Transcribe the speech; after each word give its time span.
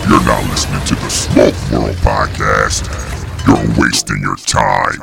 If 0.00 0.08
you're 0.08 0.24
not 0.24 0.44
listening 0.48 0.84
to 0.86 0.94
the 0.94 1.08
Smoke 1.10 1.54
World 1.72 1.96
podcast, 1.96 2.86
you're 3.46 3.82
wasting 3.82 4.20
your 4.20 4.36
time, 4.36 5.00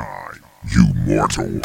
you 0.68 0.92
mortal. 1.04 1.60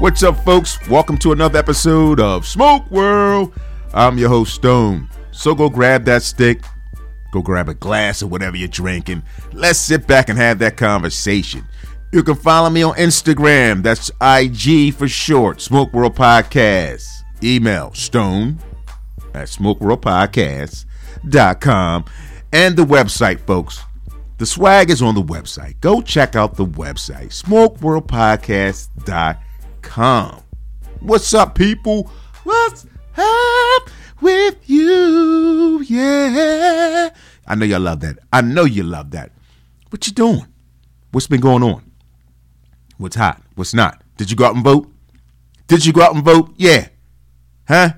What's 0.00 0.22
up, 0.22 0.42
folks? 0.44 0.78
Welcome 0.88 1.18
to 1.18 1.32
another 1.32 1.58
episode 1.58 2.20
of 2.20 2.46
Smoke 2.46 2.88
World. 2.90 3.52
I'm 3.92 4.16
your 4.16 4.28
host, 4.28 4.54
Stone. 4.54 5.08
So 5.32 5.54
go 5.54 5.68
grab 5.68 6.04
that 6.04 6.22
stick, 6.22 6.62
go 7.32 7.42
grab 7.42 7.68
a 7.68 7.74
glass 7.74 8.22
of 8.22 8.30
whatever 8.30 8.56
you're 8.56 8.68
drinking. 8.68 9.24
Let's 9.52 9.78
sit 9.78 10.06
back 10.06 10.28
and 10.28 10.38
have 10.38 10.60
that 10.60 10.76
conversation. 10.76 11.66
You 12.12 12.22
can 12.22 12.36
follow 12.36 12.70
me 12.70 12.82
on 12.82 12.94
Instagram. 12.94 13.82
That's 13.82 14.12
IG 14.20 14.94
for 14.94 15.08
short, 15.08 15.60
Smoke 15.60 15.92
World 15.92 16.14
Podcast. 16.16 17.06
Email 17.42 17.92
stone 17.94 18.58
at 19.34 19.48
smokeworldpodcast.com 19.48 22.04
and 22.52 22.76
the 22.76 22.84
website, 22.84 23.40
folks. 23.40 23.80
The 24.38 24.46
swag 24.46 24.88
is 24.90 25.02
on 25.02 25.14
the 25.14 25.22
website. 25.22 25.78
Go 25.80 26.00
check 26.00 26.34
out 26.36 26.56
the 26.56 26.64
website, 26.64 27.28
smokeworldpodcast.com 27.28 29.36
com. 29.88 30.42
What's 31.00 31.34
up, 31.34 31.54
people? 31.54 32.10
What's 32.44 32.86
up 33.16 33.90
with 34.20 34.68
you? 34.68 35.82
Yeah. 35.82 37.10
I 37.46 37.54
know 37.54 37.64
y'all 37.64 37.80
love 37.80 38.00
that. 38.00 38.18
I 38.32 38.40
know 38.42 38.64
you 38.64 38.82
love 38.82 39.10
that. 39.12 39.32
What 39.90 40.06
you 40.06 40.12
doing? 40.12 40.46
What's 41.12 41.26
been 41.26 41.40
going 41.40 41.62
on? 41.62 41.90
What's 42.98 43.16
hot? 43.16 43.42
What's 43.54 43.74
not? 43.74 44.02
Did 44.16 44.30
you 44.30 44.36
go 44.36 44.44
out 44.44 44.54
and 44.54 44.64
vote? 44.64 44.90
Did 45.66 45.86
you 45.86 45.92
go 45.92 46.02
out 46.02 46.14
and 46.14 46.24
vote? 46.24 46.52
Yeah. 46.56 46.88
Huh? 47.66 47.90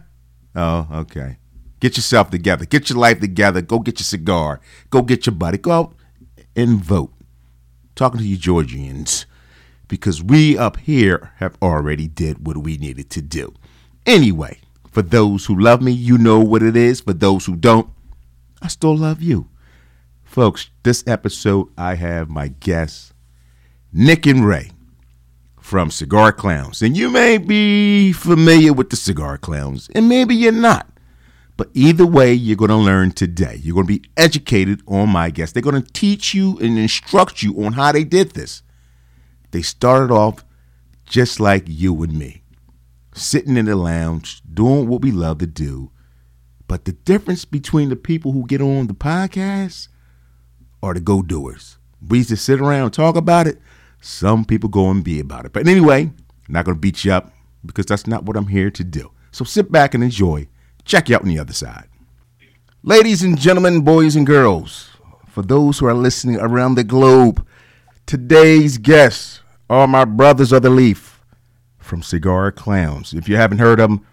Oh, 0.54 0.86
okay. 0.92 1.38
Get 1.80 1.96
yourself 1.96 2.30
together. 2.30 2.66
Get 2.66 2.90
your 2.90 2.98
life 2.98 3.20
together. 3.20 3.62
Go 3.62 3.78
get 3.78 3.98
your 3.98 4.04
cigar. 4.04 4.60
Go 4.90 5.02
get 5.02 5.26
your 5.26 5.34
buddy. 5.34 5.58
Go 5.58 5.70
out 5.72 5.94
and 6.54 6.84
vote. 6.84 7.12
Talking 7.94 8.20
to 8.20 8.26
you 8.26 8.36
Georgians 8.36 9.26
because 9.88 10.22
we 10.22 10.56
up 10.56 10.76
here 10.78 11.32
have 11.36 11.56
already 11.60 12.06
did 12.06 12.46
what 12.46 12.58
we 12.58 12.76
needed 12.76 13.10
to 13.10 13.22
do. 13.22 13.54
Anyway, 14.06 14.58
for 14.90 15.02
those 15.02 15.46
who 15.46 15.58
love 15.58 15.80
me, 15.82 15.92
you 15.92 16.18
know 16.18 16.40
what 16.40 16.62
it 16.62 16.76
is. 16.76 17.00
For 17.00 17.12
those 17.12 17.46
who 17.46 17.56
don't, 17.56 17.88
I 18.60 18.68
still 18.68 18.96
love 18.96 19.22
you. 19.22 19.48
Folks, 20.24 20.70
this 20.82 21.02
episode 21.06 21.68
I 21.76 21.94
have 21.94 22.28
my 22.28 22.48
guests, 22.48 23.12
Nick 23.92 24.26
and 24.26 24.46
Ray 24.46 24.70
from 25.60 25.90
Cigar 25.90 26.32
Clowns. 26.32 26.82
And 26.82 26.96
you 26.96 27.10
may 27.10 27.38
be 27.38 28.12
familiar 28.12 28.72
with 28.72 28.90
the 28.90 28.96
Cigar 28.96 29.38
Clowns, 29.38 29.88
and 29.94 30.08
maybe 30.08 30.34
you're 30.34 30.52
not. 30.52 30.88
But 31.56 31.70
either 31.74 32.06
way, 32.06 32.32
you're 32.32 32.56
going 32.56 32.70
to 32.70 32.76
learn 32.76 33.12
today. 33.12 33.60
You're 33.62 33.74
going 33.74 33.86
to 33.86 33.98
be 33.98 34.08
educated 34.16 34.80
on 34.86 35.10
my 35.10 35.30
guests. 35.30 35.52
They're 35.52 35.62
going 35.62 35.82
to 35.82 35.92
teach 35.92 36.34
you 36.34 36.58
and 36.58 36.78
instruct 36.78 37.42
you 37.42 37.62
on 37.64 37.74
how 37.74 37.92
they 37.92 38.02
did 38.02 38.30
this. 38.30 38.62
They 39.50 39.62
started 39.62 40.12
off 40.12 40.44
just 41.04 41.38
like 41.38 41.64
you 41.66 42.02
and 42.02 42.18
me, 42.18 42.39
sitting 43.20 43.56
in 43.56 43.66
the 43.66 43.76
lounge, 43.76 44.42
doing 44.52 44.88
what 44.88 45.02
we 45.02 45.12
love 45.12 45.38
to 45.38 45.46
do. 45.46 45.90
But 46.66 46.84
the 46.84 46.92
difference 46.92 47.44
between 47.44 47.88
the 47.88 47.96
people 47.96 48.32
who 48.32 48.46
get 48.46 48.60
on 48.60 48.86
the 48.86 48.94
podcast 48.94 49.88
are 50.82 50.94
the 50.94 51.00
go 51.00 51.22
doers. 51.22 51.78
We 52.06 52.24
to 52.24 52.36
sit 52.36 52.60
around 52.60 52.84
and 52.84 52.92
talk 52.92 53.16
about 53.16 53.46
it. 53.46 53.58
Some 54.00 54.44
people 54.44 54.68
go 54.68 54.90
and 54.90 55.04
be 55.04 55.20
about 55.20 55.44
it. 55.44 55.52
But 55.52 55.66
anyway, 55.66 56.12
not 56.48 56.64
going 56.64 56.76
to 56.76 56.80
beat 56.80 57.04
you 57.04 57.12
up 57.12 57.32
because 57.66 57.86
that's 57.86 58.06
not 58.06 58.24
what 58.24 58.36
I'm 58.36 58.46
here 58.46 58.70
to 58.70 58.84
do. 58.84 59.10
So 59.32 59.44
sit 59.44 59.70
back 59.70 59.94
and 59.94 60.02
enjoy. 60.02 60.48
Check 60.84 61.08
you 61.08 61.16
out 61.16 61.22
on 61.22 61.28
the 61.28 61.38
other 61.38 61.52
side. 61.52 61.88
Ladies 62.82 63.22
and 63.22 63.38
gentlemen, 63.38 63.82
boys 63.82 64.16
and 64.16 64.26
girls, 64.26 64.90
for 65.28 65.42
those 65.42 65.78
who 65.78 65.86
are 65.86 65.94
listening 65.94 66.36
around 66.40 66.76
the 66.76 66.84
globe, 66.84 67.46
today's 68.06 68.78
guests 68.78 69.40
are 69.68 69.86
my 69.86 70.04
brothers 70.04 70.52
of 70.52 70.62
the 70.62 70.70
leaf 70.70 71.09
from 71.90 72.02
Cigar 72.02 72.52
Clowns. 72.52 73.12
If 73.12 73.28
you 73.28 73.34
haven't 73.34 73.58
heard 73.58 73.80
of 73.80 73.90
them, 73.90 74.06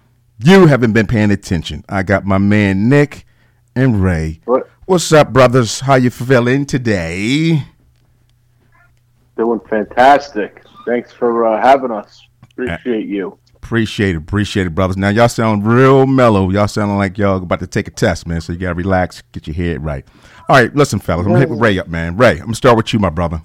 you 0.44 0.66
haven't 0.66 0.94
been 0.94 1.06
paying 1.06 1.30
attention. 1.30 1.86
I 1.88 2.02
got 2.02 2.26
my 2.26 2.40
man 2.40 2.90
Nick 2.90 3.28
and 3.76 4.04
Ray. 4.04 4.42
What? 4.46 4.68
What's 4.88 5.12
up, 5.14 5.32
brothers? 5.32 5.82
How 5.82 5.94
you 5.94 6.10
feeling 6.10 6.66
today? 6.66 7.64
Doing 9.38 9.60
fantastic. 9.70 10.64
Thanks 10.88 11.14
for 11.14 11.46
uh, 11.46 11.62
having 11.62 11.92
us. 11.92 12.28
Appreciate 12.52 13.06
you. 13.06 13.38
Appreciate 13.58 14.16
it, 14.16 14.18
appreciate 14.18 14.66
it, 14.66 14.74
brothers. 14.74 14.98
Now 14.98 15.10
y'all 15.10 15.30
sound 15.30 15.68
real 15.68 16.08
mellow. 16.08 16.50
Y'all 16.50 16.68
sounding 16.68 16.98
like 16.98 17.18
y'all 17.18 17.38
about 17.38 17.60
to 17.60 17.68
take 17.68 17.88
a 17.88 17.92
test, 17.92 18.26
man. 18.26 18.42
So 18.42 18.54
you 18.54 18.60
gotta 18.60 18.74
relax, 18.74 19.22
get 19.34 19.46
your 19.46 19.56
head 19.56 19.84
right. 19.84 20.04
All 20.50 20.56
right, 20.56 20.74
listen, 20.74 20.98
fellas. 20.98 21.28
I'm 21.28 21.34
gonna 21.34 21.46
hit 21.46 21.60
Ray 21.60 21.78
up, 21.78 21.90
man. 21.90 22.18
Ray, 22.18 22.32
I'm 22.32 22.46
gonna 22.46 22.56
start 22.56 22.78
with 22.78 22.92
you, 22.92 22.98
my 22.98 23.10
brother. 23.12 23.44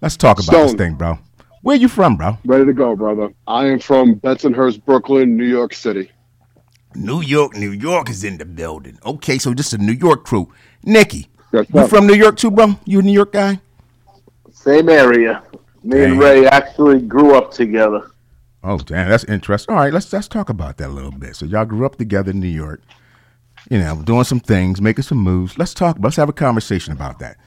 Let's 0.00 0.16
talk 0.16 0.38
about 0.38 0.44
Stone. 0.44 0.66
this 0.66 0.74
thing, 0.74 0.94
bro. 0.94 1.18
Where 1.64 1.76
you 1.76 1.88
from, 1.88 2.18
bro? 2.18 2.36
Ready 2.44 2.66
to 2.66 2.74
go, 2.74 2.94
brother. 2.94 3.32
I 3.46 3.68
am 3.68 3.78
from 3.78 4.16
Bensonhurst, 4.16 4.84
Brooklyn, 4.84 5.34
New 5.34 5.46
York 5.46 5.72
City. 5.72 6.10
New 6.94 7.22
York, 7.22 7.56
New 7.56 7.70
York 7.70 8.10
is 8.10 8.22
in 8.22 8.36
the 8.36 8.44
building. 8.44 8.98
Okay, 9.02 9.38
so 9.38 9.54
just 9.54 9.72
a 9.72 9.78
New 9.78 9.94
York 9.94 10.26
crew. 10.26 10.52
Nikki, 10.84 11.26
That's 11.52 11.70
you 11.70 11.88
from 11.88 12.06
New 12.06 12.16
York 12.16 12.36
too, 12.36 12.50
bro? 12.50 12.78
You 12.84 12.98
a 12.98 13.02
New 13.02 13.14
York 13.14 13.32
guy? 13.32 13.60
Same 14.52 14.90
area. 14.90 15.42
Me 15.82 16.04
and 16.04 16.20
Ray 16.20 16.46
actually 16.46 17.00
grew 17.00 17.34
up 17.34 17.50
together. 17.50 18.10
Oh, 18.62 18.76
damn, 18.76 19.08
that's 19.08 19.24
interesting. 19.24 19.74
All 19.74 19.80
right, 19.80 19.92
let's 19.92 20.12
let's 20.12 20.28
talk 20.28 20.50
about 20.50 20.76
that 20.76 20.88
a 20.88 20.92
little 20.92 21.12
bit. 21.12 21.34
So 21.34 21.46
y'all 21.46 21.64
grew 21.64 21.86
up 21.86 21.96
together 21.96 22.32
in 22.32 22.40
New 22.40 22.46
York, 22.46 22.82
you 23.70 23.78
know, 23.78 24.02
doing 24.02 24.24
some 24.24 24.40
things, 24.40 24.82
making 24.82 25.04
some 25.04 25.18
moves. 25.18 25.56
Let's 25.56 25.72
talk. 25.72 25.96
Let's 25.98 26.16
have 26.16 26.28
a 26.28 26.34
conversation 26.34 26.92
about 26.92 27.20
that. 27.20 27.38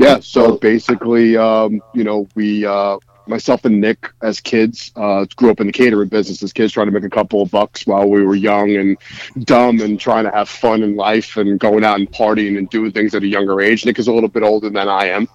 Yeah, 0.00 0.20
so 0.20 0.56
basically, 0.56 1.36
um, 1.36 1.82
you 1.92 2.04
know, 2.04 2.26
we, 2.34 2.64
uh, 2.64 2.96
myself 3.26 3.66
and 3.66 3.82
Nick, 3.82 4.10
as 4.22 4.40
kids, 4.40 4.92
uh, 4.96 5.26
grew 5.36 5.50
up 5.50 5.60
in 5.60 5.66
the 5.66 5.74
catering 5.74 6.08
business 6.08 6.42
as 6.42 6.54
kids, 6.54 6.72
trying 6.72 6.86
to 6.86 6.90
make 6.90 7.04
a 7.04 7.10
couple 7.10 7.42
of 7.42 7.50
bucks 7.50 7.86
while 7.86 8.08
we 8.08 8.24
were 8.24 8.34
young 8.34 8.74
and 8.76 8.96
dumb 9.44 9.78
and 9.82 10.00
trying 10.00 10.24
to 10.24 10.30
have 10.30 10.48
fun 10.48 10.82
in 10.82 10.96
life 10.96 11.36
and 11.36 11.60
going 11.60 11.84
out 11.84 11.98
and 11.98 12.10
partying 12.10 12.56
and 12.56 12.70
doing 12.70 12.90
things 12.92 13.14
at 13.14 13.22
a 13.22 13.26
younger 13.26 13.60
age. 13.60 13.84
Nick 13.84 13.98
is 13.98 14.08
a 14.08 14.12
little 14.12 14.30
bit 14.30 14.42
older 14.42 14.70
than 14.70 14.88
I 14.88 15.08
am. 15.08 15.28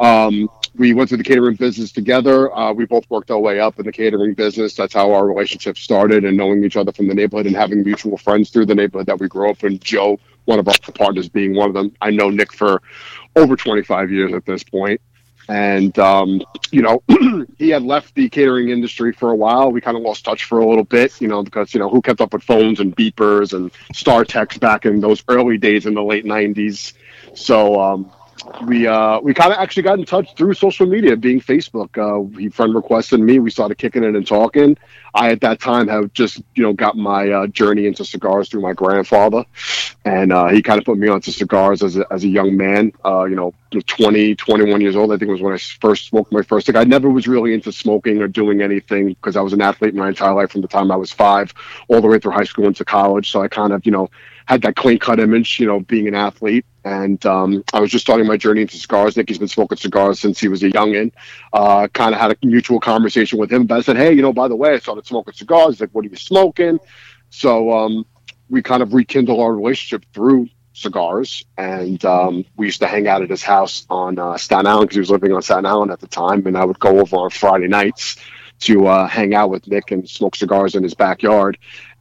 Um, 0.00 0.50
we 0.74 0.94
went 0.94 1.08
through 1.08 1.18
the 1.18 1.24
catering 1.24 1.54
business 1.54 1.92
together. 1.92 2.52
Uh, 2.52 2.72
we 2.72 2.86
both 2.86 3.08
worked 3.10 3.30
our 3.30 3.38
way 3.38 3.60
up 3.60 3.78
in 3.78 3.86
the 3.86 3.92
catering 3.92 4.34
business. 4.34 4.74
That's 4.74 4.94
how 4.94 5.12
our 5.12 5.26
relationship 5.26 5.78
started, 5.78 6.24
and 6.24 6.36
knowing 6.36 6.64
each 6.64 6.76
other 6.76 6.92
from 6.92 7.06
the 7.06 7.14
neighborhood 7.14 7.46
and 7.46 7.56
having 7.56 7.84
mutual 7.84 8.16
friends 8.16 8.50
through 8.50 8.66
the 8.66 8.74
neighborhood 8.74 9.06
that 9.06 9.18
we 9.18 9.28
grew 9.28 9.50
up 9.50 9.62
in. 9.64 9.78
Joe, 9.78 10.18
one 10.44 10.58
of 10.58 10.68
our 10.68 10.74
partners, 10.94 11.28
being 11.28 11.54
one 11.54 11.68
of 11.68 11.74
them. 11.74 11.92
I 12.00 12.10
know 12.10 12.30
Nick 12.30 12.52
for 12.52 12.80
over 13.38 13.56
25 13.56 14.10
years 14.10 14.32
at 14.32 14.44
this 14.44 14.62
point. 14.62 15.00
And, 15.48 15.98
um, 15.98 16.42
you 16.70 16.82
know, 16.82 17.02
he 17.58 17.70
had 17.70 17.82
left 17.82 18.14
the 18.14 18.28
catering 18.28 18.68
industry 18.68 19.12
for 19.12 19.30
a 19.30 19.34
while. 19.34 19.72
We 19.72 19.80
kind 19.80 19.96
of 19.96 20.02
lost 20.02 20.24
touch 20.24 20.44
for 20.44 20.58
a 20.60 20.68
little 20.68 20.84
bit, 20.84 21.18
you 21.22 21.28
know, 21.28 21.42
because, 21.42 21.72
you 21.72 21.80
know, 21.80 21.88
who 21.88 22.02
kept 22.02 22.20
up 22.20 22.34
with 22.34 22.42
phones 22.42 22.80
and 22.80 22.94
beepers 22.94 23.54
and 23.54 23.70
star 23.94 24.24
text 24.24 24.60
back 24.60 24.84
in 24.84 25.00
those 25.00 25.24
early 25.26 25.56
days 25.56 25.86
in 25.86 25.94
the 25.94 26.02
late 26.02 26.26
90s. 26.26 26.92
So, 27.34 27.80
um, 27.80 28.12
we 28.66 28.86
uh 28.86 29.20
we 29.20 29.34
kind 29.34 29.52
of 29.52 29.58
actually 29.58 29.82
got 29.82 29.98
in 29.98 30.04
touch 30.04 30.34
through 30.34 30.54
social 30.54 30.86
media 30.86 31.16
being 31.16 31.40
facebook. 31.40 31.96
Uh 31.98 32.36
he 32.38 32.48
friend 32.48 32.74
requested 32.74 33.20
me 33.20 33.38
we 33.38 33.50
started 33.50 33.76
kicking 33.78 34.04
it 34.04 34.14
and 34.14 34.26
talking. 34.26 34.76
I 35.14 35.30
at 35.30 35.40
that 35.40 35.60
time 35.60 35.88
have 35.88 36.12
just 36.12 36.40
you 36.54 36.62
know 36.62 36.72
got 36.72 36.96
my 36.96 37.30
uh, 37.30 37.46
journey 37.48 37.86
into 37.86 38.04
cigars 38.04 38.48
through 38.48 38.62
my 38.62 38.72
grandfather. 38.72 39.44
And 40.04 40.32
uh 40.32 40.48
he 40.48 40.62
kind 40.62 40.78
of 40.78 40.84
put 40.84 40.98
me 40.98 41.08
onto 41.08 41.30
cigars 41.30 41.82
as 41.82 41.96
a, 41.96 42.06
as 42.12 42.24
a 42.24 42.28
young 42.28 42.56
man 42.56 42.92
uh 43.04 43.24
you 43.24 43.36
know 43.36 43.54
20 43.86 44.34
21 44.34 44.80
years 44.80 44.96
old 44.96 45.12
i 45.12 45.18
think 45.18 45.30
was 45.30 45.42
when 45.42 45.52
i 45.54 45.58
first 45.58 46.06
smoked 46.06 46.32
my 46.32 46.42
first 46.42 46.66
cigar. 46.66 46.82
I 46.82 46.84
never 46.84 47.10
was 47.10 47.28
really 47.28 47.52
into 47.52 47.72
smoking 47.72 48.22
or 48.22 48.28
doing 48.28 48.62
anything 48.62 49.08
because 49.08 49.36
i 49.36 49.40
was 49.40 49.52
an 49.52 49.60
athlete 49.60 49.94
my 49.94 50.08
entire 50.08 50.34
life 50.34 50.52
from 50.52 50.62
the 50.62 50.68
time 50.68 50.90
i 50.90 50.96
was 50.96 51.12
five 51.12 51.52
all 51.88 52.00
the 52.00 52.08
way 52.08 52.18
through 52.18 52.32
high 52.32 52.44
school 52.44 52.66
into 52.66 52.84
college. 52.84 53.30
So 53.30 53.42
i 53.42 53.48
kind 53.48 53.72
of 53.72 53.84
you 53.84 53.92
know 53.92 54.08
had 54.48 54.62
that 54.62 54.76
clean 54.76 54.98
cut 54.98 55.20
image, 55.20 55.60
you 55.60 55.66
know, 55.66 55.80
being 55.80 56.08
an 56.08 56.14
athlete. 56.14 56.64
And 56.88 57.24
um, 57.26 57.62
I 57.74 57.80
was 57.80 57.90
just 57.90 58.06
starting 58.06 58.26
my 58.26 58.38
journey 58.38 58.62
into 58.62 58.78
cigars. 58.78 59.14
Nicky's 59.14 59.36
been 59.36 59.46
smoking 59.46 59.76
cigars 59.76 60.18
since 60.20 60.40
he 60.40 60.48
was 60.48 60.62
a 60.62 60.70
youngin. 60.70 61.12
Uh, 61.52 61.86
kind 61.88 62.14
of 62.14 62.20
had 62.20 62.32
a 62.32 62.46
mutual 62.46 62.80
conversation 62.80 63.38
with 63.38 63.52
him. 63.52 63.66
But 63.66 63.76
I 63.76 63.80
said, 63.82 63.98
hey, 63.98 64.14
you 64.14 64.22
know, 64.22 64.32
by 64.32 64.48
the 64.48 64.56
way, 64.56 64.72
I 64.72 64.78
started 64.78 65.06
smoking 65.06 65.34
cigars. 65.34 65.74
He's 65.74 65.80
like, 65.82 65.90
what 65.90 66.06
are 66.06 66.08
you 66.08 66.16
smoking? 66.16 66.78
So 67.28 67.72
um, 67.72 68.06
we 68.48 68.62
kind 68.62 68.82
of 68.82 68.94
rekindled 68.94 69.38
our 69.38 69.54
relationship 69.54 70.06
through 70.14 70.48
cigars. 70.72 71.44
And 71.58 72.02
um, 72.06 72.46
we 72.56 72.64
used 72.66 72.80
to 72.80 72.86
hang 72.86 73.06
out 73.06 73.20
at 73.20 73.28
his 73.28 73.42
house 73.42 73.86
on 73.90 74.18
uh, 74.18 74.38
Staten 74.38 74.66
Island 74.66 74.88
because 74.88 74.96
he 74.96 75.00
was 75.00 75.10
living 75.10 75.34
on 75.34 75.42
Staten 75.42 75.66
Island 75.66 75.90
at 75.90 76.00
the 76.00 76.06
time. 76.06 76.46
And 76.46 76.56
I 76.56 76.64
would 76.64 76.78
go 76.78 77.00
over 77.00 77.16
on 77.16 77.28
Friday 77.28 77.68
nights 77.68 78.16
to 78.60 78.86
uh, 78.86 79.06
hang 79.06 79.34
out 79.34 79.50
with 79.50 79.68
Nick 79.68 79.90
and 79.90 80.08
smoke 80.08 80.36
cigars 80.36 80.74
in 80.74 80.84
his 80.84 80.94
backyard. 80.94 81.58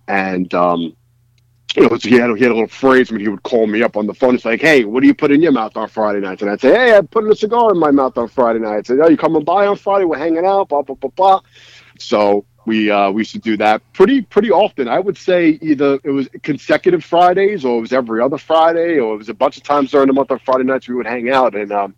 And 0.07 0.53
um, 0.53 0.95
you 1.75 1.83
know, 1.83 1.97
he 2.01 2.15
had, 2.15 2.35
he 2.37 2.43
had 2.43 2.51
a 2.51 2.55
little 2.55 2.67
phrase 2.67 3.11
when 3.11 3.19
he 3.19 3.27
would 3.27 3.43
call 3.43 3.67
me 3.67 3.83
up 3.83 3.97
on 3.97 4.07
the 4.07 4.13
phone. 4.13 4.35
It's 4.35 4.45
like, 4.45 4.61
hey, 4.61 4.85
what 4.85 5.01
do 5.01 5.07
you 5.07 5.13
put 5.13 5.31
in 5.31 5.41
your 5.41 5.51
mouth 5.51 5.75
on 5.75 5.87
Friday 5.89 6.19
nights? 6.19 6.41
And 6.41 6.49
I'd 6.49 6.61
say, 6.61 6.73
hey, 6.73 6.95
I'm 6.95 7.07
putting 7.07 7.31
a 7.31 7.35
cigar 7.35 7.71
in 7.71 7.77
my 7.77 7.91
mouth 7.91 8.17
on 8.17 8.27
Friday 8.27 8.59
nights. 8.59 8.89
And, 8.89 9.01
oh, 9.01 9.09
you 9.09 9.17
coming 9.17 9.43
by 9.43 9.67
on 9.67 9.75
Friday? 9.75 10.05
We're 10.05 10.17
hanging 10.17 10.45
out, 10.45 10.69
blah, 10.69 10.81
blah, 10.81 10.95
blah, 10.95 11.11
blah. 11.11 11.41
So 11.99 12.45
we 12.67 12.91
uh, 12.91 13.09
we 13.09 13.21
used 13.21 13.31
to 13.31 13.39
do 13.39 13.57
that 13.57 13.81
pretty 13.93 14.21
pretty 14.21 14.51
often. 14.51 14.87
I 14.87 14.99
would 14.99 15.17
say 15.17 15.57
either 15.61 15.99
it 16.03 16.11
was 16.11 16.27
consecutive 16.43 17.03
Fridays 17.03 17.63
or 17.63 17.77
it 17.77 17.81
was 17.81 17.93
every 17.93 18.21
other 18.21 18.37
Friday 18.37 18.99
or 18.99 19.15
it 19.15 19.17
was 19.17 19.29
a 19.29 19.33
bunch 19.33 19.57
of 19.57 19.63
times 19.63 19.91
during 19.91 20.07
the 20.07 20.13
month 20.13 20.31
on 20.31 20.39
Friday 20.39 20.65
nights 20.65 20.87
we 20.87 20.95
would 20.95 21.07
hang 21.07 21.29
out. 21.29 21.55
And 21.55 21.71
um, 21.71 21.95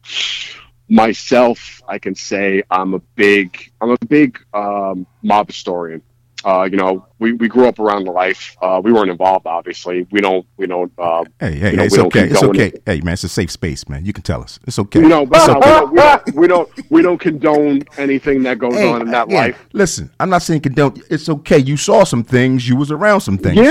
myself, 0.87 1.81
I 1.87 1.97
can 1.97 2.13
say 2.13 2.63
I'm 2.69 2.93
a 2.93 2.99
big 2.99 3.71
I'm 3.81 3.89
a 3.89 3.97
big 4.07 4.39
um, 4.53 5.07
mob 5.23 5.47
historian. 5.47 6.03
Uh, 6.45 6.67
you 6.71 6.77
know, 6.77 7.05
we, 7.19 7.33
we 7.33 7.47
grew 7.49 7.67
up 7.67 7.79
around 7.79 8.05
the 8.05 8.11
life. 8.11 8.55
Uh, 8.61 8.79
we 8.83 8.93
weren't 8.93 9.09
involved, 9.09 9.45
obviously. 9.45 10.07
We 10.11 10.21
don't, 10.21 10.45
we 10.57 10.67
don't. 10.67 10.91
Uh, 10.97 11.23
Hey, 11.39 11.55
hey, 11.55 11.71
you 11.71 11.77
know, 11.77 11.83
it's 11.83 11.97
okay. 11.97 12.29
It's 12.29 12.43
okay. 12.43 12.71
Hey, 12.85 13.01
man, 13.01 13.13
it's 13.13 13.23
a 13.25 13.29
safe 13.29 13.51
space, 13.51 13.87
man. 13.89 14.05
You 14.05 14.13
can 14.13 14.23
tell 14.23 14.41
us. 14.41 14.59
It's 14.65 14.79
okay. 14.79 15.01
You 15.01 15.09
know, 15.09 15.25
but 15.25 15.49
okay. 15.49 15.85
we, 15.91 15.97
don't, 15.97 16.35
we 16.35 16.47
don't 16.47 16.91
we 16.91 17.01
don't 17.01 17.17
condone 17.17 17.83
anything 17.97 18.43
that 18.43 18.57
goes 18.59 18.73
Hey, 18.73 18.89
on 18.89 19.01
in 19.01 19.11
that 19.11 19.27
again, 19.27 19.37
life. 19.37 19.65
Listen, 19.73 20.09
I'm 20.19 20.29
not 20.29 20.41
saying 20.41 20.61
condone. 20.61 21.01
It's 21.09 21.27
okay. 21.29 21.57
You 21.57 21.75
saw 21.77 22.03
some 22.03 22.23
things. 22.23 22.67
You 22.67 22.75
was 22.77 22.91
around 22.91 23.21
some 23.21 23.37
things. 23.37 23.57
yeah, 23.57 23.63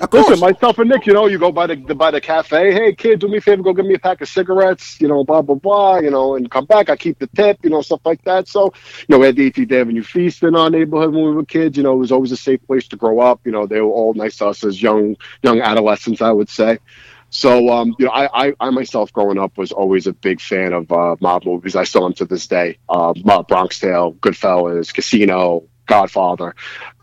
of 0.00 0.10
course. 0.10 0.28
Listen, 0.28 0.40
myself 0.40 0.78
and 0.78 0.90
Nick, 0.90 1.06
you 1.06 1.12
know, 1.12 1.26
you 1.26 1.38
go 1.38 1.52
by 1.52 1.66
the, 1.66 1.76
the 1.76 1.94
by 1.94 2.10
the 2.10 2.20
cafe. 2.20 2.72
Hey, 2.72 2.94
kid, 2.94 3.20
do 3.20 3.28
me 3.28 3.38
a 3.38 3.40
favor, 3.40 3.62
go 3.62 3.72
give 3.72 3.86
me 3.86 3.94
a 3.94 3.98
pack 3.98 4.20
of 4.20 4.28
cigarettes. 4.28 5.00
You 5.00 5.08
know, 5.08 5.24
blah 5.24 5.42
blah 5.42 5.56
blah. 5.56 5.98
You 5.98 6.10
know, 6.10 6.36
and 6.36 6.50
come 6.50 6.66
back. 6.66 6.90
I 6.90 6.96
keep 6.96 7.18
the 7.18 7.26
tip. 7.28 7.58
You 7.62 7.70
know, 7.70 7.82
stuff 7.82 8.00
like 8.04 8.22
that. 8.24 8.48
So, 8.48 8.72
you 9.00 9.06
know, 9.08 9.18
we 9.18 9.26
had 9.26 9.36
the 9.36 9.50
18th 9.50 9.72
Avenue 9.72 10.02
Feast 10.02 10.42
in 10.42 10.54
our 10.56 10.70
neighborhood 10.70 11.14
when 11.14 11.24
we 11.24 11.32
were 11.32 11.44
kids. 11.44 11.76
You 11.76 11.82
know, 11.82 11.94
it 11.94 11.98
was 11.98 12.12
always 12.12 12.32
a 12.32 12.36
safe 12.36 12.64
place 12.66 12.88
to 12.88 12.96
grow 12.96 13.20
up. 13.20 13.40
You 13.44 13.52
know, 13.52 13.66
they 13.66 13.80
were 13.80 13.90
all 13.90 14.14
nice 14.14 14.38
to 14.38 14.46
us 14.46 14.64
as 14.64 14.80
young 14.82 15.16
young 15.42 15.60
adolescents, 15.60 16.22
I 16.22 16.30
would 16.30 16.48
say. 16.48 16.78
So, 17.30 17.68
um, 17.70 17.96
you 17.98 18.06
know, 18.06 18.12
I, 18.12 18.46
I, 18.46 18.54
I 18.60 18.70
myself 18.70 19.12
growing 19.12 19.38
up 19.40 19.58
was 19.58 19.72
always 19.72 20.06
a 20.06 20.12
big 20.12 20.40
fan 20.40 20.72
of 20.72 20.92
uh, 20.92 21.16
mob 21.20 21.44
movies. 21.44 21.74
I 21.74 21.82
still 21.82 22.04
am 22.06 22.12
to 22.14 22.26
this 22.26 22.46
day. 22.46 22.78
Uh, 22.88 23.12
Mob- 23.24 23.48
Bronx 23.48 23.80
Tale, 23.80 24.12
Goodfellas, 24.14 24.94
Casino, 24.94 25.64
Godfather, 25.86 26.54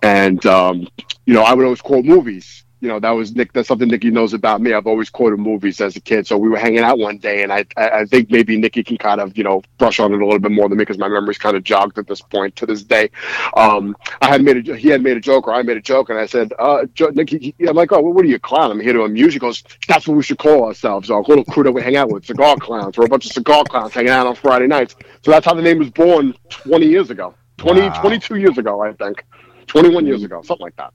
and 0.02 0.46
um, 0.46 0.88
you 1.26 1.34
know, 1.34 1.44
I 1.44 1.54
would 1.54 1.64
always 1.64 1.82
quote 1.82 2.06
movies. 2.06 2.66
You 2.82 2.88
know, 2.88 3.00
that 3.00 3.12
was 3.12 3.36
Nick. 3.36 3.54
That's 3.54 3.68
something 3.68 3.88
Nicky 3.88 4.10
knows 4.10 4.34
about 4.34 4.60
me. 4.60 4.74
I've 4.74 4.88
always 4.88 5.12
quoted 5.12 5.38
movies 5.38 5.80
as 5.82 5.96
a 5.96 6.02
kid. 6.02 6.26
So 6.26 6.36
we 6.36 6.50
were 6.50 6.58
hanging 6.58 6.80
out 6.80 6.98
one 6.98 7.20
day, 7.20 7.44
and 7.44 7.54
I, 7.54 7.64
I 7.78 8.06
think 8.06 8.32
maybe 8.32 8.58
Nicky 8.58 8.84
can 8.84 8.98
kind 8.98 9.22
of, 9.22 9.38
you 9.38 9.44
know, 9.44 9.62
brush 9.78 10.00
on 10.00 10.12
it 10.12 10.20
a 10.20 10.26
little 10.26 10.40
bit 10.40 10.52
more 10.52 10.68
than 10.68 10.80
me 10.80 10.82
because 10.82 10.98
my 10.98 11.08
memory's 11.08 11.38
kind 11.38 11.56
of 11.56 11.64
jogged 11.64 12.00
at 12.00 12.08
this 12.08 12.22
point 12.22 12.56
to 12.56 12.66
this 12.66 12.82
day. 12.82 13.12
Um, 13.56 13.96
I 14.22 14.30
had 14.30 14.44
made 14.44 14.68
a, 14.68 14.76
he 14.76 14.88
had 14.88 15.04
made 15.04 15.16
a 15.16 15.20
joke, 15.20 15.48
or 15.48 15.54
I 15.54 15.62
made 15.62 15.78
a 15.78 15.82
joke, 15.82 16.10
and 16.10 16.18
I 16.18 16.26
said, 16.26 16.54
uh, 16.58 16.88
Nicky, 17.14 17.54
I'm 17.68 17.76
like, 17.76 17.92
oh, 17.92 18.02
what 18.02 18.26
are 18.26 18.28
you, 18.28 18.40
clown? 18.40 18.72
I'm 18.72 18.80
here 18.80 18.94
to 18.94 19.04
amuse. 19.04 19.34
He 19.34 19.40
goes, 19.40 19.64
that's 19.88 20.08
what 20.08 20.18
we 20.18 20.24
should 20.24 20.40
call 20.40 20.66
ourselves. 20.66 21.12
Our 21.12 21.22
little 21.22 21.46
crew 21.46 21.62
that 21.64 21.72
we 21.72 21.84
hang 21.84 21.98
out 21.98 22.10
with, 22.10 22.26
cigar 22.26 22.56
clowns. 22.58 22.98
We're 22.98 23.06
a 23.06 23.10
bunch 23.10 23.28
of 23.28 23.32
cigar 23.32 23.64
clowns 23.64 23.94
hanging 23.94 24.10
out 24.10 24.26
on 24.26 24.34
Friday 24.34 24.66
nights. 24.66 24.96
So 25.24 25.30
that's 25.30 25.46
how 25.46 25.54
the 25.54 25.62
name 25.62 25.78
was 25.78 25.92
born 25.92 26.34
20 26.50 26.88
years 26.88 27.12
ago, 27.12 27.36
20, 27.62 27.82
Wow. 27.82 28.02
22 28.02 28.36
years 28.38 28.58
ago, 28.58 28.82
I 28.82 28.94
think, 28.94 29.24
21 29.68 30.06
years 30.06 30.24
ago, 30.24 30.42
something 30.42 30.64
like 30.66 30.76
that. 30.78 30.94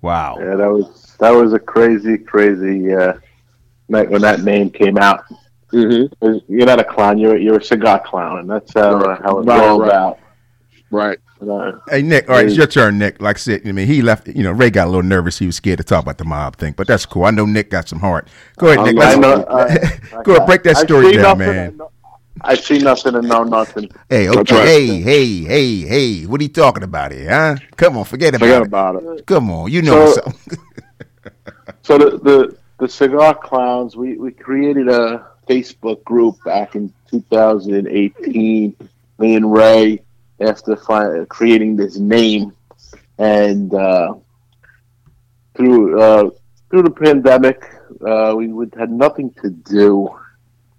wow. 0.00 0.36
Yeah, 0.40 0.56
that 0.56 0.68
was 0.70 1.16
that 1.20 1.30
was 1.30 1.52
a 1.52 1.58
crazy, 1.58 2.18
crazy 2.18 2.92
uh, 2.92 3.14
night 3.88 4.10
when 4.10 4.20
that 4.22 4.40
name 4.42 4.70
came 4.70 4.98
out. 4.98 5.24
Mm-hmm. 5.72 6.52
You're 6.52 6.66
not 6.66 6.80
a 6.80 6.84
clown. 6.84 7.18
You're 7.18 7.36
you're 7.38 7.58
a 7.58 7.64
cigar 7.64 8.00
clown, 8.04 8.38
and 8.40 8.50
that's 8.50 8.74
how 8.74 8.94
Right. 8.96 9.20
how 9.22 9.38
it's 9.38 9.46
Right, 9.48 9.60
all 9.64 9.80
right. 9.80 9.88
about. 9.88 10.18
Right. 10.90 11.18
Uh, 11.40 11.72
Hey 11.88 12.02
Nick, 12.02 12.28
all 12.28 12.36
right, 12.36 12.46
it's 12.46 12.56
your 12.56 12.66
turn, 12.68 12.98
Nick. 12.98 13.20
Like 13.20 13.36
I 13.36 13.38
said, 13.38 13.62
I 13.66 13.72
mean, 13.72 13.86
he 13.86 14.02
left. 14.02 14.28
You 14.28 14.42
know, 14.44 14.52
Ray 14.52 14.70
got 14.70 14.86
a 14.86 14.90
little 14.90 15.02
nervous. 15.02 15.38
He 15.38 15.46
was 15.46 15.56
scared 15.56 15.78
to 15.78 15.84
talk 15.84 16.02
about 16.02 16.18
the 16.18 16.24
mob 16.24 16.56
thing, 16.56 16.74
but 16.76 16.86
that's 16.86 17.06
cool. 17.06 17.24
I 17.24 17.30
know 17.30 17.46
Nick 17.46 17.70
got 17.70 17.88
some 17.88 17.98
heart. 18.00 18.28
Go 18.58 18.66
ahead, 18.68 18.84
Nick. 18.84 18.96
I 19.02 19.14
Let's, 19.14 19.18
know. 19.18 19.42
uh, 19.44 20.22
go 20.24 20.34
ahead, 20.36 20.46
break 20.46 20.62
that 20.64 20.76
I 20.76 20.82
story 20.82 21.12
see 21.12 21.16
down, 21.16 21.38
man. 21.38 21.56
and 21.68 21.78
no- 21.78 21.90
I 22.40 22.54
see 22.54 22.78
nothing 22.78 23.14
and 23.14 23.28
know 23.28 23.44
nothing. 23.44 23.90
Hey, 24.08 24.28
okay, 24.28 24.54
right. 24.54 24.66
hey, 24.66 25.00
hey, 25.00 25.26
hey, 25.44 25.76
hey. 25.80 26.26
What 26.26 26.40
are 26.40 26.44
you 26.44 26.48
talking 26.48 26.82
about 26.82 27.12
here, 27.12 27.28
huh? 27.30 27.56
Come 27.76 27.98
on, 27.98 28.04
forget 28.04 28.34
about 28.34 28.46
Forget 28.46 28.62
it. 28.62 28.66
about 28.66 29.02
it. 29.02 29.26
Come 29.26 29.50
on, 29.50 29.70
you 29.70 29.82
know 29.82 30.06
So- 30.12 30.20
something. 30.22 30.58
So 31.84 31.98
the, 31.98 32.10
the 32.18 32.56
the 32.78 32.88
cigar 32.88 33.34
clowns, 33.34 33.96
we, 33.96 34.16
we 34.16 34.30
created 34.32 34.88
a 34.88 35.26
Facebook 35.48 36.02
group 36.04 36.36
back 36.44 36.74
in 36.76 36.92
2018. 37.10 38.76
Me 39.18 39.34
and 39.34 39.52
Ray, 39.52 40.00
after 40.40 40.76
fi- 40.76 41.24
creating 41.28 41.76
this 41.76 41.96
name, 41.98 42.52
and 43.18 43.72
uh, 43.74 44.14
through 45.56 46.00
uh, 46.00 46.30
through 46.70 46.82
the 46.82 46.90
pandemic, 46.90 47.62
uh, 48.06 48.34
we 48.36 48.48
would, 48.48 48.74
had 48.78 48.90
nothing 48.90 49.32
to 49.42 49.50
do 49.50 50.08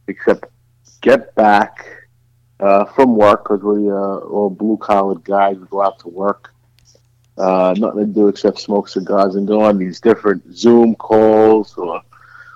except 0.07 0.45
get 1.03 1.35
back 1.35 1.85
uh, 2.59 2.85
from 2.85 3.15
work 3.15 3.43
because 3.43 3.61
we 3.61 3.89
uh, 3.91 4.17
all 4.33 4.49
blue 4.49 4.77
collar 4.77 5.15
guys 5.15 5.57
would 5.57 5.69
go 5.69 5.83
out 5.83 5.99
to 5.99 6.07
work 6.07 6.51
uh, 7.37 7.75
nothing 7.77 8.07
to 8.07 8.13
do 8.13 8.27
except 8.29 8.59
smoke 8.59 8.87
cigars 8.87 9.35
and 9.35 9.47
go 9.47 9.61
on 9.61 9.77
these 9.77 9.99
different 9.99 10.41
Zoom 10.55 10.95
calls 10.95 11.75
or 11.77 12.01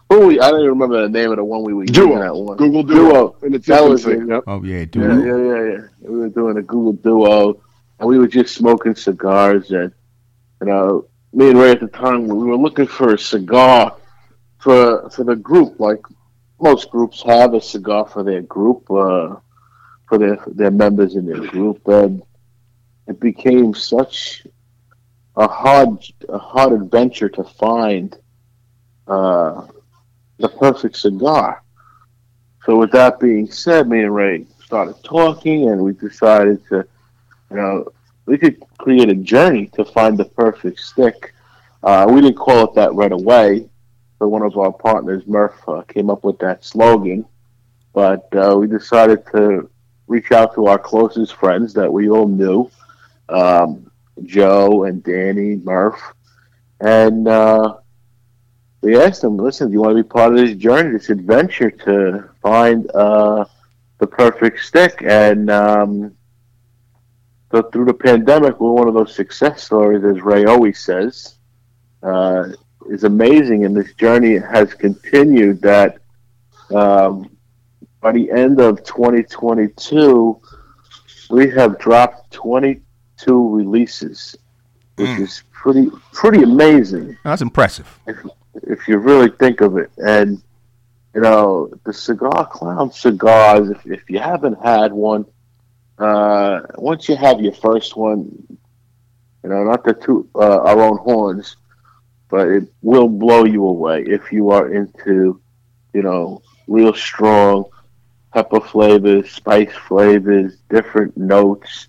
what 0.07 0.19
were 0.21 0.27
we, 0.27 0.39
I 0.39 0.49
don't 0.49 0.61
even 0.61 0.69
remember 0.69 1.01
the 1.01 1.09
name 1.09 1.31
of 1.31 1.37
the 1.37 1.43
one 1.43 1.63
we 1.63 1.73
were 1.73 1.83
Duo. 1.83 2.05
using 2.05 2.19
that 2.19 2.33
one. 2.33 2.55
Google 2.55 2.83
Duo. 2.83 3.09
Duo. 3.09 3.35
In 3.43 3.53
its 3.53 3.67
That 3.67 3.83
was 3.83 4.05
it. 4.05 4.25
Yep. 4.25 4.43
Oh 4.47 4.63
yeah, 4.63 4.85
Yeah, 4.93 5.19
yeah, 5.19 5.37
yeah, 5.37 5.63
yeah. 5.71 5.87
We 5.99 6.19
were 6.19 6.29
doing 6.29 6.57
a 6.57 6.61
Google 6.61 6.93
Duo, 6.93 7.61
and 7.99 8.07
we 8.07 8.17
were 8.17 8.27
just 8.27 8.55
smoking 8.55 8.95
cigars. 8.95 9.69
And 9.71 9.91
you 10.61 10.67
know, 10.67 11.07
me 11.33 11.49
and 11.49 11.59
Ray 11.59 11.71
at 11.71 11.81
the 11.81 11.87
time, 11.87 12.25
we 12.25 12.35
were 12.45 12.55
looking 12.55 12.87
for 12.87 13.15
a 13.15 13.19
cigar 13.19 13.97
for 14.59 15.09
for 15.09 15.25
the 15.25 15.35
group. 15.35 15.77
Like 15.77 15.99
most 16.59 16.89
groups 16.89 17.21
have 17.23 17.53
a 17.53 17.61
cigar 17.61 18.07
for 18.07 18.23
their 18.23 18.41
group, 18.41 18.89
uh, 18.89 19.35
for 20.07 20.17
their 20.17 20.37
their 20.47 20.71
members 20.71 21.15
in 21.15 21.25
their 21.25 21.45
group, 21.47 21.87
and 21.87 22.23
it 23.07 23.19
became 23.19 23.73
such 23.73 24.45
a 25.35 25.47
hard 25.47 26.03
a 26.29 26.37
hard 26.37 26.73
adventure 26.73 27.29
to 27.29 27.43
find 27.43 28.17
uh, 29.07 29.67
the 30.39 30.49
perfect 30.49 30.97
cigar. 30.97 31.63
So 32.65 32.77
with 32.77 32.91
that 32.91 33.19
being 33.19 33.49
said, 33.49 33.87
me 33.87 34.03
and 34.03 34.13
Ray 34.13 34.45
started 34.65 35.01
talking, 35.03 35.69
and 35.69 35.81
we 35.81 35.93
decided 35.93 36.65
to, 36.67 36.85
you 37.49 37.55
know, 37.55 37.87
we 38.25 38.37
could 38.37 38.61
create 38.77 39.09
a 39.09 39.15
journey 39.15 39.67
to 39.67 39.85
find 39.85 40.17
the 40.17 40.25
perfect 40.25 40.79
stick. 40.79 41.33
Uh, 41.81 42.07
we 42.09 42.19
didn't 42.19 42.35
call 42.35 42.65
it 42.65 42.75
that 42.75 42.93
right 42.93 43.13
away, 43.13 43.69
but 44.19 44.29
one 44.29 44.41
of 44.41 44.57
our 44.57 44.71
partners, 44.71 45.23
Murph, 45.27 45.57
uh, 45.67 45.81
came 45.83 46.09
up 46.09 46.23
with 46.23 46.39
that 46.39 46.63
slogan. 46.63 47.25
But 47.93 48.27
uh, 48.35 48.55
we 48.57 48.67
decided 48.67 49.25
to 49.33 49.69
reach 50.07 50.31
out 50.31 50.53
to 50.55 50.67
our 50.67 50.79
closest 50.79 51.35
friends 51.35 51.73
that 51.73 51.91
we 51.91 52.09
all 52.09 52.27
knew, 52.27 52.69
um, 53.29 53.91
Joe 54.23 54.83
and 54.85 55.03
Danny, 55.03 55.57
Murph, 55.57 56.01
and 56.79 57.27
uh, 57.27 57.77
we 58.81 58.99
asked 58.99 59.21
them, 59.21 59.37
listen, 59.37 59.67
do 59.67 59.73
you 59.73 59.81
want 59.81 59.97
to 59.97 60.03
be 60.03 60.07
part 60.07 60.31
of 60.31 60.37
this 60.37 60.55
journey, 60.55 60.91
this 60.91 61.09
adventure 61.09 61.71
to 61.71 62.29
find 62.41 62.89
uh, 62.91 63.45
the 63.97 64.07
perfect 64.07 64.59
stick? 64.59 65.01
And 65.03 65.49
um, 65.49 66.15
so 67.51 67.63
through 67.63 67.85
the 67.85 67.93
pandemic, 67.93 68.59
we're 68.59 68.71
one 68.71 68.87
of 68.87 68.93
those 68.93 69.15
success 69.15 69.63
stories, 69.63 70.03
as 70.03 70.21
Ray 70.21 70.45
always 70.45 70.79
says. 70.79 71.35
Uh, 72.03 72.49
is 72.89 73.03
amazing, 73.03 73.65
and 73.65 73.75
this 73.75 73.93
journey 73.93 74.37
has 74.37 74.73
continued. 74.73 75.61
That 75.61 75.97
um, 76.73 77.29
by 78.01 78.11
the 78.11 78.31
end 78.31 78.59
of 78.59 78.83
2022, 78.83 80.39
we 81.29 81.49
have 81.51 81.77
dropped 81.79 82.31
22 82.31 83.55
releases, 83.55 84.35
which 84.95 85.09
Mm. 85.09 85.19
is 85.21 85.43
pretty 85.51 85.89
pretty 86.13 86.43
amazing 86.43 87.17
That's 87.23 87.41
impressive. 87.41 87.99
if 88.63 88.87
you 88.87 88.97
really 88.97 89.29
think 89.29 89.61
of 89.61 89.77
it. 89.77 89.91
And 89.97 90.41
you 91.15 91.21
know, 91.21 91.69
the 91.83 91.93
cigar 91.93 92.45
clown 92.47 92.91
cigars. 92.91 93.69
If 93.69 93.85
if 93.85 94.09
you 94.09 94.19
haven't 94.19 94.57
had 94.63 94.93
one, 94.93 95.25
uh, 95.97 96.61
once 96.77 97.09
you 97.09 97.15
have 97.15 97.41
your 97.41 97.53
first 97.53 97.95
one, 97.97 98.29
you 99.43 99.49
know, 99.49 99.63
not 99.63 99.83
the 99.83 99.93
two 99.93 100.27
uh, 100.35 100.59
our 100.69 100.79
own 100.81 100.97
horns, 100.99 101.55
but 102.29 102.47
it 102.47 102.63
will 102.81 103.07
blow 103.07 103.45
you 103.45 103.65
away 103.65 104.03
if 104.07 104.31
you 104.31 104.49
are 104.49 104.73
into, 104.73 105.41
you 105.93 106.01
know, 106.01 106.41
real 106.67 106.93
strong 106.93 107.65
pepper 108.33 108.59
flavors, 108.59 109.31
spice 109.31 109.73
flavors, 109.87 110.57
different 110.69 111.15
notes. 111.17 111.87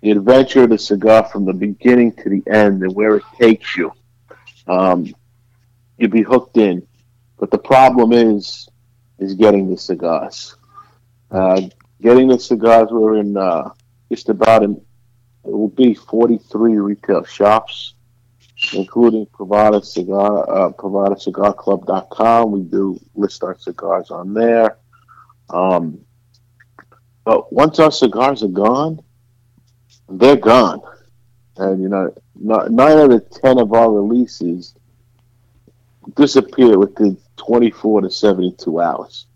The 0.00 0.12
adventure 0.12 0.62
of 0.62 0.70
the 0.70 0.78
cigar 0.78 1.24
from 1.24 1.44
the 1.44 1.52
beginning 1.52 2.12
to 2.12 2.30
the 2.30 2.42
end 2.50 2.82
and 2.82 2.94
where 2.94 3.16
it 3.16 3.24
takes 3.38 3.76
you. 3.76 3.92
Um, 4.66 5.14
you'd 5.98 6.12
be 6.12 6.22
hooked 6.22 6.56
in. 6.56 6.86
But 7.38 7.50
the 7.50 7.58
problem 7.58 8.12
is, 8.12 8.68
is 9.18 9.34
getting 9.34 9.70
the 9.70 9.76
cigars. 9.76 10.56
Uh, 11.30 11.62
getting 12.00 12.28
the 12.28 12.38
cigars. 12.38 12.88
We're 12.90 13.18
in 13.18 13.36
uh, 13.36 13.70
just 14.10 14.28
about 14.28 14.62
in. 14.62 14.80
It 15.44 15.52
will 15.52 15.68
be 15.68 15.94
forty-three 15.94 16.76
retail 16.76 17.24
shops. 17.24 17.94
Including 18.72 19.26
Privada 19.26 19.84
Cigar, 19.84 20.50
uh. 20.50 22.44
We 22.46 22.62
do 22.62 23.00
list 23.14 23.42
our 23.44 23.56
cigars 23.58 24.10
on 24.10 24.34
there. 24.34 24.78
Um, 25.50 26.00
but 27.24 27.52
once 27.52 27.78
our 27.78 27.92
cigars 27.92 28.42
are 28.42 28.48
gone, 28.48 29.00
they're 30.08 30.36
gone. 30.36 30.80
And, 31.56 31.82
you 31.82 31.88
know, 31.88 32.12
nine 32.36 32.98
out 32.98 33.12
of 33.12 33.30
10 33.30 33.58
of 33.58 33.72
our 33.72 33.90
releases 33.92 34.74
disappear 36.14 36.78
within 36.78 37.18
24 37.36 38.02
to 38.02 38.10
72 38.10 38.80
hours, 38.80 39.26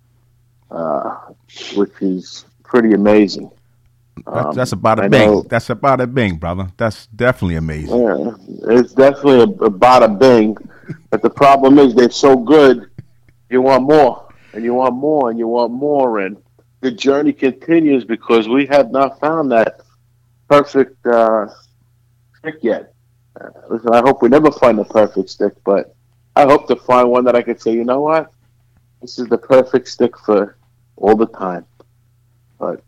uh, 0.70 1.16
which 1.74 1.92
is 2.00 2.44
pretty 2.62 2.92
amazing. 2.94 3.50
Um, 4.26 4.54
that's 4.54 4.72
about 4.72 5.04
a 5.04 5.08
bing. 5.08 5.30
Know, 5.30 5.42
that's 5.42 5.70
about 5.70 6.00
a 6.00 6.06
bing, 6.06 6.36
brother. 6.36 6.68
That's 6.76 7.06
definitely 7.08 7.56
amazing. 7.56 8.02
Yeah, 8.02 8.34
it's 8.68 8.92
definitely 8.92 9.40
a, 9.40 9.66
about 9.66 10.02
a 10.02 10.08
bing. 10.08 10.56
but 11.10 11.22
the 11.22 11.30
problem 11.30 11.78
is 11.78 11.94
they're 11.94 12.10
so 12.10 12.36
good, 12.36 12.90
you 13.50 13.62
want 13.62 13.82
more, 13.82 14.32
and 14.52 14.64
you 14.64 14.74
want 14.74 14.94
more, 14.94 15.30
and 15.30 15.38
you 15.38 15.48
want 15.48 15.72
more, 15.72 16.20
and 16.20 16.36
the 16.80 16.90
journey 16.90 17.32
continues 17.32 18.04
because 18.04 18.48
we 18.48 18.66
have 18.66 18.90
not 18.90 19.18
found 19.20 19.50
that 19.52 19.80
perfect 20.48 21.04
uh, 21.06 21.46
stick 22.38 22.56
yet. 22.62 22.94
Uh, 23.40 23.48
listen, 23.70 23.94
I 23.94 24.00
hope 24.00 24.22
we 24.22 24.28
never 24.28 24.50
find 24.50 24.78
the 24.78 24.84
perfect 24.84 25.30
stick, 25.30 25.54
but 25.64 25.94
I 26.36 26.44
hope 26.44 26.68
to 26.68 26.76
find 26.76 27.08
one 27.10 27.24
that 27.24 27.36
I 27.36 27.42
could 27.42 27.60
say, 27.60 27.72
you 27.72 27.84
know 27.84 28.00
what, 28.00 28.32
this 29.00 29.18
is 29.18 29.28
the 29.28 29.38
perfect 29.38 29.88
stick 29.88 30.16
for 30.18 30.56
all 30.96 31.16
the 31.16 31.26
time. 31.26 31.66
But 32.58 32.82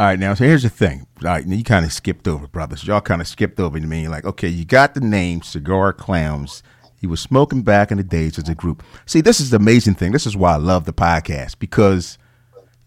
all 0.00 0.06
right, 0.06 0.18
now 0.18 0.32
so 0.32 0.44
here's 0.44 0.62
the 0.62 0.70
thing. 0.70 1.06
All 1.22 1.28
right, 1.28 1.46
you 1.46 1.62
kind 1.62 1.84
of 1.84 1.92
skipped 1.92 2.26
over, 2.26 2.46
brothers. 2.46 2.86
Y'all 2.86 3.02
kind 3.02 3.20
of 3.20 3.28
skipped 3.28 3.60
over 3.60 3.78
to 3.78 3.86
me. 3.86 4.08
Like, 4.08 4.24
okay, 4.24 4.48
you 4.48 4.64
got 4.64 4.94
the 4.94 5.00
name 5.00 5.42
Cigar 5.42 5.92
Clowns. 5.92 6.62
He 6.96 7.06
was 7.06 7.20
smoking 7.20 7.60
back 7.60 7.90
in 7.90 7.98
the 7.98 8.02
days 8.02 8.38
as 8.38 8.48
a 8.48 8.54
group. 8.54 8.82
See, 9.04 9.20
this 9.20 9.40
is 9.40 9.50
the 9.50 9.58
amazing 9.58 9.96
thing. 9.96 10.12
This 10.12 10.26
is 10.26 10.34
why 10.34 10.54
I 10.54 10.56
love 10.56 10.86
the 10.86 10.94
podcast 10.94 11.58
because 11.58 12.16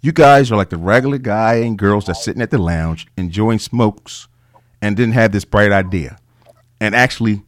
you 0.01 0.11
guys 0.11 0.51
are 0.51 0.55
like 0.55 0.71
the 0.71 0.77
regular 0.77 1.19
guy 1.19 1.57
and 1.57 1.77
girls 1.77 2.05
that's 2.07 2.23
sitting 2.23 2.41
at 2.41 2.49
the 2.49 2.57
lounge 2.57 3.05
enjoying 3.15 3.59
smokes 3.59 4.27
and 4.81 4.97
didn't 4.97 5.13
have 5.13 5.31
this 5.31 5.45
bright 5.45 5.71
idea 5.71 6.17
and 6.81 6.95
actually 6.95 7.43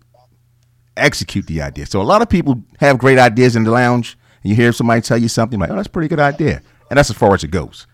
execute 0.96 1.48
the 1.48 1.64
idea. 1.64 1.88
So 1.88 2.00
a 2.00 2.04
lot 2.04 2.22
of 2.22 2.30
people 2.30 2.64
have 2.80 3.00
great 3.00 3.18
ideas 3.18 3.56
in 3.56 3.64
the 3.64 3.72
lounge 3.72 4.16
and 4.44 4.52
you 4.52 4.56
hear 4.56 4.72
somebody 4.72 5.02
tell 5.02 5.18
you 5.18 5.28
something 5.28 5.60
like, 5.60 5.72
oh, 5.72 5.76
that's 5.76 5.88
a 5.88 5.92
pretty 5.92 6.08
good 6.08 6.20
idea. 6.20 6.62
And 6.92 7.00
that's 7.00 7.10
as 7.10 7.18
far 7.18 7.34
as 7.34 7.44
it 7.44 7.50
goes. 7.50 7.88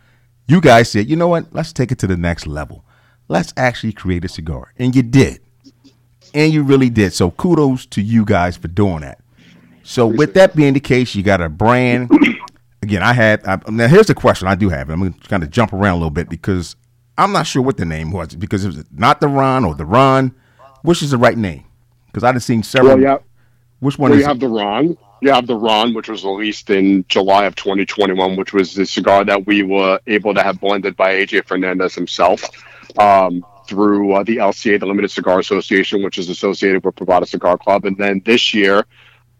You 0.47 0.61
guys 0.61 0.91
said, 0.91 1.09
you 1.09 1.15
know 1.15 1.27
what? 1.27 1.45
Let's 1.51 1.71
take 1.71 1.91
it 1.91 1.99
to 1.99 2.07
the 2.07 2.17
next 2.17 2.47
level. 2.47 2.83
Let's 3.27 3.53
actually 3.55 3.93
create 3.93 4.25
a 4.25 4.27
cigar. 4.27 4.73
And 4.77 4.95
you 4.95 5.03
did. 5.03 5.39
And 6.33 6.51
you 6.51 6.63
really 6.63 6.89
did. 6.89 7.13
So 7.13 7.31
kudos 7.31 7.85
to 7.87 8.01
you 8.01 8.25
guys 8.25 8.57
for 8.57 8.67
doing 8.67 9.01
that. 9.01 9.19
So 9.83 10.05
with 10.07 10.33
that 10.35 10.55
being 10.55 10.73
the 10.73 10.79
case, 10.79 11.15
you 11.15 11.23
got 11.23 11.41
a 11.41 11.49
brand. 11.49 12.11
Again, 12.83 13.03
I 13.03 13.13
had 13.13 13.45
I, 13.45 13.59
now. 13.69 13.87
Here's 13.87 14.07
the 14.07 14.15
question 14.15 14.47
I 14.47 14.55
do 14.55 14.69
have. 14.69 14.89
I'm 14.89 14.99
going 14.99 15.13
to 15.13 15.27
kind 15.27 15.43
of 15.43 15.51
jump 15.51 15.71
around 15.71 15.93
a 15.93 15.97
little 15.97 16.09
bit 16.09 16.29
because 16.29 16.75
I'm 17.17 17.31
not 17.31 17.45
sure 17.45 17.61
what 17.61 17.77
the 17.77 17.85
name 17.85 18.11
was 18.11 18.35
because 18.35 18.65
it 18.65 18.67
was 18.67 18.83
not 18.91 19.21
the 19.21 19.27
Ron 19.27 19.65
or 19.65 19.75
the 19.75 19.85
Ron. 19.85 20.33
Which 20.81 21.03
is 21.03 21.11
the 21.11 21.17
right 21.17 21.37
name? 21.37 21.63
Because 22.07 22.23
I've 22.23 22.41
seen 22.41 22.63
several. 22.63 22.95
Well, 22.95 23.03
yeah. 23.03 23.17
Which 23.79 23.99
one 23.99 24.11
well, 24.11 24.19
is? 24.19 24.23
You 24.23 24.27
have 24.27 24.39
the 24.39 24.49
Ron 24.49 24.97
you 25.21 25.31
have 25.31 25.47
the 25.47 25.55
Ron, 25.55 25.93
which 25.93 26.09
was 26.09 26.25
released 26.25 26.69
in 26.71 27.05
July 27.07 27.45
of 27.45 27.55
2021, 27.55 28.35
which 28.35 28.53
was 28.53 28.73
the 28.73 28.85
cigar 28.85 29.23
that 29.23 29.45
we 29.45 29.61
were 29.61 29.99
able 30.07 30.33
to 30.33 30.41
have 30.41 30.59
blended 30.59 30.97
by 30.97 31.13
AJ 31.13 31.45
Fernandez 31.45 31.93
himself 31.93 32.43
um, 32.97 33.45
through 33.67 34.13
uh, 34.13 34.23
the 34.23 34.37
LCA, 34.37 34.79
the 34.79 34.85
Limited 34.85 35.11
Cigar 35.11 35.39
Association, 35.39 36.03
which 36.03 36.17
is 36.17 36.29
associated 36.29 36.83
with 36.83 36.95
Privada 36.95 37.27
Cigar 37.27 37.57
Club. 37.57 37.85
And 37.85 37.95
then 37.97 38.21
this 38.25 38.53
year, 38.53 38.83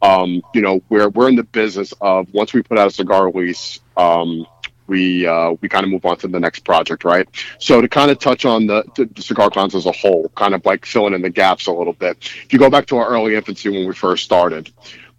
um, 0.04 0.42
you 0.54 0.62
know, 0.62 0.82
we're 0.90 1.10
we're 1.10 1.30
in 1.30 1.36
the 1.36 1.44
business 1.44 1.94
of 2.00 2.32
once 2.34 2.54
we 2.54 2.62
put 2.62 2.78
out 2.78 2.88
a 2.88 2.92
cigar 2.92 3.30
release, 3.30 3.80
um, 3.98 4.46
we 4.88 5.26
uh, 5.26 5.56
we 5.62 5.70
kind 5.70 5.84
of 5.84 5.90
move 5.90 6.06
on 6.06 6.18
to 6.18 6.28
the 6.28 6.40
next 6.40 6.60
project, 6.60 7.06
right? 7.06 7.28
So 7.60 7.82
to 7.82 7.88
kind 7.88 8.12
of 8.12 8.20
touch 8.20 8.46
on 8.46 8.68
the, 8.68 8.84
the, 8.96 9.22
cigar 9.22 9.50
clowns 9.50 9.74
as 9.74 9.86
a 9.86 9.92
whole, 9.92 10.30
kind 10.36 10.54
of 10.54 10.66
like 10.66 10.86
filling 10.86 11.14
in 11.14 11.22
the 11.22 11.30
gaps 11.30 11.68
a 11.68 11.72
little 11.72 11.94
bit. 11.94 12.18
If 12.44 12.52
you 12.52 12.60
go 12.60 12.70
back 12.70 12.88
to 12.88 12.98
our 12.98 13.08
early 13.08 13.36
infancy 13.36 13.70
when 13.70 13.88
we 13.88 13.94
first 13.94 14.24
started, 14.24 14.72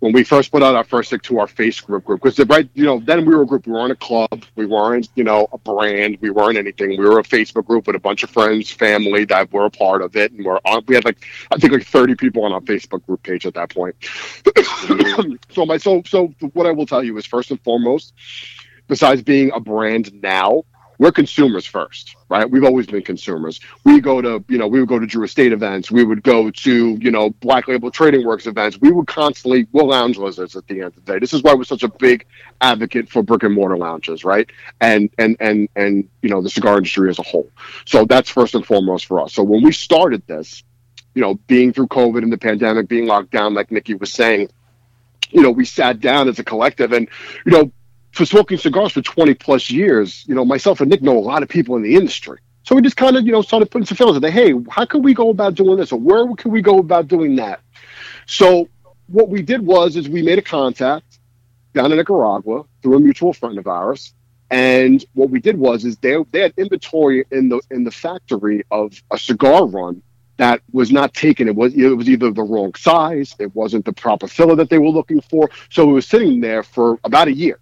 when 0.03 0.13
we 0.13 0.25
first 0.25 0.51
put 0.51 0.65
out 0.65 0.75
our 0.75 0.83
first 0.83 1.11
stick 1.11 1.23
to 1.23 1.39
our 1.39 1.47
Facebook 1.47 2.03
group, 2.03 2.21
because 2.21 2.37
right, 2.49 2.69
you 2.75 2.85
know, 2.85 2.99
then 2.99 3.25
we 3.25 3.37
were 3.37 3.43
a 3.43 3.47
group. 3.47 3.69
We 3.69 3.73
weren't 3.73 3.93
a 3.93 3.97
club. 3.97 4.45
We 4.57 4.67
weren't, 4.67 5.09
you 5.15 5.23
know, 5.23 5.47
a 5.53 5.59
brand. 5.59 6.19
We 6.21 6.31
weren't 6.31 6.59
anything. 6.59 6.91
We 6.99 7.09
were 7.09 7.21
a 7.21 7.23
Facebook 7.23 7.67
group 7.67 7.87
with 7.87 7.95
a 7.95 8.01
bunch 8.01 8.25
of 8.25 8.31
friends, 8.31 8.69
family 8.69 9.25
that 9.27 9.53
were 9.53 9.67
a 9.67 9.71
part 9.71 10.03
of 10.03 10.17
it, 10.17 10.33
and 10.33 10.45
we're 10.45 10.59
on. 10.65 10.83
We 10.89 10.97
had 10.97 11.05
like, 11.05 11.25
I 11.53 11.57
think, 11.57 11.73
like 11.73 11.87
thirty 11.87 12.17
people 12.17 12.45
on 12.45 12.53
our 12.53 12.61
Facebook 12.61 13.07
group 13.07 13.23
page 13.23 13.47
at 13.47 13.55
that 13.55 13.71
point. 13.71 13.95
so 15.51 15.65
my 15.67 15.77
so 15.77 16.03
so 16.05 16.35
what 16.53 16.67
I 16.67 16.73
will 16.73 16.87
tell 16.87 17.05
you 17.05 17.17
is 17.17 17.25
first 17.25 17.53
and 17.53 17.63
foremost, 17.63 18.13
besides 18.89 19.23
being 19.23 19.53
a 19.53 19.61
brand 19.61 20.13
now, 20.21 20.65
we're 21.03 21.11
consumers 21.11 21.67
first, 21.67 22.15
right? 22.29 22.49
We've 22.49 22.63
always 22.63 22.87
been 22.87 23.03
consumers. 23.03 23.59
We 23.83 24.01
go 24.01 24.23
to, 24.23 24.45
you 24.49 24.57
know, 24.57 24.69
we 24.69 24.79
would 24.79 24.89
go 24.89 25.01
to 25.01 25.07
Drew 25.07 25.25
Estate 25.25 25.53
events. 25.53 25.91
We 25.91 26.05
would 26.05 26.23
go 26.23 26.49
to, 26.49 26.97
you 27.01 27.11
know, 27.11 27.31
Black 27.41 27.67
Label 27.67 27.91
Trading 27.91 28.25
Works 28.25 28.47
events. 28.47 28.81
We 28.81 28.93
would 28.93 29.09
constantly, 29.09 29.67
we're 29.73 29.83
lounge 29.83 30.17
lizards 30.17 30.55
at 30.55 30.65
the 30.69 30.75
end 30.75 30.85
of 30.85 30.95
the 30.95 31.01
day. 31.01 31.19
This 31.19 31.33
is 31.33 31.43
why 31.43 31.55
we're 31.55 31.65
such 31.65 31.83
a 31.83 31.89
big 31.89 32.25
advocate 32.61 33.09
for 33.09 33.21
brick 33.25 33.43
and 33.43 33.53
mortar 33.53 33.77
lounges, 33.77 34.25
right? 34.25 34.49
And, 34.81 35.11
and, 35.19 35.37
and, 35.41 35.69
and, 35.75 36.09
you 36.23 36.29
know, 36.29 36.41
the 36.41 36.49
cigar 36.49 36.77
industry 36.77 37.11
as 37.11 37.19
a 37.19 37.25
whole. 37.25 37.51
So 37.85 38.05
that's 38.05 38.31
first 38.31 38.55
and 38.55 38.65
foremost 38.65 39.07
for 39.07 39.21
us. 39.23 39.35
So 39.35 39.43
when 39.43 39.65
we 39.65 39.73
started 39.73 40.25
this, 40.29 40.63
you 41.17 41.23
know, 41.23 41.35
being 41.49 41.73
through 41.73 41.89
COVID 41.89 42.23
and 42.23 42.33
the 42.33 42.39
pandemic, 42.39 42.87
being 42.87 43.07
locked 43.07 43.33
down, 43.33 43.55
like 43.55 43.73
Nikki 43.73 43.95
was 43.95 44.13
saying, 44.13 44.51
you 45.33 45.43
know, 45.43 45.51
we 45.51 45.65
sat 45.65 45.99
down 45.99 46.29
as 46.29 46.39
a 46.39 46.45
collective 46.45 46.93
and, 46.93 47.09
you 47.45 47.51
know, 47.51 47.73
for 48.13 48.25
smoking 48.27 48.59
cigars 48.59 48.93
for 48.93 49.03
20 49.03 49.35
plus 49.35 49.71
years, 49.71 50.25
you 50.29 50.35
know, 50.35 50.45
myself 50.45 50.81
and 50.81 50.91
Nick 50.91 51.03
know 51.03 51.17
a 51.17 51.21
lot 51.21 51.43
of 51.43 51.49
people 51.49 51.77
in 51.77 51.83
the 51.83 51.95
industry. 51.97 52.39
So 52.65 52.77
we 52.77 52.83
just 52.83 52.97
kind 52.97 53.17
of, 53.17 53.27
you 53.27 53.33
know, 53.33 53.43
started 53.43 53.71
putting 53.71 53.87
some 53.87 53.97
feelers 53.97 54.17
out 54.17 54.23
there. 54.23 54.31
Hey, 54.31 54.55
how 54.71 54.85
can 54.85 55.03
we 55.03 55.15
go 55.15 55.31
about 55.31 55.55
doing 55.55 55.79
this? 55.79 55.91
Or 55.91 55.99
where 55.99 56.33
can 56.37 56.53
we 56.53 56.63
go 56.63 56.79
about 56.79 57.09
doing 57.09 57.37
that? 57.37 57.61
So 58.27 58.69
what 59.09 59.29
we 59.29 59.43
did 59.43 59.63
was 59.63 59.97
is 59.97 60.09
we 60.09 60.23
made 60.23 60.39
a 60.39 60.43
contact 60.43 61.19
down 61.75 61.91
in 61.91 61.99
Nicaragua 61.99 62.65
through 62.83 62.97
a 62.97 63.01
mutual 63.01 63.33
friend 63.33 63.59
of 63.59 63.67
ours. 63.67 64.15
And 64.51 65.05
what 65.15 65.31
we 65.31 65.41
did 65.41 65.57
was 65.57 65.85
is 65.85 65.97
they 65.97 66.15
they 66.31 66.41
had 66.41 66.53
inventory 66.59 67.25
in 67.31 67.49
the 67.49 67.63
in 67.71 67.85
the 67.85 67.91
factory 67.91 68.65
of 68.71 69.03
a 69.11 69.19
cigar 69.19 69.67
run 69.67 70.03
that 70.37 70.61
was 70.73 70.93
not 70.93 71.15
taken. 71.15 71.49
It 71.49 71.57
was 71.57 71.75
it 71.75 71.97
was 71.97 72.09
either 72.09 72.31
the 72.31 72.43
wrong 72.43 72.75
size, 72.75 73.35
it 73.39 73.55
wasn't 73.55 73.87
the 73.87 73.95
proper 73.95 74.29
filler 74.29 74.55
that 74.57 74.69
they 74.69 74.79
were 74.79 74.91
looking 74.91 75.23
for. 75.23 75.51
So 75.71 75.89
it 75.89 75.93
was 75.93 76.07
sitting 76.07 76.41
there 76.41 76.63
for 76.63 76.99
about 77.03 77.29
a 77.29 77.33
year. 77.33 77.59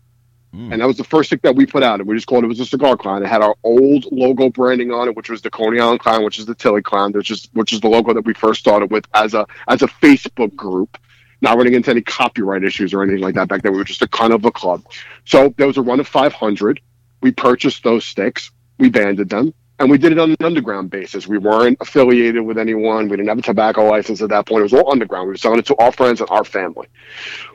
Mm. 0.55 0.73
And 0.73 0.83
that 0.83 0.87
was 0.87 0.97
the 0.97 1.05
first 1.05 1.29
stick 1.29 1.43
that 1.43 1.55
we 1.55 1.67
put 1.67 1.83
out. 1.83 2.01
And 2.01 2.09
we 2.09 2.17
just 2.17 2.27
called 2.27 2.45
it, 2.45 2.47
it 2.47 2.49
was 2.49 2.61
a 2.61 2.67
cigar 2.67 2.97
clown. 2.97 3.23
It 3.23 3.29
had 3.29 3.43
our 3.43 3.55
old 3.63 4.07
logo 4.11 4.49
branding 4.49 4.91
on 4.91 5.09
it, 5.09 5.17
which 5.17 5.31
was 5.31 5.43
the 5.43 5.51
Coney 5.51 5.79
Island 5.79 6.01
clown, 6.01 6.25
which 6.25 6.39
is 6.39 6.47
the 6.47 6.55
Tillie 6.55 6.83
clown, 6.83 7.13
which 7.13 7.31
is 7.31 7.49
which 7.53 7.73
is 7.73 7.81
the 7.81 7.89
logo 7.89 8.13
that 8.15 8.25
we 8.25 8.35
first 8.35 8.61
started 8.61 8.91
with 8.91 9.07
as 9.15 9.35
a 9.35 9.47
as 9.69 9.83
a 9.83 9.87
Facebook 9.87 10.55
group. 10.57 10.99
Not 11.43 11.57
running 11.57 11.73
into 11.73 11.91
any 11.91 12.03
copyright 12.03 12.65
issues 12.65 12.93
or 12.93 13.03
anything 13.03 13.23
like 13.23 13.35
that 13.37 13.49
back 13.49 13.63
then. 13.63 13.73
We 13.73 13.79
were 13.79 13.85
just 13.85 14.03
a 14.03 14.09
kind 14.09 14.35
of 14.35 14.45
a 14.45 14.51
club. 14.51 14.85
So 15.25 15.55
there 15.57 15.67
was 15.67 15.79
a 15.79 15.83
run 15.83 15.99
of 15.99 16.07
500. 16.07 16.81
We 17.23 17.33
purchased 17.33 17.83
those 17.83 18.05
sticks. 18.05 18.51
We 18.79 18.91
banded 18.91 19.31
them 19.31 19.55
and 19.81 19.91
we 19.91 19.97
did 19.97 20.13
it 20.13 20.19
on 20.19 20.31
an 20.31 20.37
underground 20.45 20.91
basis. 20.91 21.27
We 21.27 21.39
weren't 21.39 21.79
affiliated 21.81 22.43
with 22.43 22.59
anyone. 22.59 23.09
We 23.09 23.17
didn't 23.17 23.31
have 23.31 23.39
a 23.39 23.43
tobacco 23.43 23.87
license 23.87 24.21
at 24.21 24.29
that 24.29 24.47
point. 24.47 24.61
It 24.61 24.65
was 24.65 24.75
all 24.75 24.93
underground. 24.93 25.27
We 25.27 25.33
were 25.33 25.39
selling 25.39 25.59
it 25.59 25.67
to 25.67 25.77
our 25.77 25.91
friends 25.91 26.21
and 26.21 26.29
our 26.29 26.45
family. 26.45 26.87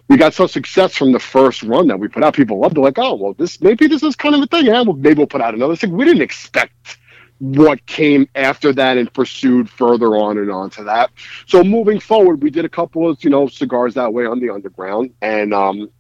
We 0.10 0.18
got 0.18 0.34
such 0.34 0.52
success 0.52 0.96
from 0.96 1.12
the 1.12 1.20
first 1.20 1.62
run 1.62 1.88
that 1.88 2.00
we 2.00 2.08
put 2.08 2.24
out. 2.24 2.34
People 2.34 2.60
loved 2.60 2.78
it. 2.78 2.82
Like, 2.82 2.98
oh, 2.98 3.14
well, 3.14 3.34
this 3.34 3.62
maybe 3.62 3.86
this 3.86 4.02
is 4.02 4.16
kind 4.16 4.34
of 4.34 4.42
a 4.42 4.48
thing. 4.48 4.66
Yeah, 4.66 4.82
well, 4.82 4.96
maybe 4.96 5.20
we'll 5.20 5.28
put 5.28 5.42
out 5.42 5.54
another 5.54 5.76
thing. 5.76 5.92
We 5.92 6.04
didn't 6.04 6.24
expect 6.24 6.98
what 7.38 7.86
came 7.86 8.28
after 8.34 8.74
that 8.74 8.98
and 8.98 9.14
pursued 9.14 9.70
further 9.70 10.16
on 10.16 10.40
and 10.40 10.50
on 10.50 10.72
to 10.72 10.84
that. 10.86 11.12
So 11.46 11.64
moving 11.64 12.00
forward, 12.00 12.42
we 12.42 12.50
did 12.50 12.66
a 12.66 12.70
couple 12.70 13.08
of 13.08 13.24
you 13.24 13.30
know 13.30 13.48
cigars 13.48 13.94
that 13.94 14.12
way 14.12 14.26
on 14.26 14.40
the 14.40 14.50
underground, 14.50 15.12
and 15.22 15.54
um, 15.54 15.92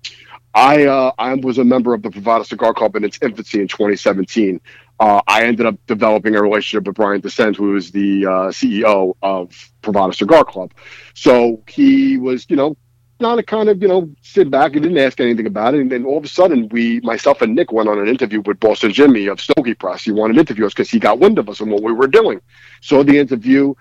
I 0.56 0.86
uh, 0.86 1.12
I 1.20 1.36
was 1.36 1.60
a 1.60 1.64
member 1.64 1.94
of 1.94 2.02
the 2.02 2.10
Privada 2.10 2.46
Cigar 2.46 2.74
Club 2.74 2.96
in 2.96 3.04
its 3.04 3.20
infancy 3.22 3.62
in 3.62 3.68
2017 3.68 4.60
uh, 5.00 5.22
I 5.28 5.44
ended 5.44 5.66
up 5.66 5.76
developing 5.88 6.36
a 6.36 6.42
relationship 6.42 6.88
with 6.88 6.96
Brian 6.96 7.22
Descent, 7.22 7.58
who 7.58 7.76
is 7.76 7.92
the 7.92 8.26
uh, 8.26 8.30
CEO 8.50 9.16
of 9.22 9.50
Privada 9.82 10.16
Cigar 10.16 10.46
Club. 10.46 10.74
So 11.14 11.62
he 11.68 12.18
was, 12.18 12.46
you 12.50 12.56
know, 12.56 12.78
not 13.20 13.40
a 13.40 13.44
kind 13.44 13.70
of, 13.70 13.82
you 13.82 13.88
know, 13.88 14.10
sit 14.22 14.50
back 14.50 14.74
and 14.74 14.84
didn't 14.84 14.98
ask 14.98 15.20
anything 15.20 15.48
about 15.48 15.74
it. 15.74 15.82
And 15.82 15.92
then 15.92 16.06
all 16.06 16.18
of 16.18 16.24
a 16.24 16.30
sudden, 16.30 16.70
we, 16.70 17.00
myself 17.02 17.42
and 17.42 17.56
Nick, 17.56 17.72
went 17.72 17.90
on 17.90 18.00
an 18.00 18.08
interview 18.08 18.42
with 18.46 18.60
Boston 18.60 18.92
Jimmy 18.92 19.28
of 19.28 19.40
Stogie 19.42 19.74
Press. 19.74 20.04
He 20.04 20.12
wanted 20.12 20.36
to 20.36 20.40
interview 20.42 20.66
us 20.66 20.74
because 20.74 20.90
he 20.90 21.00
got 21.00 21.20
wind 21.20 21.40
of 21.40 21.50
us 21.50 21.60
and 21.60 21.72
what 21.72 21.84
we 21.84 21.94
were 21.94 22.08
doing. 22.08 22.42
So 22.82 23.04
the 23.04 23.18
interview, 23.18 23.74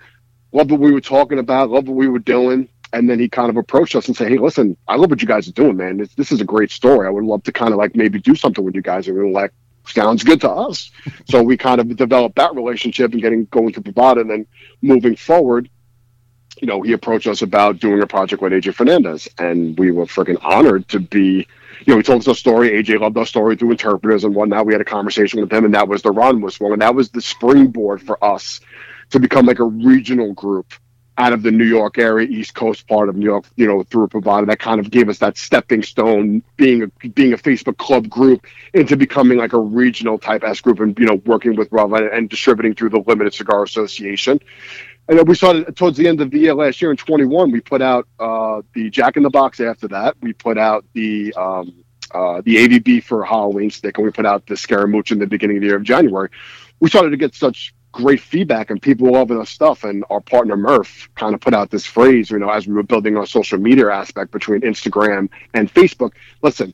loved 0.51 0.71
what 0.71 0.79
we 0.79 0.91
were 0.91 1.01
talking 1.01 1.39
about, 1.39 1.69
loved 1.69 1.87
what 1.87 1.97
we 1.97 2.07
were 2.07 2.19
doing. 2.19 2.69
And 2.95 3.09
then 3.09 3.19
he 3.19 3.27
kind 3.27 3.49
of 3.49 3.57
approached 3.57 3.95
us 3.95 4.07
and 4.07 4.15
said, 4.15 4.29
"Hey, 4.29 4.37
listen, 4.37 4.77
I 4.87 4.95
love 4.95 5.09
what 5.09 5.21
you 5.21 5.27
guys 5.27 5.47
are 5.49 5.51
doing, 5.51 5.75
man. 5.75 5.97
This, 5.97 6.13
this 6.15 6.31
is 6.31 6.39
a 6.39 6.45
great 6.45 6.71
story. 6.71 7.05
I 7.05 7.09
would 7.09 7.25
love 7.25 7.43
to 7.43 7.51
kind 7.51 7.73
of 7.73 7.77
like 7.77 7.93
maybe 7.95 8.19
do 8.19 8.35
something 8.35 8.63
with 8.63 8.73
you 8.73 8.81
guys." 8.81 9.07
And 9.07 9.17
we 9.17 9.23
were 9.23 9.29
like, 9.29 9.51
sounds 9.87 10.23
good 10.23 10.41
to 10.41 10.49
us. 10.49 10.91
so 11.29 11.43
we 11.43 11.57
kind 11.57 11.81
of 11.81 11.95
developed 11.95 12.35
that 12.37 12.55
relationship 12.55 13.11
and 13.11 13.21
getting 13.21 13.45
going 13.45 13.73
to 13.73 13.81
Privada 13.81 14.21
and 14.21 14.29
then 14.29 14.47
moving 14.81 15.15
forward. 15.15 15.69
you 16.61 16.67
know, 16.67 16.81
he 16.81 16.93
approached 16.93 17.27
us 17.27 17.41
about 17.41 17.79
doing 17.79 18.01
a 18.01 18.07
project 18.07 18.41
with 18.41 18.53
AJ 18.53 18.75
Fernandez, 18.75 19.27
and 19.37 19.77
we 19.77 19.91
were 19.91 20.05
freaking 20.05 20.41
honored 20.41 20.87
to 20.89 20.99
be. 20.99 21.47
You 21.85 21.91
know, 21.93 21.97
he 21.97 22.03
told 22.03 22.21
us 22.21 22.27
a 22.27 22.35
story. 22.35 22.69
AJ 22.71 23.01
loved 23.01 23.17
our 23.17 23.25
story 23.25 23.57
through 23.57 23.71
interpreters 23.71 24.23
and 24.23 24.33
whatnot. 24.33 24.65
We 24.65 24.73
had 24.73 24.79
a 24.79 24.85
conversation 24.85 25.41
with 25.41 25.51
him, 25.51 25.65
and 25.65 25.73
that 25.73 25.89
was 25.89 26.01
the 26.01 26.11
Ron 26.11 26.39
whistle, 26.39 26.71
and 26.71 26.81
that 26.81 26.95
was 26.95 27.09
the 27.09 27.21
springboard 27.21 28.01
for 28.01 28.23
us 28.23 28.61
to 29.09 29.19
become 29.19 29.45
like 29.45 29.59
a 29.59 29.65
regional 29.65 30.33
group 30.33 30.73
out 31.17 31.33
of 31.33 31.43
the 31.43 31.51
New 31.51 31.65
York 31.65 31.97
area, 31.97 32.27
East 32.27 32.55
Coast 32.55 32.87
part 32.87 33.07
of 33.07 33.15
New 33.15 33.25
York, 33.25 33.45
you 33.55 33.65
know, 33.65 33.83
through 33.83 34.03
a 34.03 34.07
provider 34.07 34.45
that 34.47 34.59
kind 34.59 34.79
of 34.79 34.91
gave 34.91 35.07
us 35.07 35.19
that 35.19 35.37
stepping 35.37 35.81
stone, 35.81 36.43
being 36.57 36.83
a 36.83 37.09
being 37.09 37.33
a 37.33 37.37
Facebook 37.37 37.77
club 37.77 38.09
group 38.09 38.45
into 38.73 38.97
becoming 38.97 39.37
like 39.37 39.53
a 39.53 39.59
regional 39.59 40.17
type 40.17 40.43
S 40.43 40.59
group 40.59 40.79
and 40.79 40.97
you 40.99 41.05
know 41.05 41.15
working 41.25 41.55
with 41.55 41.71
Rob 41.71 41.93
and, 41.93 42.07
and 42.07 42.29
distributing 42.29 42.75
through 42.75 42.89
the 42.89 43.03
Limited 43.07 43.33
Cigar 43.33 43.63
Association. 43.63 44.39
And 45.07 45.19
then 45.19 45.25
we 45.25 45.35
started 45.35 45.75
towards 45.75 45.97
the 45.97 46.07
end 46.07 46.19
of 46.19 46.31
the 46.31 46.39
year 46.39 46.55
last 46.55 46.81
year 46.81 46.89
in 46.89 46.97
21. 46.97 47.51
We 47.51 47.61
put 47.61 47.81
out 47.81 48.07
uh, 48.19 48.63
the 48.73 48.89
Jack 48.89 49.17
in 49.17 49.23
the 49.23 49.29
Box. 49.29 49.59
After 49.59 49.87
that, 49.89 50.15
we 50.21 50.33
put 50.33 50.57
out 50.57 50.83
the 50.93 51.33
um, 51.35 51.85
uh, 52.11 52.41
the 52.43 52.55
AVB 52.55 53.03
for 53.03 53.23
Halloween 53.23 53.69
stick, 53.69 53.97
and 53.97 54.05
we 54.05 54.11
put 54.11 54.25
out 54.25 54.47
the 54.47 54.57
Scaramouche 54.57 55.11
in 55.11 55.19
the 55.19 55.27
beginning 55.27 55.57
of 55.57 55.61
the 55.61 55.67
year 55.67 55.75
of 55.75 55.83
January. 55.83 56.29
We 56.79 56.89
started 56.89 57.11
to 57.11 57.17
get 57.17 57.35
such 57.35 57.73
great 57.95 58.19
feedback 58.19 58.69
and 58.69 58.81
people 58.81 59.09
loving 59.13 59.37
our 59.37 59.45
stuff. 59.45 59.85
And 59.85 60.03
our 60.09 60.19
partner 60.19 60.57
Murph 60.57 61.09
kind 61.15 61.33
of 61.33 61.39
put 61.39 61.53
out 61.53 61.71
this 61.71 61.85
phrase, 61.85 62.29
you 62.29 62.37
know, 62.37 62.49
as 62.49 62.67
we 62.67 62.73
were 62.73 62.83
building 62.83 63.15
our 63.15 63.25
social 63.25 63.57
media 63.57 63.89
aspect 63.89 64.31
between 64.31 64.61
Instagram 64.61 65.29
and 65.53 65.73
Facebook. 65.73 66.11
Listen, 66.41 66.73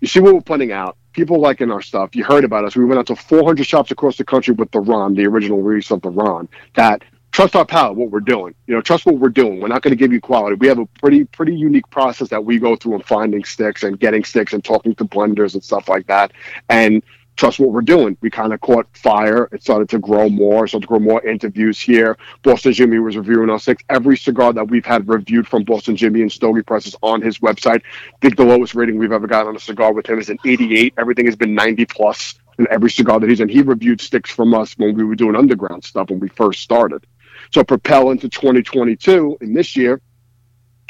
you 0.00 0.06
see 0.06 0.20
what 0.20 0.34
we're 0.34 0.40
putting 0.40 0.70
out. 0.72 0.96
People 1.12 1.40
liking 1.40 1.70
our 1.70 1.82
stuff. 1.82 2.14
You 2.14 2.24
heard 2.24 2.44
about 2.44 2.64
us. 2.64 2.76
We 2.76 2.84
went 2.84 3.00
out 3.00 3.08
to 3.08 3.16
400 3.16 3.66
shops 3.66 3.90
across 3.90 4.16
the 4.16 4.24
country 4.24 4.54
with 4.54 4.70
the 4.70 4.80
Ron, 4.80 5.14
the 5.14 5.26
original 5.26 5.60
release 5.60 5.90
of 5.90 6.00
the 6.00 6.10
Ron. 6.10 6.48
That 6.74 7.02
trust 7.32 7.56
our 7.56 7.66
palate, 7.66 7.96
what 7.96 8.10
we're 8.10 8.20
doing. 8.20 8.54
You 8.66 8.74
know, 8.74 8.80
trust 8.80 9.04
what 9.04 9.18
we're 9.18 9.30
doing. 9.30 9.60
We're 9.60 9.68
not 9.68 9.82
going 9.82 9.90
to 9.90 9.96
give 9.96 10.12
you 10.12 10.20
quality. 10.20 10.56
We 10.56 10.68
have 10.68 10.78
a 10.78 10.86
pretty 10.86 11.24
pretty 11.24 11.56
unique 11.56 11.90
process 11.90 12.28
that 12.28 12.44
we 12.44 12.58
go 12.60 12.76
through 12.76 12.94
in 12.94 13.02
finding 13.02 13.44
sticks 13.44 13.82
and 13.82 13.98
getting 13.98 14.22
sticks 14.22 14.52
and 14.52 14.64
talking 14.64 14.94
to 14.94 15.04
blenders 15.04 15.54
and 15.54 15.64
stuff 15.64 15.88
like 15.88 16.06
that. 16.06 16.32
And 16.68 17.02
trust 17.36 17.58
what 17.58 17.70
we're 17.70 17.80
doing. 17.80 18.16
We 18.20 18.30
kind 18.30 18.52
of 18.52 18.60
caught 18.60 18.86
fire. 18.96 19.48
It 19.52 19.62
started 19.62 19.88
to 19.90 19.98
grow 19.98 20.28
more, 20.28 20.66
started 20.66 20.86
to 20.86 20.88
grow 20.88 20.98
more 20.98 21.24
interviews 21.26 21.80
here. 21.80 22.16
Boston 22.42 22.72
Jimmy 22.72 22.98
was 22.98 23.16
reviewing 23.16 23.50
our 23.50 23.58
six. 23.58 23.82
Every 23.88 24.16
cigar 24.16 24.52
that 24.52 24.68
we've 24.68 24.84
had 24.84 25.08
reviewed 25.08 25.46
from 25.46 25.64
Boston 25.64 25.96
Jimmy 25.96 26.22
and 26.22 26.30
Stogie 26.30 26.62
Presses 26.62 26.96
on 27.02 27.22
his 27.22 27.38
website. 27.38 27.82
I 27.82 28.16
think 28.20 28.36
the 28.36 28.44
lowest 28.44 28.74
rating 28.74 28.98
we've 28.98 29.12
ever 29.12 29.26
gotten 29.26 29.48
on 29.48 29.56
a 29.56 29.60
cigar 29.60 29.92
with 29.92 30.08
him 30.08 30.18
is 30.18 30.28
an 30.28 30.38
88. 30.44 30.94
Everything 30.98 31.26
has 31.26 31.36
been 31.36 31.54
90 31.54 31.86
plus 31.86 32.34
in 32.58 32.66
every 32.70 32.90
cigar 32.90 33.18
that 33.20 33.28
he's 33.28 33.40
in. 33.40 33.48
He 33.48 33.62
reviewed 33.62 34.00
sticks 34.00 34.30
from 34.30 34.54
us 34.54 34.74
when 34.76 34.94
we 34.94 35.04
were 35.04 35.14
doing 35.14 35.36
underground 35.36 35.84
stuff 35.84 36.10
when 36.10 36.20
we 36.20 36.28
first 36.28 36.60
started. 36.60 37.06
So 37.50 37.64
propel 37.64 38.10
into 38.10 38.28
2022 38.28 39.38
in 39.40 39.52
this 39.52 39.76
year, 39.76 40.00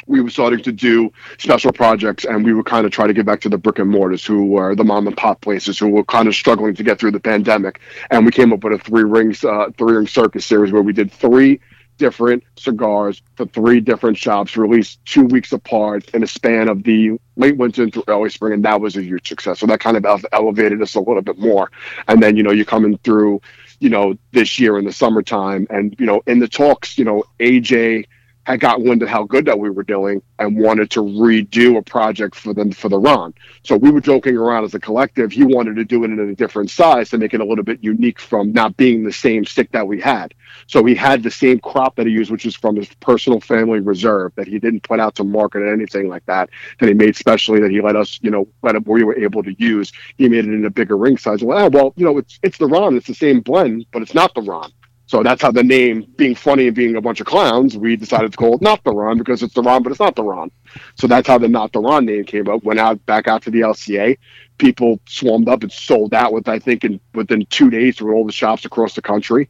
we 0.07 0.21
were 0.21 0.31
starting 0.31 0.63
to 0.63 0.73
do 0.73 1.13
special 1.39 1.73
projects 1.73 2.25
and 2.25 2.45
we 2.45 2.53
were 2.53 2.63
kind 2.63 2.87
of 2.87 2.93
trying 2.93 3.09
to 3.09 3.15
get 3.15 3.27
back 3.27 3.41
to 3.41 3.49
the 3.49 3.59
brick 3.59 3.79
and 3.79 3.91
mortars 3.91 4.25
who 4.25 4.47
were 4.47 4.75
the 4.75 4.85
mom 4.85 5.07
and 5.07 5.17
pop 5.17 5.41
places 5.41 5.79
who 5.79 5.89
were 5.89 6.05
kind 6.05 6.29
of 6.29 6.35
struggling 6.35 6.75
to 6.75 6.83
get 6.83 6.99
through 6.99 7.13
the 7.13 7.21
pandemic. 7.21 7.81
And 8.11 8.25
we 8.25 8.33
came 8.33 8.53
up 8.53 8.65
with 8.65 8.73
a 8.73 8.79
three 8.79 9.05
rings 9.05 9.45
uh, 9.45 9.71
three 9.77 9.97
ring 9.97 10.07
circus 10.07 10.45
series 10.45 10.73
where 10.73 10.83
we 10.83 10.93
did 10.93 11.13
three 11.13 11.61
different 11.99 12.43
cigars 12.57 13.23
for 13.37 13.47
three 13.47 13.79
different 13.79 14.17
shops 14.17 14.57
released 14.57 15.05
two 15.05 15.25
weeks 15.25 15.53
apart 15.53 16.09
in 16.15 16.23
a 16.23 16.27
span 16.27 16.69
of 16.69 16.83
the 16.83 17.13
late 17.37 17.57
winter 17.57 17.85
into 17.85 18.03
early 18.09 18.31
spring 18.31 18.55
and 18.55 18.65
that 18.65 18.81
was 18.81 18.97
a 18.97 19.03
huge 19.03 19.29
success. 19.29 19.61
So 19.61 19.67
that 19.67 19.81
kind 19.81 19.97
of 19.97 20.25
elevated 20.33 20.83
us 20.83 20.95
a 20.95 21.01
little 21.01 21.23
bit 21.23 21.39
more. 21.39 21.71
And 22.09 22.23
then 22.23 22.37
you 22.37 22.43
know 22.43 22.51
you're 22.51 22.65
coming 22.65 22.99
through 22.99 23.41
you 23.79 23.89
know 23.89 24.17
this 24.33 24.59
year 24.59 24.79
in 24.79 24.85
the 24.85 24.93
summertime 24.93 25.67
and 25.69 25.95
you 25.99 26.07
know 26.07 26.23
in 26.27 26.39
the 26.39 26.49
talks 26.49 26.97
you 26.97 27.05
know 27.05 27.25
aj 27.41 28.05
had 28.45 28.61
got 28.61 28.83
wind 28.83 29.03
of 29.03 29.09
how 29.09 29.25
good 29.25 29.45
that 29.45 29.59
we 29.59 29.71
were 29.71 29.85
doing 29.85 30.21
and 30.39 30.59
wanted 30.59 30.91
to 30.91 31.01
redo 31.01 31.77
a 31.79 31.83
project 31.83 32.35
for 32.35 32.53
them 32.53 32.73
for 32.73 32.89
the 32.89 32.99
Ron. 32.99 33.33
So 33.63 33.77
we 33.77 33.91
were 33.91 34.01
joking 34.01 34.37
around 34.37 34.65
as 34.65 34.75
a 34.75 34.81
collective. 34.81 35.31
He 35.31 35.45
wanted 35.45 35.77
to 35.77 35.85
do 35.85 36.03
it 36.03 36.11
in 36.11 36.19
a 36.19 36.35
different 36.35 36.71
size 36.71 37.11
to 37.11 37.19
make 37.19 37.35
it 37.35 37.40
a 37.40 37.45
little 37.45 37.64
bit 37.64 37.83
unique 37.83 38.19
from 38.19 38.53
not 38.53 38.77
being 38.77 39.05
the 39.05 39.12
same 39.12 39.45
stick 39.45 39.71
that 39.73 39.87
we 39.87 40.01
had. 40.01 40.35
So 40.66 40.85
he 40.85 40.95
had 40.95 41.23
the 41.23 41.31
same 41.31 41.61
crop 41.61 41.97
that 41.97 42.07
he 42.07 42.12
used, 42.12 42.31
which 42.31 42.45
is 42.45 42.57
from 42.57 42.77
his 42.77 42.88
personal 43.01 43.40
family 43.40 43.81
reserve 43.81 44.33
that 44.35 44.49
he 44.49 44.59
didn't 44.59 44.83
put 44.83 44.99
out 44.99 45.14
to 45.16 45.25
market 45.25 45.62
or 45.62 45.73
anything 45.73 46.09
like 46.09 46.27
that. 46.27 46.51
That 46.81 46.88
he 46.88 46.95
made 46.95 47.14
specially 47.14 47.61
that 47.61 47.71
he 47.71 47.81
let 47.81 47.95
us, 47.95 48.19
you 48.23 48.31
know, 48.31 48.49
let 48.62 48.75
it, 48.75 48.87
we 48.87 49.05
were 49.05 49.16
able 49.16 49.43
to 49.45 49.55
use. 49.55 49.93
He 50.16 50.29
made 50.29 50.47
it 50.47 50.53
in 50.53 50.64
a 50.64 50.71
bigger 50.71 50.97
ring 50.97 51.16
size. 51.16 51.43
Well, 51.43 51.66
ah, 51.66 51.69
well, 51.69 51.93
you 51.97 52.05
know, 52.05 52.19
it's 52.19 52.38
it's 52.43 52.59
the 52.59 52.66
Ron. 52.66 52.97
It's 52.97 53.07
the 53.07 53.14
same 53.14 53.40
blend, 53.40 53.87
but 53.93 54.03
it's 54.03 54.14
not 54.14 54.35
the 54.35 54.43
Ron. 54.43 54.73
So 55.07 55.23
that's 55.23 55.43
how 55.43 55.51
the 55.51 55.62
name, 55.62 56.07
being 56.17 56.35
funny 56.35 56.69
and 56.69 56.77
being 56.77 56.97
a 56.97 57.01
bunch 57.01 57.21
of 57.21 57.27
clowns, 57.27 57.77
we 57.77 57.97
decided 57.97 58.33
to 58.33 58.37
call 58.37 58.55
it 58.55 58.62
Not 58.62 58.83
the 58.85 58.93
Ron 58.93 59.19
because 59.19 59.43
it's 59.43 59.55
the 59.55 59.62
Ron, 59.62 59.83
but 59.83 59.91
it's 59.91 60.01
not 60.01 60.17
the 60.17 60.25
Ron. 60.25 60.51
So 60.95 61.07
that's 61.07 61.29
how 61.29 61.38
the 61.38 61.49
Not 61.49 61.73
the 61.73 61.81
Ron 61.81 62.07
name 62.07 62.25
came 62.25 62.49
up. 62.49 62.65
Went 62.65 62.81
out 62.81 63.05
back 63.05 63.29
out 63.29 63.43
to 63.43 63.51
the 63.51 63.61
LCA. 63.61 64.17
People 64.59 65.01
swarmed 65.07 65.49
up 65.49 65.62
and 65.62 65.73
sold 65.73 66.15
out 66.15 66.33
with 66.33 66.49
I 66.49 66.59
think 66.59 66.85
in 66.85 67.01
within 67.15 67.45
two 67.47 67.69
days 67.69 67.97
through 67.97 68.15
all 68.15 68.25
the 68.25 68.33
shops 68.33 68.65
across 68.65 68.95
the 68.95 69.03
country. 69.03 69.49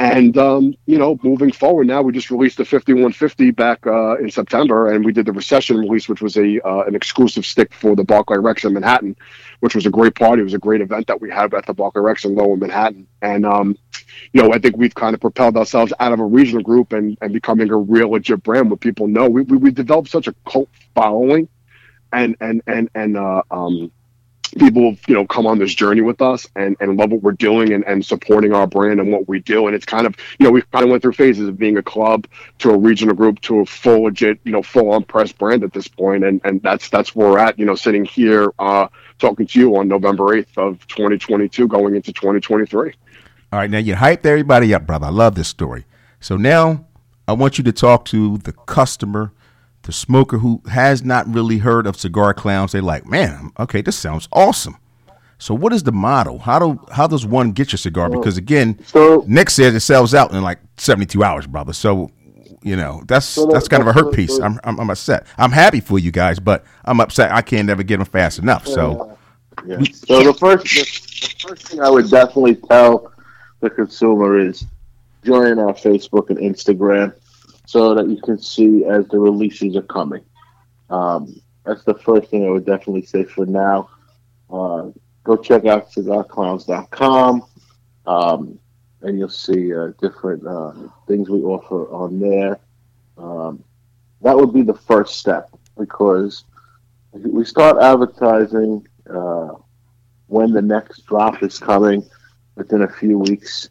And 0.00 0.38
um, 0.38 0.74
you 0.86 0.96
know, 0.96 1.18
moving 1.22 1.52
forward 1.52 1.86
now, 1.86 2.00
we 2.00 2.12
just 2.12 2.30
released 2.30 2.56
the 2.56 2.64
5150 2.64 3.50
back 3.50 3.86
uh, 3.86 4.16
in 4.16 4.30
September, 4.30 4.90
and 4.90 5.04
we 5.04 5.12
did 5.12 5.26
the 5.26 5.32
Recession 5.32 5.76
release, 5.76 6.08
which 6.08 6.22
was 6.22 6.38
a 6.38 6.58
uh, 6.66 6.84
an 6.84 6.94
exclusive 6.94 7.44
stick 7.44 7.74
for 7.74 7.94
the 7.94 8.02
Barclay 8.02 8.38
Rex 8.38 8.64
in 8.64 8.72
Manhattan, 8.72 9.14
which 9.60 9.74
was 9.74 9.84
a 9.84 9.90
great 9.90 10.14
party. 10.14 10.40
It 10.40 10.44
was 10.44 10.54
a 10.54 10.58
great 10.58 10.80
event 10.80 11.06
that 11.08 11.20
we 11.20 11.30
had 11.30 11.52
at 11.52 11.66
the 11.66 11.74
Barclay 11.74 12.00
Rex 12.00 12.24
in 12.24 12.34
Lower 12.34 12.56
Manhattan, 12.56 13.06
and 13.20 13.44
um, 13.44 13.76
you 14.32 14.42
know, 14.42 14.54
I 14.54 14.58
think 14.58 14.78
we've 14.78 14.94
kind 14.94 15.14
of 15.14 15.20
propelled 15.20 15.58
ourselves 15.58 15.92
out 16.00 16.12
of 16.12 16.20
a 16.20 16.24
regional 16.24 16.62
group 16.62 16.94
and, 16.94 17.18
and 17.20 17.34
becoming 17.34 17.70
a 17.70 17.76
real 17.76 18.10
legit 18.10 18.42
brand 18.42 18.70
where 18.70 18.78
people 18.78 19.06
know 19.06 19.28
we, 19.28 19.42
we, 19.42 19.58
we 19.58 19.70
developed 19.70 20.08
such 20.08 20.28
a 20.28 20.34
cult 20.48 20.70
following 20.94 21.46
and, 22.10 22.36
and, 22.40 22.62
and, 22.66 22.88
and, 22.94 23.18
uh, 23.18 23.42
um, 23.50 23.92
people 24.58 24.96
you 25.06 25.14
know 25.14 25.26
come 25.26 25.46
on 25.46 25.58
this 25.58 25.74
journey 25.74 26.00
with 26.00 26.20
us 26.20 26.46
and, 26.56 26.76
and 26.80 26.96
love 26.96 27.10
what 27.10 27.22
we're 27.22 27.32
doing 27.32 27.72
and, 27.72 27.84
and 27.84 28.04
supporting 28.04 28.52
our 28.52 28.66
brand 28.66 29.00
and 29.00 29.12
what 29.12 29.28
we 29.28 29.40
do 29.40 29.66
and 29.66 29.76
it's 29.76 29.86
kind 29.86 30.06
of 30.06 30.14
you 30.38 30.44
know 30.44 30.50
we 30.50 30.62
kind 30.72 30.84
of 30.84 30.90
went 30.90 31.02
through 31.02 31.12
phases 31.12 31.48
of 31.48 31.58
being 31.58 31.76
a 31.76 31.82
club 31.82 32.26
to 32.58 32.70
a 32.70 32.76
regional 32.76 33.14
group 33.14 33.40
to 33.40 33.60
a 33.60 33.66
full 33.66 34.04
legit 34.04 34.38
you 34.44 34.52
know 34.52 34.62
full 34.62 34.90
on 34.90 35.02
press 35.04 35.32
brand 35.32 35.62
at 35.62 35.72
this 35.72 35.88
point 35.88 36.24
and 36.24 36.40
and 36.44 36.62
that's 36.62 36.88
that's 36.88 37.14
where 37.14 37.30
we're 37.30 37.38
at 37.38 37.58
you 37.58 37.64
know 37.64 37.74
sitting 37.74 38.04
here 38.04 38.52
uh 38.58 38.88
talking 39.18 39.46
to 39.46 39.58
you 39.58 39.76
on 39.76 39.88
november 39.88 40.24
8th 40.24 40.56
of 40.56 40.86
2022 40.88 41.68
going 41.68 41.94
into 41.94 42.12
2023 42.12 42.94
all 43.52 43.58
right, 43.58 43.70
now 43.70 43.78
you 43.78 43.96
hyped 43.96 44.24
everybody 44.24 44.72
up, 44.72 44.86
brother. 44.86 45.06
I 45.06 45.10
love 45.10 45.34
this 45.34 45.48
story. 45.48 45.84
So 46.20 46.36
now 46.36 46.86
I 47.26 47.32
want 47.32 47.58
you 47.58 47.64
to 47.64 47.72
talk 47.72 48.04
to 48.06 48.38
the 48.38 48.52
customer, 48.52 49.32
the 49.82 49.92
smoker 49.92 50.38
who 50.38 50.62
has 50.70 51.04
not 51.04 51.32
really 51.32 51.58
heard 51.58 51.86
of 51.86 51.96
cigar 51.96 52.34
clowns. 52.34 52.72
They're 52.72 52.82
like, 52.82 53.06
man, 53.06 53.50
okay, 53.58 53.80
this 53.80 53.96
sounds 53.96 54.28
awesome. 54.32 54.76
So 55.38 55.54
what 55.54 55.72
is 55.72 55.82
the 55.82 55.92
model? 55.92 56.38
How 56.38 56.58
do 56.58 56.84
how 56.92 57.06
does 57.06 57.24
one 57.24 57.52
get 57.52 57.72
your 57.72 57.78
cigar? 57.78 58.10
Because 58.10 58.36
again, 58.36 58.78
so, 58.84 59.24
Nick 59.26 59.48
says 59.48 59.74
it 59.74 59.80
sells 59.80 60.14
out 60.14 60.32
in 60.32 60.42
like 60.42 60.58
seventy 60.76 61.06
two 61.06 61.24
hours, 61.24 61.46
brother. 61.46 61.72
So 61.72 62.10
you 62.62 62.76
know 62.76 63.02
that's 63.06 63.24
so 63.24 63.46
that's 63.46 63.66
kind 63.66 63.80
of 63.80 63.86
a 63.86 63.92
hurt 63.94 64.14
piece. 64.14 64.38
I'm, 64.38 64.60
I'm, 64.64 64.78
I'm 64.78 64.90
upset. 64.90 65.26
I'm 65.38 65.50
happy 65.50 65.80
for 65.80 65.98
you 65.98 66.12
guys, 66.12 66.38
but 66.38 66.64
I'm 66.84 67.00
upset. 67.00 67.32
I 67.32 67.40
can't 67.40 67.70
ever 67.70 67.82
get 67.82 67.96
them 67.96 68.06
fast 68.06 68.38
enough. 68.38 68.66
So, 68.66 69.16
yeah. 69.66 69.80
so 69.94 70.22
the 70.22 70.34
first 70.34 70.64
the 70.64 71.34
first 71.48 71.68
thing 71.68 71.80
I 71.80 71.88
would 71.88 72.10
definitely 72.10 72.56
tell 72.56 73.10
the 73.60 73.70
consumer 73.70 74.38
is 74.38 74.66
join 75.24 75.58
our 75.58 75.72
Facebook 75.72 76.28
and 76.28 76.38
Instagram 76.38 77.14
so 77.70 77.94
that 77.94 78.08
you 78.08 78.20
can 78.20 78.36
see 78.36 78.84
as 78.84 79.06
the 79.10 79.18
releases 79.18 79.76
are 79.76 79.82
coming. 79.82 80.24
Um, 80.90 81.40
that's 81.64 81.84
the 81.84 81.94
first 81.94 82.28
thing 82.28 82.44
I 82.44 82.50
would 82.50 82.66
definitely 82.66 83.06
say 83.06 83.22
for 83.22 83.46
now. 83.46 83.90
Uh, 84.52 84.90
go 85.22 85.36
check 85.36 85.66
out 85.66 85.88
cigarclowns.com 85.92 87.44
um, 88.06 88.58
and 89.02 89.18
you'll 89.20 89.28
see 89.28 89.72
uh, 89.72 89.92
different 90.00 90.44
uh, 90.44 90.72
things 91.06 91.30
we 91.30 91.42
offer 91.42 91.88
on 91.92 92.18
there. 92.18 92.58
Um, 93.16 93.62
that 94.22 94.36
would 94.36 94.52
be 94.52 94.62
the 94.62 94.74
first 94.74 95.20
step 95.20 95.48
because 95.78 96.42
we 97.12 97.44
start 97.44 97.80
advertising 97.80 98.84
uh, 99.08 99.50
when 100.26 100.52
the 100.52 100.62
next 100.62 101.06
drop 101.06 101.40
is 101.44 101.60
coming 101.60 102.04
within 102.56 102.82
a 102.82 102.92
few 102.92 103.16
weeks 103.20 103.68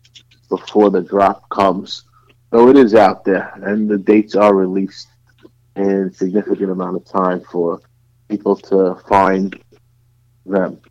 before 0.48 0.90
the 0.90 1.02
drop 1.02 1.50
comes. 1.50 2.06
So 2.52 2.70
it 2.70 2.78
is 2.78 2.96
out 2.96 3.26
there, 3.26 3.54
and 3.62 3.88
the 3.88 3.98
dates 3.98 4.36
are 4.36 4.56
released 4.56 5.08
in 5.76 6.12
significant 6.12 6.72
amount 6.72 6.98
of 6.98 7.06
time 7.06 7.42
for 7.42 7.80
people 8.28 8.56
to 8.56 8.96
find 9.08 9.56
them. 10.46 10.82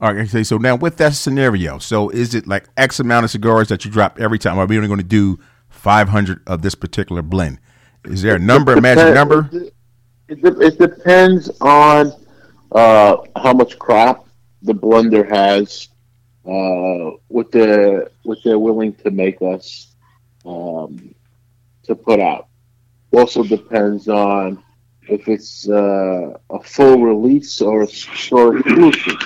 All 0.00 0.14
right, 0.14 0.26
okay, 0.26 0.42
so 0.42 0.56
now 0.56 0.76
with 0.76 0.96
that 0.96 1.14
scenario, 1.14 1.78
so 1.78 2.08
is 2.08 2.34
it 2.34 2.46
like 2.46 2.68
X 2.78 3.00
amount 3.00 3.24
of 3.24 3.30
cigars 3.30 3.68
that 3.68 3.84
you 3.84 3.90
drop 3.90 4.18
every 4.18 4.38
time? 4.38 4.58
Are 4.58 4.64
we 4.64 4.76
only 4.76 4.88
going 4.88 4.98
to 4.98 5.04
do 5.04 5.38
500 5.68 6.42
of 6.46 6.62
this 6.62 6.74
particular 6.74 7.20
blend? 7.20 7.58
Is 8.06 8.22
there 8.22 8.36
a 8.36 8.38
number, 8.38 8.72
a 8.72 8.80
magic 8.80 9.14
number? 9.14 9.50
It, 9.52 9.74
it, 10.28 10.62
it 10.62 10.78
depends 10.78 11.50
on 11.60 12.12
uh, 12.72 13.16
how 13.36 13.52
much 13.52 13.78
crop 13.78 14.26
the 14.62 14.72
blender 14.72 15.28
has 15.28 15.88
uh, 16.46 17.16
what 17.28 17.52
they're 17.52 18.08
what 18.22 18.38
they're 18.42 18.58
willing 18.58 18.94
to 18.94 19.10
make 19.10 19.42
us 19.42 19.89
um, 20.44 21.14
to 21.84 21.94
put 21.94 22.20
out. 22.20 22.48
Also 23.12 23.42
depends 23.42 24.08
on 24.08 24.62
if 25.02 25.28
it's 25.28 25.68
uh, 25.68 26.38
a 26.50 26.62
full 26.62 27.02
release 27.02 27.60
or 27.60 27.82
a 27.82 27.86
store 27.86 28.58
exclusive. 28.58 29.18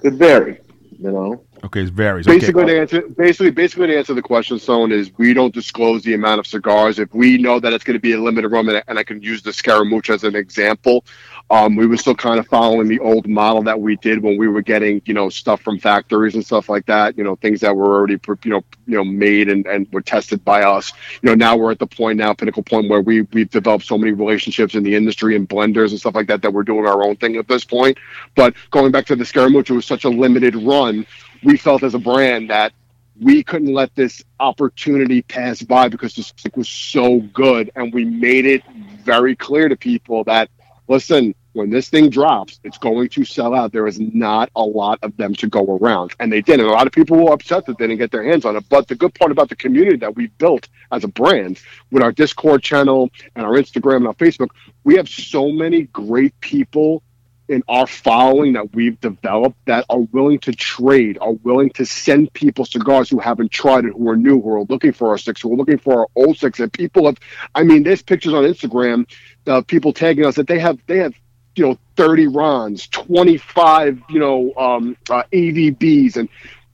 Could 0.00 0.18
vary, 0.18 0.60
you 0.98 1.10
know. 1.10 1.44
Okay, 1.64 1.80
it 1.80 1.90
varies. 1.90 2.26
Basically, 2.26 2.64
okay. 2.64 2.74
to 2.74 2.80
answer 2.80 3.02
basically 3.16 3.50
basically 3.50 3.86
to 3.86 3.96
answer 3.96 4.12
the 4.12 4.20
question, 4.20 4.58
Stone 4.58 4.92
is 4.92 5.10
we 5.16 5.32
don't 5.32 5.54
disclose 5.54 6.02
the 6.02 6.12
amount 6.12 6.38
of 6.38 6.46
cigars. 6.46 6.98
If 6.98 7.14
we 7.14 7.38
know 7.38 7.58
that 7.58 7.72
it's 7.72 7.84
going 7.84 7.96
to 7.96 8.00
be 8.00 8.12
a 8.12 8.20
limited 8.20 8.48
run, 8.48 8.68
and, 8.68 8.84
and 8.86 8.98
I 8.98 9.04
can 9.04 9.22
use 9.22 9.42
the 9.42 9.50
Scaramucci 9.50 10.10
as 10.10 10.24
an 10.24 10.36
example, 10.36 11.06
um, 11.50 11.76
we 11.76 11.86
were 11.86 11.96
still 11.96 12.14
kind 12.14 12.38
of 12.38 12.46
following 12.48 12.88
the 12.88 12.98
old 13.00 13.28
model 13.28 13.62
that 13.62 13.80
we 13.80 13.96
did 13.96 14.22
when 14.22 14.38
we 14.38 14.48
were 14.48 14.62
getting 14.62 15.02
you 15.04 15.14
know 15.14 15.28
stuff 15.28 15.60
from 15.60 15.78
factories 15.78 16.34
and 16.34 16.44
stuff 16.44 16.68
like 16.68 16.86
that. 16.86 17.16
You 17.18 17.24
know 17.24 17.36
things 17.36 17.60
that 17.60 17.76
were 17.76 17.94
already 17.94 18.18
you 18.44 18.50
know 18.50 18.64
you 18.86 18.96
know 18.96 19.04
made 19.04 19.48
and, 19.48 19.66
and 19.66 19.86
were 19.92 20.00
tested 20.00 20.44
by 20.44 20.62
us. 20.62 20.92
You 21.22 21.28
know 21.28 21.34
now 21.34 21.56
we're 21.56 21.70
at 21.70 21.78
the 21.78 21.86
point 21.86 22.18
now 22.18 22.32
pinnacle 22.32 22.62
point 22.62 22.88
where 22.88 23.00
we 23.00 23.22
we've 23.32 23.50
developed 23.50 23.84
so 23.84 23.98
many 23.98 24.12
relationships 24.12 24.74
in 24.74 24.82
the 24.82 24.94
industry 24.94 25.36
and 25.36 25.48
blenders 25.48 25.90
and 25.90 26.00
stuff 26.00 26.14
like 26.14 26.28
that 26.28 26.42
that 26.42 26.52
we're 26.52 26.62
doing 26.64 26.86
our 26.86 27.02
own 27.02 27.16
thing 27.16 27.36
at 27.36 27.46
this 27.46 27.64
point. 27.64 27.98
But 28.34 28.54
going 28.70 28.90
back 28.90 29.06
to 29.06 29.16
the 29.16 29.24
Scaramucci, 29.24 29.70
it 29.70 29.74
was 29.74 29.86
such 29.86 30.04
a 30.04 30.10
limited 30.10 30.56
run 30.56 31.06
we 31.44 31.56
felt 31.56 31.82
as 31.82 31.94
a 31.94 31.98
brand 31.98 32.50
that 32.50 32.72
we 33.20 33.44
couldn't 33.44 33.72
let 33.72 33.94
this 33.94 34.24
opportunity 34.40 35.22
pass 35.22 35.62
by 35.62 35.88
because 35.88 36.14
this 36.14 36.28
stick 36.28 36.56
was 36.56 36.68
so 36.68 37.20
good 37.32 37.70
and 37.76 37.92
we 37.92 38.04
made 38.04 38.44
it 38.44 38.62
very 39.04 39.36
clear 39.36 39.68
to 39.68 39.76
people 39.76 40.24
that 40.24 40.48
listen 40.88 41.34
when 41.52 41.70
this 41.70 41.88
thing 41.88 42.10
drops 42.10 42.60
it's 42.64 42.78
going 42.78 43.08
to 43.08 43.24
sell 43.24 43.54
out. 43.54 43.72
There 43.72 43.86
is 43.86 44.00
not 44.00 44.50
a 44.56 44.62
lot 44.62 44.98
of 45.02 45.16
them 45.16 45.34
to 45.36 45.46
go 45.48 45.76
around. 45.76 46.14
And 46.20 46.32
they 46.32 46.42
did 46.42 46.60
and 46.60 46.68
a 46.68 46.72
lot 46.72 46.86
of 46.86 46.92
people 46.92 47.16
were 47.16 47.32
upset 47.32 47.66
that 47.66 47.78
they 47.78 47.86
didn't 47.86 48.00
get 48.00 48.10
their 48.10 48.24
hands 48.24 48.44
on 48.44 48.56
it. 48.56 48.64
But 48.68 48.88
the 48.88 48.94
good 48.94 49.14
part 49.14 49.30
about 49.30 49.48
the 49.48 49.56
community 49.56 49.96
that 49.98 50.16
we 50.16 50.26
built 50.26 50.68
as 50.90 51.04
a 51.04 51.08
brand 51.08 51.60
with 51.90 52.02
our 52.02 52.12
discord 52.12 52.62
channel 52.62 53.10
and 53.34 53.44
our 53.44 53.52
instagram 53.52 53.96
and 53.96 54.06
our 54.06 54.14
facebook 54.14 54.48
we 54.84 54.96
have 54.96 55.08
so 55.08 55.50
many 55.50 55.82
great 55.84 56.38
people 56.40 57.02
in 57.48 57.62
our 57.68 57.86
following 57.86 58.54
that 58.54 58.74
we've 58.74 58.98
developed 59.00 59.56
that 59.66 59.84
are 59.90 60.00
willing 60.00 60.38
to 60.40 60.52
trade, 60.52 61.18
are 61.20 61.32
willing 61.32 61.70
to 61.70 61.84
send 61.84 62.32
people 62.32 62.64
cigars 62.64 63.10
who 63.10 63.18
haven't 63.18 63.50
tried 63.50 63.84
it, 63.84 63.92
who 63.92 64.08
are 64.08 64.16
new, 64.16 64.40
who 64.40 64.54
are 64.54 64.64
looking 64.64 64.92
for 64.92 65.10
our 65.10 65.18
sticks, 65.18 65.42
who 65.42 65.52
are 65.52 65.56
looking 65.56 65.78
for 65.78 66.00
our 66.00 66.06
old 66.14 66.36
sticks. 66.36 66.60
And 66.60 66.72
people 66.72 67.06
have, 67.06 67.18
I 67.54 67.62
mean, 67.62 67.82
there's 67.82 68.02
pictures 68.02 68.32
on 68.32 68.44
Instagram, 68.44 69.06
of 69.46 69.66
people 69.66 69.92
tagging 69.92 70.24
us 70.24 70.36
that 70.36 70.46
they 70.46 70.58
have, 70.58 70.78
they 70.86 70.98
have, 70.98 71.14
you 71.54 71.66
know, 71.66 71.78
30 71.96 72.28
Rons, 72.28 72.88
25, 72.88 74.02
you 74.08 74.18
know, 74.18 74.54
um, 74.56 74.96
uh, 75.10 75.22
AVBs, 75.32 76.16
and 76.16 76.28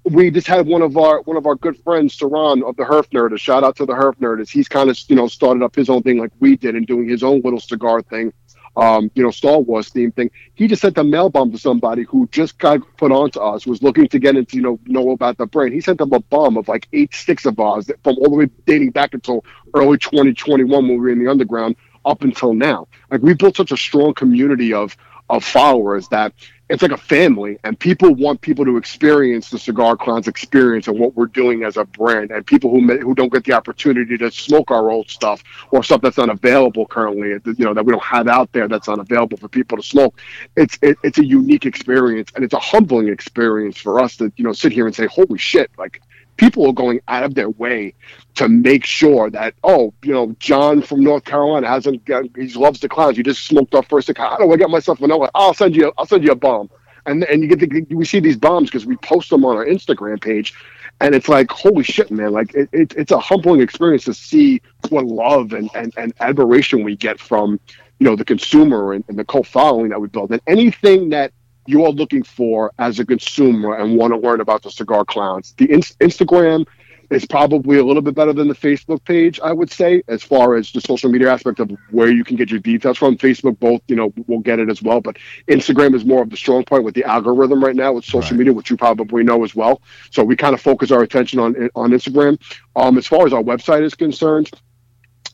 we 0.05 0.31
just 0.31 0.47
had 0.47 0.67
one 0.67 0.81
of 0.81 0.97
our 0.97 1.21
one 1.23 1.37
of 1.37 1.47
our 1.47 1.57
good 1.57 1.77
friends, 1.85 2.17
Saran 2.17 2.63
of 2.63 2.75
the 2.77 2.85
Herf 2.85 3.11
Nerd. 3.11 3.35
A 3.35 3.39
shout 3.39 3.65
out 3.65 3.77
to 3.77 3.87
the 3.87 3.93
Herf 3.93 4.15
Nerd. 4.17 4.49
He's 4.49 4.67
kind 4.67 4.89
of 4.89 4.99
you 5.09 5.17
know 5.17 5.29
started 5.29 5.63
up 5.63 5.77
his 5.77 5.91
own 5.91 6.03
thing 6.03 6.19
like 6.19 6.31
we 6.41 6.57
did 6.57 6.75
and 6.75 6.87
doing 6.87 7.07
his 7.07 7.23
own 7.23 7.43
little 7.43 7.61
cigar 7.61 8.01
thing 8.01 8.33
um, 8.77 9.11
you 9.15 9.23
know, 9.23 9.31
Star 9.31 9.59
Wars 9.59 9.89
theme 9.89 10.13
thing. 10.13 10.31
He 10.55 10.69
just 10.69 10.83
sent 10.83 10.99
a 10.99 11.05
mail 11.05 11.29
bomb 11.29 11.53
to 11.53 11.59
somebody 11.59 12.05
who 12.05 12.29
just 12.31 12.59
got 12.59 12.81
put 12.97 13.13
onto 13.13 13.41
us, 13.41 13.67
was 13.67 13.83
looking 13.83 14.09
to 14.09 14.19
get 14.19 14.37
into, 14.37 14.57
you 14.57 14.63
know, 14.63 14.79
know 14.87 15.11
about 15.11 15.39
the 15.39 15.47
brand. 15.47 15.75
He 15.75 15.81
sent 15.81 15.99
them 15.99 16.13
a 16.13 16.21
bomb 16.21 16.57
of 16.57 16.69
like 16.69 16.89
eight 16.93 17.15
sticks 17.15 17.47
of 17.47 17.59
ours 17.59 17.91
from 18.05 18.17
all 18.19 18.31
the 18.31 18.37
way 18.37 18.51
dating 18.67 18.91
back 18.91 19.15
until 19.15 19.45
early 19.75 19.99
2021 19.99 20.71
when 20.71 20.89
we 20.89 20.99
were 20.99 21.11
in 21.11 21.23
the 21.23 21.31
underground 21.31 21.77
up 22.05 22.23
until 22.23 22.55
now. 22.55 22.89
Like 23.11 23.23
we 23.23 23.35
built 23.35 23.57
such 23.57 23.73
a 23.73 23.77
strong 23.77 24.15
community 24.15 24.73
of 24.73 24.97
of 25.29 25.45
followers 25.45 26.09
that 26.09 26.33
it's 26.71 26.83
like 26.83 26.93
a 26.93 26.97
family 26.97 27.59
and 27.65 27.79
people 27.79 28.15
want 28.15 28.41
people 28.41 28.65
to 28.65 28.77
experience 28.77 29.51
the 29.51 29.59
cigar 29.59 29.97
clowns 29.97 30.29
experience 30.29 30.87
and 30.87 30.99
what 30.99 31.15
we're 31.17 31.27
doing 31.27 31.65
as 31.65 31.77
a 31.77 31.85
brand 31.85 32.31
and 32.31 32.47
people 32.47 32.71
who 32.71 32.81
may, 32.81 32.97
who 32.99 33.15
don't 33.15 33.33
get 33.33 33.45
the 33.45 33.53
opportunity 33.53 34.17
to 34.17 34.31
smoke 34.31 34.71
our 34.71 34.91
old 34.91 35.11
stuff 35.11 35.43
or 35.73 35.83
stuff 35.83 36.01
that's 36.01 36.19
unavailable 36.19 36.87
currently 36.87 37.31
you 37.59 37.65
know 37.65 37.75
that 37.75 37.85
we 37.85 37.91
don't 37.91 38.03
have 38.05 38.29
out 38.29 38.51
there 38.53 38.69
that's 38.69 38.89
unavailable 38.89 39.37
for 39.37 39.49
people 39.49 39.77
to 39.77 39.83
smoke. 39.83 40.19
It's 40.57 40.79
it, 40.81 40.97
it's 41.03 41.19
a 41.19 41.25
unique 41.25 41.67
experience 41.67 42.31
and 42.37 42.45
it's 42.45 42.55
a 42.55 42.61
humbling 42.61 43.09
experience 43.09 43.77
for 43.77 44.01
us 44.01 44.17
to 44.19 44.33
you 44.37 44.45
know 44.45 44.53
sit 44.53 44.71
here 44.71 44.87
and 44.87 44.95
say 44.95 45.07
holy 45.07 45.39
shit 45.39 45.71
like 45.77 46.01
people 46.41 46.67
are 46.67 46.73
going 46.73 46.99
out 47.07 47.23
of 47.23 47.35
their 47.35 47.51
way 47.51 47.93
to 48.35 48.49
make 48.49 48.83
sure 48.83 49.29
that 49.29 49.55
oh 49.63 49.93
you 50.03 50.13
know 50.13 50.35
John 50.39 50.81
from 50.81 51.05
North 51.05 51.25
Carolina 51.25 51.69
hasn't 51.69 52.03
got, 52.07 52.25
he 52.35 52.49
loves 52.55 52.81
the 52.81 52.89
clowns. 52.89 53.19
He 53.19 53.23
just 53.23 53.45
smoked 53.45 53.75
off 53.75 53.87
first. 53.89 54.11
How 54.17 54.39
do 54.39 54.51
I 54.51 54.57
get 54.57 54.71
myself 54.71 55.01
vanilla? 55.01 55.31
I'll 55.35 55.53
send 55.53 55.77
you 55.77 55.93
I'll 55.99 56.07
send 56.07 56.25
you 56.25 56.33
a 56.33 56.35
bomb. 56.35 56.71
And 57.05 57.25
and 57.25 57.43
you 57.43 57.49
get 57.55 57.95
we 57.95 58.07
see 58.07 58.21
these 58.21 58.39
bombs 58.39 58.71
because 58.71 58.87
we 58.87 58.97
post 58.97 59.29
them 59.29 59.45
on 59.45 59.57
our 59.57 59.67
Instagram 59.67 60.19
page, 60.21 60.55
and 61.03 61.15
it's 61.15 61.29
like 61.29 61.51
holy 61.51 61.85
shit, 61.85 62.11
man! 62.11 62.33
Like 62.33 62.55
it, 62.55 62.69
it, 62.73 62.95
it's 62.97 63.13
a 63.13 63.19
humbling 63.19 63.61
experience 63.61 64.05
to 64.05 64.15
see 64.15 64.63
what 64.89 65.05
love 65.07 65.53
and, 65.53 65.71
and, 65.75 65.93
and 65.97 66.13
admiration 66.21 66.85
we 66.85 66.97
get 66.97 67.21
from 67.21 67.61
you 67.99 68.07
know 68.07 68.17
the 68.17 68.25
consumer 68.25 68.93
and, 68.93 69.05
and 69.09 69.19
the 69.19 69.25
cult 69.25 69.47
following 69.47 69.91
that 69.91 70.01
we 70.01 70.09
build. 70.09 70.31
And 70.31 70.43
anything 70.47 71.11
that 71.11 71.33
you're 71.71 71.91
looking 71.91 72.23
for 72.23 72.73
as 72.79 72.99
a 72.99 73.07
consumer 73.07 73.77
and 73.77 73.97
want 73.97 74.13
to 74.13 74.19
learn 74.19 74.41
about 74.41 74.63
the 74.63 74.71
cigar 74.71 75.05
clowns. 75.05 75.55
The 75.57 75.71
in- 75.71 75.81
Instagram 75.81 76.67
is 77.11 77.27
probably 77.27 77.79
a 77.79 77.85
little 77.85 78.03
bit 78.03 78.15
better 78.15 78.33
than 78.33 78.47
the 78.47 78.55
Facebook 78.55 79.05
page, 79.05 79.41
I 79.41 79.53
would 79.53 79.71
say, 79.71 80.03
as 80.07 80.23
far 80.23 80.55
as 80.55 80.71
the 80.71 80.81
social 80.81 81.11
media 81.11 81.33
aspect 81.33 81.59
of 81.59 81.71
where 81.91 82.11
you 82.11 82.23
can 82.23 82.37
get 82.37 82.51
your 82.51 82.61
details 82.61 82.99
from. 82.99 83.17
Facebook, 83.17 83.59
both, 83.59 83.83
you 83.89 83.97
know, 83.97 84.13
will 84.29 84.39
get 84.39 84.61
it 84.61 84.71
as 84.71 84.81
well, 84.81 85.01
but 85.01 85.17
Instagram 85.49 85.95
is 85.95 86.05
more 86.05 86.23
of 86.23 86.31
the 86.31 86.37
strong 86.37 86.65
point 86.65 86.85
with 86.85 86.95
the 86.95 87.05
algorithm 87.05 87.63
right 87.63 87.75
now 87.75 87.93
with 87.93 88.05
social 88.05 88.31
right. 88.31 88.39
media, 88.39 88.53
which 88.53 88.71
you 88.71 88.77
probably 88.77 89.25
know 89.25 89.43
as 89.43 89.57
well. 89.57 89.83
So 90.11 90.23
we 90.23 90.37
kind 90.37 90.55
of 90.55 90.61
focus 90.61 90.91
our 90.93 91.03
attention 91.03 91.41
on 91.41 91.71
on 91.75 91.91
Instagram. 91.91 92.39
Um, 92.77 92.97
as 92.97 93.07
far 93.07 93.27
as 93.27 93.33
our 93.33 93.43
website 93.43 93.83
is 93.83 93.95
concerned, 93.95 94.51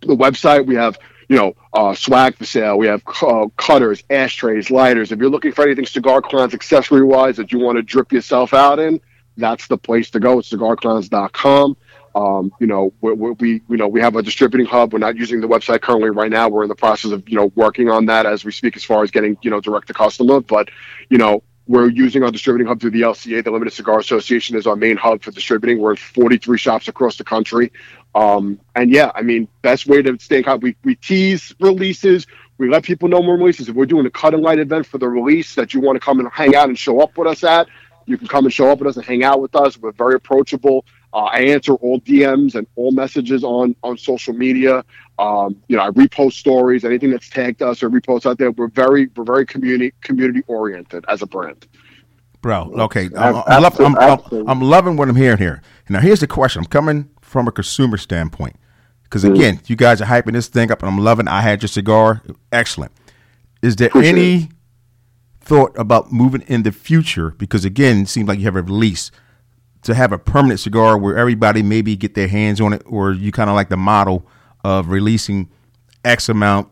the 0.01 0.16
website 0.16 0.66
we 0.66 0.77
have 0.77 0.99
you 1.29 1.37
know, 1.37 1.55
uh, 1.73 1.95
swag 1.95 2.37
for 2.37 2.45
sale. 2.45 2.79
We 2.79 2.87
have 2.87 3.03
uh, 3.23 3.47
cutters, 3.57 4.03
ashtrays, 4.11 4.71
lighters. 4.71 5.12
If 5.12 5.19
you're 5.19 5.31
looking 5.31 5.53
for 5.53 5.65
anything 5.65 5.87
cigar 5.87 6.23
clowns 6.23 6.55
accessory 6.55 7.03
wise 7.03 7.37
that 7.37 7.53
you 7.53 7.59
want 7.59 7.77
to 7.77 7.83
drip 7.83 8.12
yourself 8.12 8.55
out 8.55 8.79
in, 8.79 9.01
that's 9.37 9.67
the 9.67 9.77
place 9.77 10.11
to 10.11 10.21
go. 10.21 10.39
It's 10.39 10.51
cigarclowns.com. 10.51 11.77
Um, 12.15 12.51
you 12.59 12.67
know, 12.67 12.95
we, 13.03 13.12
we, 13.12 13.62
you 13.69 13.77
know, 13.77 13.89
we 13.89 14.01
have 14.01 14.17
a 14.17 14.23
distributing 14.23 14.67
hub. 14.67 14.95
We're 14.95 15.01
not 15.01 15.17
using 15.17 15.43
the 15.43 15.49
website 15.49 15.83
currently 15.83 16.09
right 16.09 16.31
now. 16.31 16.49
We're 16.49 16.62
in 16.62 16.71
the 16.71 16.75
process 16.75 17.11
of, 17.11 17.29
you 17.29 17.37
know, 17.37 17.53
working 17.55 17.91
on 17.91 18.07
that 18.07 18.25
as 18.25 18.43
we 18.43 18.53
speak, 18.53 18.75
as 18.75 18.85
far 18.85 19.03
as 19.03 19.11
getting, 19.11 19.37
you 19.43 19.51
know, 19.51 19.61
direct 19.61 19.89
to 19.89 19.95
customer. 19.95 20.41
But, 20.41 20.71
you 21.11 21.19
know, 21.19 21.43
we're 21.67 21.91
using 21.91 22.23
our 22.23 22.31
distributing 22.31 22.69
hub 22.69 22.81
through 22.81 22.93
the 22.93 23.03
LCA, 23.03 23.45
the 23.45 23.51
Limited 23.51 23.73
Cigar 23.73 23.99
Association, 23.99 24.57
is 24.57 24.67
our 24.67 24.77
main 24.77 24.97
hub 24.97 25.23
for 25.23 25.31
distributing. 25.31 25.79
We're 25.81 25.91
in 25.91 25.97
43 25.97 26.57
shops 26.57 26.89
across 26.89 27.17
the 27.17 27.25
country. 27.25 27.73
Um, 28.16 28.59
and 28.74 28.90
yeah, 28.90 29.12
I 29.14 29.20
mean, 29.20 29.46
best 29.61 29.87
way 29.87 30.00
to 30.00 30.18
stay 30.18 30.38
in 30.38 30.44
contact. 30.44 30.62
We, 30.62 30.74
we 30.85 30.94
tease 30.94 31.55
releases. 31.61 32.26
We 32.57 32.70
let 32.70 32.83
people 32.83 33.11
know 33.11 33.22
more 33.22 33.37
releases. 33.37 33.68
If 33.68 33.74
we're 33.74 33.85
doing 33.85 34.07
a 34.07 34.11
cut 34.11 34.33
and 34.33 34.42
light 34.42 34.59
event 34.59 34.87
for 34.87 34.96
the 34.96 35.07
release 35.07 35.55
that 35.55 35.74
you 35.74 35.81
want 35.81 35.96
to 35.96 36.00
come 36.00 36.18
and 36.18 36.29
hang 36.33 36.57
out 36.57 36.70
and 36.70 36.79
show 36.79 37.00
up 37.00 37.18
with 37.18 37.29
us 37.29 37.44
at, 37.44 37.68
you 38.07 38.16
can 38.16 38.26
come 38.26 38.46
and 38.46 38.55
show 38.55 38.70
up 38.70 38.79
with 38.79 38.88
us 38.88 38.96
and 38.96 39.05
hang 39.05 39.22
out 39.22 39.42
with 39.42 39.55
us. 39.55 39.76
We're 39.76 39.92
very 39.92 40.14
approachable. 40.14 40.87
Uh, 41.12 41.24
I 41.24 41.40
answer 41.40 41.74
all 41.74 42.00
DMs 42.00 42.55
and 42.55 42.66
all 42.74 42.90
messages 42.90 43.44
on 43.44 43.76
on 43.83 43.98
social 43.98 44.33
media. 44.33 44.83
Um, 45.18 45.62
you 45.68 45.76
know, 45.76 45.83
I 45.83 45.90
repost 45.90 46.35
stories, 46.35 46.87
anything 46.87 47.11
that's 47.11 47.29
tagged 47.29 47.61
us 47.61 47.83
or 47.83 47.90
reposts 47.90 48.24
out 48.24 48.38
there. 48.38 48.50
We're 48.50 48.68
very 48.68 49.11
we're 49.14 49.24
very 49.24 49.44
community 49.44 49.92
community 50.00 50.42
oriented 50.46 51.05
as 51.09 51.20
a 51.20 51.26
brand. 51.26 51.66
Bro, 52.40 52.72
okay, 52.79 53.11
I'm, 53.16 53.42
I'm, 53.46 53.64
I'm, 53.64 53.96
I'm, 53.98 54.48
I'm 54.48 54.61
loving 54.61 54.96
what 54.96 55.09
I'm 55.09 55.16
hearing 55.16 55.38
here. 55.38 55.62
Now, 55.88 56.00
here's 56.00 56.20
the 56.20 56.26
question: 56.26 56.61
I'm 56.61 56.66
coming 56.66 57.11
from 57.37 57.49
a 57.49 57.53
consumer 57.53 57.99
standpoint, 57.99 58.57
because 59.03 59.22
mm. 59.25 59.35
again, 59.35 59.61
you 59.66 59.77
guys 59.77 60.01
are 60.01 60.07
hyping 60.07 60.33
this 60.33 60.49
thing 60.49 60.70
up, 60.70 60.83
and 60.83 60.88
I'm 60.88 60.99
loving. 60.99 61.29
I 61.29 61.42
had 61.42 61.61
your 61.61 61.68
cigar, 61.68 62.22
excellent. 62.51 62.92
Is 63.61 63.77
there 63.77 63.88
Appreciate 63.88 64.11
any 64.11 64.35
it. 64.37 64.49
thought 65.40 65.79
about 65.79 66.12
moving 66.12 66.42
in 66.46 66.62
the 66.62 66.72
future? 66.72 67.33
Because 67.33 67.66
again, 67.66 68.03
it 68.03 68.09
seems 68.09 68.27
like 68.27 68.38
you 68.38 68.46
have 68.46 68.57
a 68.57 68.62
release 68.62 69.11
to 69.83 69.94
have 69.94 70.12
a 70.12 70.18
permanent 70.18 70.61
cigar 70.61 70.96
where 70.96 71.16
everybody 71.16 71.62
maybe 71.62 71.94
get 71.94 72.14
their 72.14 72.29
hands 72.29 72.59
on 72.59 72.72
it, 72.72 72.83
or 72.87 73.12
you 73.12 73.33
kind 73.33 73.51
of 73.51 73.55
like 73.55 73.68
the 73.68 73.77
model 73.77 74.27
of 74.64 74.88
releasing 74.88 75.51
X 76.05 76.29
amount 76.29 76.70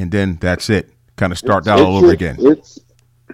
and 0.00 0.10
then 0.10 0.38
that's 0.40 0.70
it. 0.70 0.88
Kind 1.16 1.30
of 1.30 1.38
start 1.38 1.64
that 1.64 1.78
all 1.78 1.98
over 1.98 2.10
again. 2.10 2.36
It's 2.38 2.78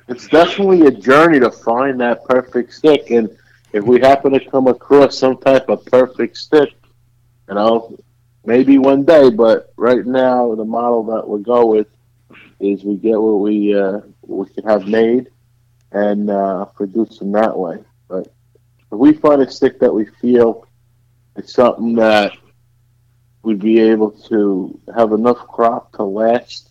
it's 0.09 0.26
definitely 0.26 0.87
a 0.88 0.90
journey 0.90 1.38
to 1.38 1.50
find 1.50 2.00
that 2.00 2.24
perfect 2.24 2.74
stick, 2.74 3.11
and 3.11 3.31
if 3.76 3.84
we 3.84 4.00
happen 4.00 4.32
to 4.32 4.40
come 4.40 4.68
across 4.68 5.18
some 5.18 5.36
type 5.36 5.68
of 5.68 5.84
perfect 5.84 6.38
stick, 6.38 6.70
you 7.46 7.54
know, 7.54 7.94
maybe 8.44 8.78
one 8.78 9.04
day. 9.04 9.28
But 9.28 9.72
right 9.76 10.04
now, 10.06 10.54
the 10.54 10.64
model 10.64 11.04
that 11.04 11.28
we 11.28 11.42
go 11.42 11.66
with 11.66 11.88
is 12.58 12.82
we 12.84 12.96
get 12.96 13.20
what 13.20 13.40
we 13.40 13.78
uh, 13.78 14.00
we 14.22 14.48
can 14.48 14.64
have 14.64 14.88
made 14.88 15.28
and 15.92 16.30
uh, 16.30 16.64
produce 16.64 17.18
them 17.18 17.32
that 17.32 17.56
way. 17.56 17.76
But 18.08 18.28
if 18.90 18.98
we 18.98 19.12
find 19.12 19.42
a 19.42 19.50
stick 19.50 19.78
that 19.80 19.92
we 19.92 20.06
feel 20.22 20.66
is 21.36 21.52
something 21.52 21.96
that 21.96 22.32
we'd 23.42 23.60
be 23.60 23.78
able 23.78 24.12
to 24.28 24.80
have 24.96 25.12
enough 25.12 25.46
crop 25.48 25.92
to 25.92 26.02
last, 26.02 26.70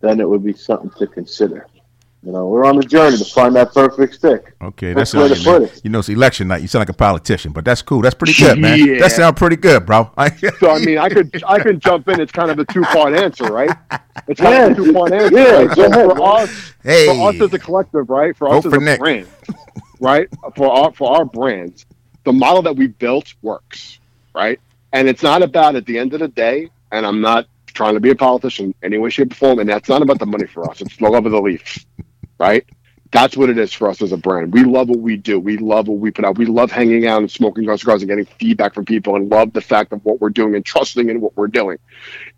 then 0.00 0.20
it 0.20 0.28
would 0.28 0.44
be 0.44 0.52
something 0.52 0.90
to 0.98 1.08
consider. 1.08 1.66
You 2.26 2.32
know, 2.32 2.46
we're 2.48 2.64
on 2.66 2.74
the 2.76 2.82
journey 2.82 3.16
to 3.18 3.24
find 3.24 3.54
that 3.54 3.72
perfect 3.72 4.14
stick. 4.14 4.52
Okay, 4.60 4.92
That's 4.92 5.12
that's 5.12 5.14
where 5.14 5.28
how 5.28 5.34
to 5.34 5.40
you, 5.40 5.44
put 5.68 5.76
it. 5.76 5.80
you 5.84 5.90
know 5.90 6.00
it's 6.00 6.08
election 6.08 6.48
night. 6.48 6.60
You 6.60 6.66
sound 6.66 6.80
like 6.80 6.88
a 6.88 6.92
politician, 6.92 7.52
but 7.52 7.64
that's 7.64 7.82
cool. 7.82 8.00
That's 8.02 8.16
pretty 8.16 8.32
good, 8.44 8.58
man. 8.58 8.78
Yeah. 8.84 8.98
That 8.98 9.12
sounds 9.12 9.38
pretty 9.38 9.54
good, 9.54 9.86
bro. 9.86 10.10
So 10.58 10.70
I 10.72 10.80
mean, 10.80 10.98
I 10.98 11.08
could 11.08 11.40
I 11.46 11.60
can 11.60 11.78
jump 11.78 12.08
in. 12.08 12.20
It's 12.20 12.32
kind 12.32 12.50
of 12.50 12.58
a 12.58 12.64
two 12.64 12.82
part 12.82 13.14
answer, 13.14 13.44
right? 13.44 13.70
It's 14.26 14.40
kind 14.40 14.72
of 14.72 14.78
a 14.78 14.82
two 14.82 14.92
part 14.92 15.12
answer. 15.12 15.36
Yeah, 15.38 15.52
right? 15.66 15.76
So 15.76 15.84
ahead, 15.86 16.08
for 16.10 16.14
man. 16.16 16.20
us, 16.48 16.72
hey, 16.82 17.06
for 17.06 17.28
us 17.28 17.40
as 17.40 17.54
a 17.54 17.58
collective, 17.60 18.10
right? 18.10 18.36
For 18.36 18.48
Vote 18.48 18.58
us 18.58 18.66
as 18.66 18.72
for 18.72 18.78
a 18.78 18.80
Nick. 18.84 18.98
brand, 18.98 19.28
right? 20.00 20.28
For 20.56 20.66
our 20.68 20.92
for 20.94 21.16
our 21.16 21.24
brands, 21.24 21.86
the 22.24 22.32
model 22.32 22.62
that 22.62 22.74
we 22.74 22.88
built 22.88 23.34
works, 23.42 24.00
right? 24.34 24.58
And 24.92 25.06
it's 25.08 25.22
not 25.22 25.42
about 25.42 25.76
at 25.76 25.86
the 25.86 25.96
end 25.96 26.12
of 26.12 26.18
the 26.18 26.28
day. 26.28 26.70
And 26.90 27.06
I'm 27.06 27.20
not 27.20 27.46
trying 27.66 27.94
to 27.94 28.00
be 28.00 28.10
a 28.10 28.14
politician 28.16 28.74
any 28.82 28.98
way, 28.98 29.10
shape, 29.10 29.30
or 29.32 29.34
form. 29.36 29.58
And 29.60 29.68
that's 29.68 29.88
not 29.88 30.02
about 30.02 30.18
the 30.18 30.26
money 30.26 30.46
for 30.46 30.68
us. 30.70 30.80
It's 30.80 30.96
the 30.96 31.08
love 31.08 31.24
of 31.26 31.32
the 31.32 31.40
leaf, 31.40 31.84
right? 32.38 32.64
That's 33.12 33.36
what 33.36 33.48
it 33.48 33.56
is 33.56 33.72
for 33.72 33.88
us 33.88 34.02
as 34.02 34.12
a 34.12 34.16
brand. 34.16 34.52
We 34.52 34.64
love 34.64 34.88
what 34.88 34.98
we 34.98 35.16
do. 35.16 35.38
We 35.38 35.58
love 35.58 35.86
what 35.88 35.98
we 35.98 36.10
put 36.10 36.24
out. 36.24 36.36
We 36.38 36.46
love 36.46 36.72
hanging 36.72 37.06
out 37.06 37.20
and 37.20 37.30
smoking 37.30 37.64
cigars 37.76 38.02
and 38.02 38.08
getting 38.08 38.24
feedback 38.24 38.74
from 38.74 38.84
people 38.84 39.14
and 39.14 39.30
love 39.30 39.52
the 39.52 39.60
fact 39.60 39.92
of 39.92 40.04
what 40.04 40.20
we're 40.20 40.30
doing 40.30 40.54
and 40.54 40.64
trusting 40.64 41.08
in 41.08 41.20
what 41.20 41.36
we're 41.36 41.46
doing. 41.46 41.78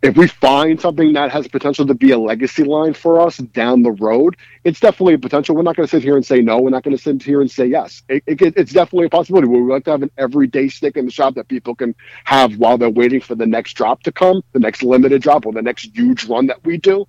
If 0.01 0.15
we 0.15 0.27
find 0.27 0.79
something 0.79 1.13
that 1.13 1.31
has 1.31 1.47
potential 1.47 1.87
to 1.87 1.95
be 1.95 2.11
a 2.11 2.19
legacy 2.19 2.63
line 2.63 2.93
for 2.93 3.19
us 3.19 3.37
down 3.37 3.81
the 3.81 3.91
road, 3.91 4.37
it's 4.63 4.79
definitely 4.79 5.15
a 5.15 5.19
potential. 5.19 5.55
We're 5.55 5.63
not 5.63 5.75
going 5.75 5.87
to 5.87 5.91
sit 5.91 6.03
here 6.03 6.15
and 6.15 6.25
say 6.25 6.39
no. 6.39 6.59
We're 6.59 6.69
not 6.69 6.83
going 6.83 6.95
to 6.95 7.01
sit 7.01 7.23
here 7.23 7.41
and 7.41 7.49
say 7.49 7.65
yes. 7.65 8.03
It, 8.07 8.23
it, 8.27 8.41
it's 8.55 8.71
definitely 8.71 9.07
a 9.07 9.09
possibility. 9.09 9.47
We 9.47 9.61
would 9.61 9.73
like 9.73 9.85
to 9.85 9.91
have 9.91 10.03
an 10.03 10.11
everyday 10.17 10.69
stick 10.69 10.97
in 10.97 11.05
the 11.05 11.11
shop 11.11 11.35
that 11.35 11.47
people 11.47 11.73
can 11.75 11.95
have 12.25 12.57
while 12.57 12.77
they're 12.77 12.89
waiting 12.89 13.21
for 13.21 13.35
the 13.35 13.47
next 13.47 13.73
drop 13.73 14.03
to 14.03 14.11
come, 14.11 14.43
the 14.53 14.59
next 14.59 14.83
limited 14.83 15.21
drop, 15.23 15.45
or 15.45 15.51
the 15.51 15.61
next 15.61 15.95
huge 15.95 16.25
run 16.25 16.45
that 16.47 16.63
we 16.63 16.77
do. 16.77 17.07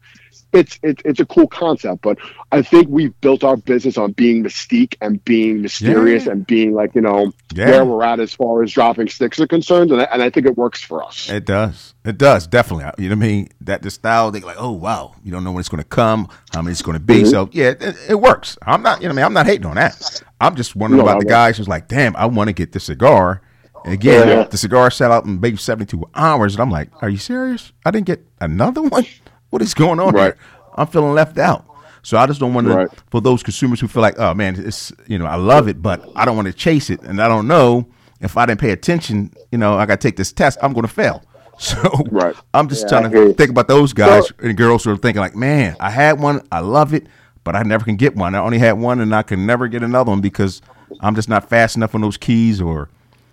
It's 0.52 0.80
it's 0.82 1.00
it's 1.04 1.20
a 1.20 1.26
cool 1.26 1.46
concept, 1.46 2.02
but 2.02 2.18
I 2.50 2.60
think 2.62 2.88
we've 2.88 3.18
built 3.20 3.44
our 3.44 3.56
business 3.56 3.96
on 3.96 4.10
being 4.12 4.42
mystique 4.42 4.96
and 5.00 5.24
being 5.24 5.62
mysterious 5.62 6.26
Yeah. 6.26 6.32
and 6.32 6.44
being 6.46 6.72
like 6.72 6.92
you 6.96 7.00
know 7.02 7.32
Yeah. 7.54 7.66
where 7.70 7.84
we're 7.84 8.02
at 8.02 8.18
as 8.18 8.34
far 8.34 8.60
as 8.64 8.72
dropping 8.72 9.08
sticks 9.08 9.38
are 9.38 9.46
concerned, 9.46 9.92
and 9.92 10.00
I, 10.02 10.04
and 10.12 10.22
I 10.22 10.28
think 10.28 10.46
it 10.46 10.56
works 10.56 10.82
for 10.82 11.04
us. 11.04 11.30
It 11.30 11.46
does. 11.46 11.94
It 12.04 12.18
does 12.18 12.48
definitely. 12.48 12.86
You 12.98 13.10
know 13.10 13.16
what 13.16 13.24
I 13.24 13.28
mean? 13.28 13.48
That 13.60 13.82
the 13.82 13.92
style 13.92 14.32
they 14.32 14.40
like. 14.40 14.56
Oh 14.58 14.72
wow! 14.72 15.14
You 15.22 15.30
don't 15.30 15.44
know 15.44 15.52
when 15.52 15.60
it's 15.60 15.68
going 15.68 15.82
to 15.84 15.88
come, 15.88 16.28
how 16.52 16.62
many 16.62 16.72
it's 16.72 16.82
going 16.82 16.96
to 16.96 17.00
be. 17.04 17.18
Mm-hmm. 17.22 17.30
So 17.30 17.48
yeah, 17.52 17.74
it, 17.80 17.96
it 18.08 18.20
works. 18.20 18.58
I'm 18.66 18.82
not. 18.82 19.00
You 19.02 19.08
know 19.08 19.14
what 19.14 19.20
I 19.20 19.22
mean? 19.22 19.24
I'm 19.26 19.32
not 19.34 19.46
hating 19.46 19.66
on 19.66 19.76
that. 19.76 20.20
I'm 20.40 20.56
just 20.56 20.74
wondering 20.74 20.98
No, 21.04 21.08
about 21.08 21.20
the 21.20 21.26
guys 21.26 21.58
who's 21.58 21.68
like, 21.68 21.86
damn, 21.86 22.16
I 22.16 22.26
want 22.26 22.48
to 22.48 22.52
get 22.54 22.72
the 22.72 22.80
cigar. 22.80 23.40
And 23.84 23.94
again, 23.94 24.26
Yeah. 24.26 24.44
the 24.44 24.58
cigar 24.58 24.90
sat 24.90 25.10
out 25.12 25.26
in 25.26 25.38
maybe 25.40 25.56
72 25.58 26.02
hours, 26.14 26.54
and 26.54 26.60
I'm 26.62 26.70
like, 26.70 26.88
are 27.02 27.08
you 27.08 27.16
serious? 27.18 27.72
I 27.86 27.90
didn't 27.92 28.06
get 28.06 28.26
another 28.40 28.82
one. 28.96 29.04
What 29.50 29.62
is 29.62 29.74
going 29.74 30.00
on 30.00 30.14
Right. 30.14 30.22
here? 30.34 30.36
I'm 30.76 30.86
feeling 30.86 31.14
left 31.14 31.38
out. 31.38 31.64
So 32.02 32.16
I 32.16 32.26
just 32.26 32.40
don't 32.40 32.54
want 32.54 32.66
to 32.68 32.74
Right. 32.74 32.88
for 33.10 33.20
those 33.20 33.42
consumers 33.42 33.78
who 33.80 33.86
feel 33.88 34.00
like, 34.02 34.18
oh 34.18 34.32
man, 34.32 34.54
it's 34.58 34.90
you 35.06 35.18
know, 35.18 35.26
I 35.26 35.34
love 35.34 35.68
it, 35.68 35.82
but 35.82 36.02
I 36.16 36.24
don't 36.24 36.34
want 36.36 36.46
to 36.46 36.54
chase 36.54 36.88
it, 36.88 37.02
and 37.02 37.20
I 37.20 37.28
don't 37.28 37.46
know 37.46 37.86
if 38.20 38.36
I 38.38 38.46
didn't 38.46 38.60
pay 38.60 38.70
attention. 38.70 39.32
You 39.52 39.58
know, 39.58 39.76
I 39.76 39.84
got 39.86 40.00
to 40.00 40.08
take 40.08 40.16
this 40.16 40.32
test. 40.32 40.58
I'm 40.62 40.72
going 40.72 40.86
to 40.86 40.92
fail. 40.92 41.22
So 41.60 41.76
Right. 42.10 42.34
I'm 42.54 42.68
just 42.70 42.84
Yeah, 42.84 43.00
trying 43.00 43.10
to 43.10 43.34
think 43.34 43.50
about 43.50 43.68
those 43.68 43.92
guys 43.92 44.28
So- 44.28 44.34
and 44.42 44.56
girls 44.56 44.82
who 44.84 44.92
are 44.92 44.96
thinking 44.96 45.20
like, 45.20 45.36
man, 45.36 45.76
I 45.78 45.90
had 45.90 46.18
one, 46.18 46.40
I 46.50 46.60
love 46.60 46.94
it, 46.94 47.06
but 47.44 47.54
I 47.54 47.62
never 47.64 47.84
can 47.84 47.96
get 47.96 48.16
one. 48.16 48.34
I 48.34 48.38
only 48.38 48.58
had 48.58 48.78
one, 48.78 48.98
and 48.98 49.14
I 49.14 49.20
can 49.22 49.44
never 49.44 49.68
get 49.68 49.82
another 49.82 50.08
one 50.10 50.22
because 50.22 50.62
I'm 51.02 51.14
just 51.14 51.28
not 51.28 51.50
fast 51.50 51.76
enough 51.76 51.94
on 51.94 52.00
those 52.00 52.16
keys 52.16 52.62
or. 52.62 52.88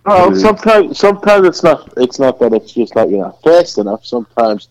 Oh, 0.06 0.30
well, 0.32 0.36
sometimes 0.40 1.00
sometimes 1.00 1.48
it's 1.48 1.64
not 1.64 1.94
it's 1.96 2.20
not 2.20 2.38
that 2.40 2.52
it's 2.54 2.74
just 2.74 2.98
like 2.98 3.10
you're 3.10 3.20
not 3.20 3.42
fast 3.44 3.78
enough. 3.78 4.06
Sometimes 4.06 4.68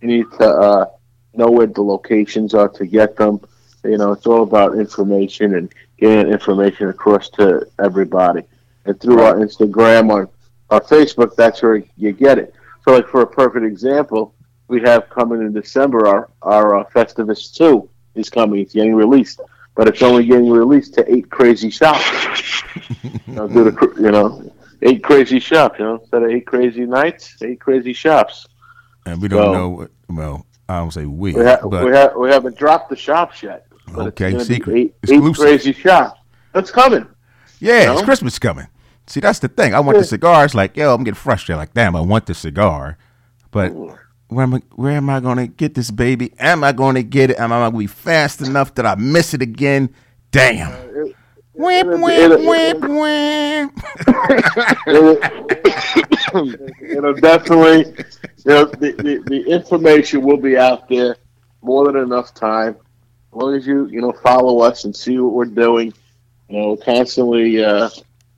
you 0.00 0.08
need 0.08 0.26
to 0.38 0.46
uh, 0.46 0.86
know 1.34 1.50
where 1.50 1.66
the 1.66 1.82
locations 1.82 2.54
are 2.54 2.68
to 2.68 2.86
get 2.86 3.16
them. 3.16 3.40
You 3.84 3.98
know, 3.98 4.12
it's 4.12 4.26
all 4.26 4.42
about 4.42 4.76
information 4.76 5.54
and 5.54 5.72
getting 5.98 6.32
information 6.32 6.88
across 6.88 7.28
to 7.30 7.66
everybody. 7.78 8.42
And 8.84 9.00
through 9.00 9.20
our 9.20 9.34
Instagram 9.34 10.10
or 10.10 10.30
our 10.70 10.80
Facebook, 10.80 11.34
that's 11.36 11.62
where 11.62 11.82
you 11.96 12.12
get 12.12 12.38
it. 12.38 12.54
So, 12.84 12.92
like 12.92 13.08
for 13.08 13.22
a 13.22 13.26
perfect 13.26 13.64
example, 13.64 14.34
we 14.68 14.80
have 14.82 15.08
coming 15.10 15.40
in 15.40 15.52
December 15.52 16.06
our 16.06 16.30
our 16.42 16.76
uh, 16.76 16.84
Festivus 16.90 17.52
Two 17.52 17.88
is 18.14 18.28
coming. 18.30 18.60
It's 18.60 18.74
getting 18.74 18.94
released, 18.94 19.40
but 19.74 19.88
it's 19.88 20.02
only 20.02 20.26
getting 20.26 20.50
released 20.50 20.94
to 20.94 21.12
eight 21.12 21.30
crazy 21.30 21.70
shops. 21.70 22.04
you 22.92 23.34
know, 23.34 23.46
the 23.46 23.94
you 23.96 24.10
know 24.10 24.52
eight 24.82 25.02
crazy 25.02 25.40
shops. 25.40 25.78
You 25.78 25.84
know, 25.86 25.94
instead 25.96 26.22
of 26.22 26.30
eight 26.30 26.46
crazy 26.46 26.86
nights, 26.86 27.36
eight 27.42 27.60
crazy 27.60 27.92
shops. 27.92 28.46
And 29.08 29.22
we 29.22 29.28
don't 29.28 29.52
know. 29.52 29.68
What, 29.70 29.90
well, 30.08 30.46
I 30.68 30.78
don't 30.78 30.90
say 30.92 31.06
we, 31.06 31.32
We, 31.34 31.44
ha- 31.44 31.58
but 31.66 31.84
we, 31.84 31.92
ha- 31.92 32.12
we 32.16 32.28
haven't 32.30 32.56
dropped 32.58 32.90
the 32.90 32.96
shops 32.96 33.42
yet. 33.42 33.66
it's 33.88 33.96
Okay, 33.98 34.38
secret. 34.38 34.76
Eight, 34.76 34.94
eight 35.08 35.34
crazy 35.34 35.72
shops. 35.72 36.20
That's 36.52 36.70
coming. 36.70 37.06
yeah, 37.60 37.92
it's 37.92 38.00
know? 38.00 38.04
Christmas 38.04 38.38
coming. 38.38 38.66
See, 39.06 39.20
that's 39.20 39.38
the 39.38 39.48
thing. 39.48 39.74
I 39.74 39.80
want 39.80 39.96
the 39.98 40.04
cigars. 40.04 40.54
Like, 40.54 40.76
yo, 40.76 40.92
I'm 40.92 41.02
getting 41.04 41.14
frustrated. 41.14 41.58
Like, 41.58 41.72
damn, 41.72 41.96
I 41.96 42.00
want 42.02 42.26
the 42.26 42.34
cigar, 42.34 42.98
but 43.50 43.72
where 44.28 44.42
am 44.42 44.54
I? 44.54 44.62
Where 44.74 44.92
am 44.92 45.08
I 45.08 45.20
going 45.20 45.38
to 45.38 45.46
get 45.46 45.72
this 45.74 45.90
baby? 45.90 46.34
Am 46.38 46.62
I 46.62 46.72
going 46.72 46.94
to 46.96 47.02
get 47.02 47.30
it? 47.30 47.38
Am 47.38 47.50
I 47.50 47.58
going 47.60 47.72
to 47.72 47.78
be 47.78 47.86
fast 47.86 48.42
enough 48.42 48.74
that 48.74 48.84
I 48.84 48.94
miss 48.96 49.32
it 49.32 49.40
again? 49.40 49.94
Damn. 50.30 50.72
Uh, 50.72 50.76
Whip, 50.76 50.90
it'll- 50.96 51.12
whip, 51.58 51.86
it'll- 51.86 52.46
whip, 52.46 52.80
whip. 52.80 53.70
It'll, 54.86 55.18
it'll 56.80 57.14
definitely, 57.14 57.94
you 58.44 58.44
know, 58.46 58.64
the, 58.66 58.92
the, 58.92 59.22
the 59.26 59.44
information 59.50 60.22
will 60.22 60.36
be 60.36 60.56
out 60.56 60.88
there 60.88 61.16
more 61.62 61.86
than 61.90 61.96
enough 62.02 62.34
time. 62.34 62.76
As 63.32 63.34
long 63.34 63.54
as 63.54 63.66
you, 63.66 63.86
you 63.86 64.00
know, 64.00 64.12
follow 64.12 64.60
us 64.60 64.84
and 64.84 64.94
see 64.94 65.18
what 65.18 65.32
we're 65.34 65.44
doing, 65.46 65.92
you 66.48 66.58
know, 66.58 66.76
constantly 66.76 67.62
uh, 67.62 67.90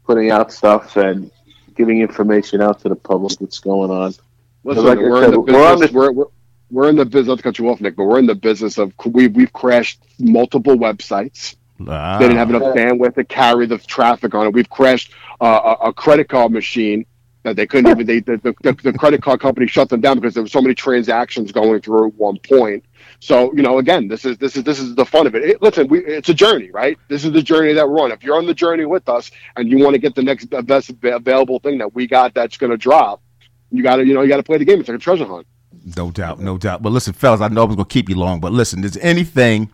putting 0.04 0.30
out 0.30 0.52
stuff 0.52 0.96
and 0.96 1.30
giving 1.76 2.00
information 2.00 2.61
out 2.61 2.80
to 2.80 2.88
the 2.88 2.96
public 2.96 3.40
what's 3.40 3.59
going 3.61 3.90
on. 3.90 4.14
Listen, 4.64 4.85
Like 4.85 4.98
we're, 4.98 5.20
said, 5.20 5.26
in 5.26 5.30
the 5.33 5.40
we're 5.40 5.64
on 5.66 5.74
business, 5.78 5.90
the- 5.92 5.96
we're, 5.98 6.12
we're, 6.12 6.24
we're 6.70 6.88
in 6.88 6.96
the 6.96 7.04
business. 7.04 7.28
Not 7.28 7.37
to 7.38 7.42
cut 7.42 7.59
you 7.59 7.68
off, 7.68 7.80
Nick, 7.80 7.96
but 7.96 8.04
we're 8.04 8.18
in 8.18 8.26
the 8.26 8.35
business 8.35 8.78
of 8.78 8.92
we 9.06 9.26
we've 9.28 9.52
crashed 9.52 10.00
multiple 10.18 10.76
websites. 10.76 11.56
Ah, 11.88 12.19
They 12.19 12.25
didn't 12.27 12.38
have 12.38 12.51
enough 12.51 12.75
bandwidth 12.75 13.14
to 13.14 13.25
carry 13.25 13.66
the 13.66 13.79
traffic 13.79 14.35
on 14.35 14.47
it. 14.47 14.53
We've 14.53 14.69
crashed 14.69 15.12
uh, 15.40 15.77
a, 15.81 15.88
a 15.88 15.93
credit 15.93 16.29
card 16.29 16.53
machine 16.53 17.07
that 17.43 17.57
they 17.57 17.66
couldn't 17.66 17.90
even. 17.90 18.07
They, 18.07 18.21
the, 18.21 18.37
the, 18.62 18.73
the 18.83 18.93
credit 18.93 19.23
card 19.23 19.40
company 19.40 19.66
shut 19.66 19.88
them 19.88 20.01
down 20.01 20.16
because 20.16 20.35
there 20.35 20.43
were 20.43 20.49
so 20.49 20.61
many 20.61 20.75
transactions 20.75 21.53
going 21.53 21.81
through 21.81 22.09
at 22.09 22.14
one 22.14 22.38
point. 22.47 22.85
So 23.21 23.53
you 23.55 23.62
know, 23.62 23.79
again, 23.79 24.09
this 24.09 24.25
is 24.25 24.37
this 24.38 24.57
is 24.57 24.64
this 24.64 24.79
is 24.79 24.95
the 24.95 25.05
fun 25.07 25.27
of 25.27 25.35
it. 25.35 25.43
It- 25.45 25.62
listen, 25.62 25.88
we, 25.88 26.05
it's 26.05 26.29
a 26.29 26.35
journey, 26.35 26.71
right? 26.71 26.99
This 27.09 27.25
is 27.25 27.33
the 27.33 27.43
journey 27.43 27.73
that 27.73 27.88
we're 27.88 28.01
on. 28.01 28.12
If 28.12 28.23
you're 28.23 28.37
on 28.37 28.47
the 28.47 28.55
journey 28.55 28.85
with 28.85 29.09
us 29.09 29.31
and 29.57 29.71
you 29.71 29.79
want 29.79 29.95
to 29.95 29.99
get 29.99 30.14
the 30.14 30.23
next 30.23 30.47
best 30.47 30.90
available 31.03 31.59
thing 31.61 31.79
that 31.79 31.95
we 31.95 32.07
got 32.07 32.35
that's 32.35 32.57
going 32.59 32.71
to 32.71 32.77
drop, 32.77 33.23
you 33.71 33.83
got 33.83 33.97
to 33.97 34.05
you 34.07 34.12
know 34.14 34.23
you 34.23 34.29
got 34.29 34.37
to 34.38 34.43
play 34.43 34.59
the 34.59 34.64
game. 34.64 34.81
It's 34.81 34.88
like 34.88 34.97
a 34.97 35.01
treasure 35.01 35.25
hunt. 35.27 35.47
No 35.97 36.11
doubt, 36.11 36.40
no 36.40 36.59
doubt. 36.59 36.83
But 36.83 36.93
listen, 36.93 37.14
fellas, 37.14 37.40
I 37.40 37.49
know 37.49 37.62
I 37.62 37.64
was 37.64 37.77
gonna 37.77 37.87
keep 37.88 38.09
you 38.11 38.16
long, 38.16 38.40
but 38.40 38.53
listen, 38.53 38.85
is 38.85 38.99
anything 38.99 39.71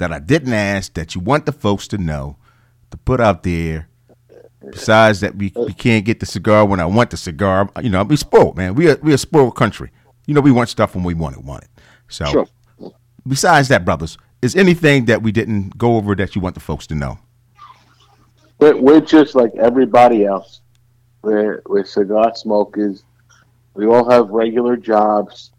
that 0.00 0.12
I 0.12 0.18
didn't 0.18 0.52
ask 0.52 0.94
that 0.94 1.14
you 1.14 1.20
want 1.20 1.46
the 1.46 1.52
folks 1.52 1.86
to 1.88 1.98
know 1.98 2.36
to 2.90 2.96
put 2.96 3.20
out 3.20 3.44
there? 3.44 3.88
Besides 4.70 5.20
that, 5.20 5.36
we, 5.36 5.52
we 5.56 5.72
can't 5.72 6.04
get 6.04 6.20
the 6.20 6.26
cigar 6.26 6.66
when 6.66 6.80
I 6.80 6.86
want 6.86 7.10
the 7.10 7.16
cigar. 7.16 7.70
You 7.80 7.88
know, 7.88 8.02
we 8.02 8.16
spoiled, 8.16 8.56
man. 8.56 8.74
We 8.74 8.90
are 8.90 8.98
we 9.02 9.14
a 9.14 9.18
spoiled 9.18 9.56
country. 9.56 9.90
You 10.26 10.34
know, 10.34 10.40
we 10.42 10.52
want 10.52 10.68
stuff 10.68 10.94
when 10.94 11.04
we 11.04 11.14
want 11.14 11.36
it, 11.36 11.44
want 11.44 11.64
it. 11.64 11.70
So, 12.08 12.26
Sure. 12.26 12.92
besides 13.26 13.68
that, 13.68 13.84
brothers, 13.84 14.18
is 14.42 14.54
anything 14.56 15.06
that 15.06 15.22
we 15.22 15.32
didn't 15.32 15.78
go 15.78 15.96
over 15.96 16.14
that 16.16 16.34
you 16.34 16.42
want 16.42 16.54
the 16.54 16.60
folks 16.60 16.86
to 16.88 16.94
know? 16.94 17.18
We're, 18.58 18.76
we're 18.76 19.00
just 19.00 19.34
like 19.34 19.52
everybody 19.56 20.26
else. 20.26 20.60
We're, 21.22 21.62
we're 21.66 21.84
cigar 21.84 22.34
smokers. 22.34 23.04
We 23.74 23.86
all 23.86 24.08
have 24.10 24.28
regular 24.28 24.76
jobs. 24.76 25.52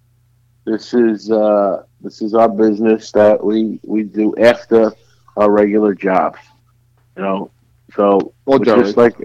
This 0.65 0.93
is 0.93 1.31
uh, 1.31 1.83
this 2.03 2.21
is 2.21 2.33
our 2.33 2.49
business 2.49 3.11
that 3.11 3.43
we, 3.43 3.79
we 3.83 4.03
do 4.03 4.35
after 4.37 4.91
our 5.37 5.51
regular 5.51 5.93
jobs. 5.93 6.39
You 7.15 7.23
know, 7.23 7.51
so 7.95 8.33
Well, 8.45 8.59
just 8.59 8.97
like 8.97 9.15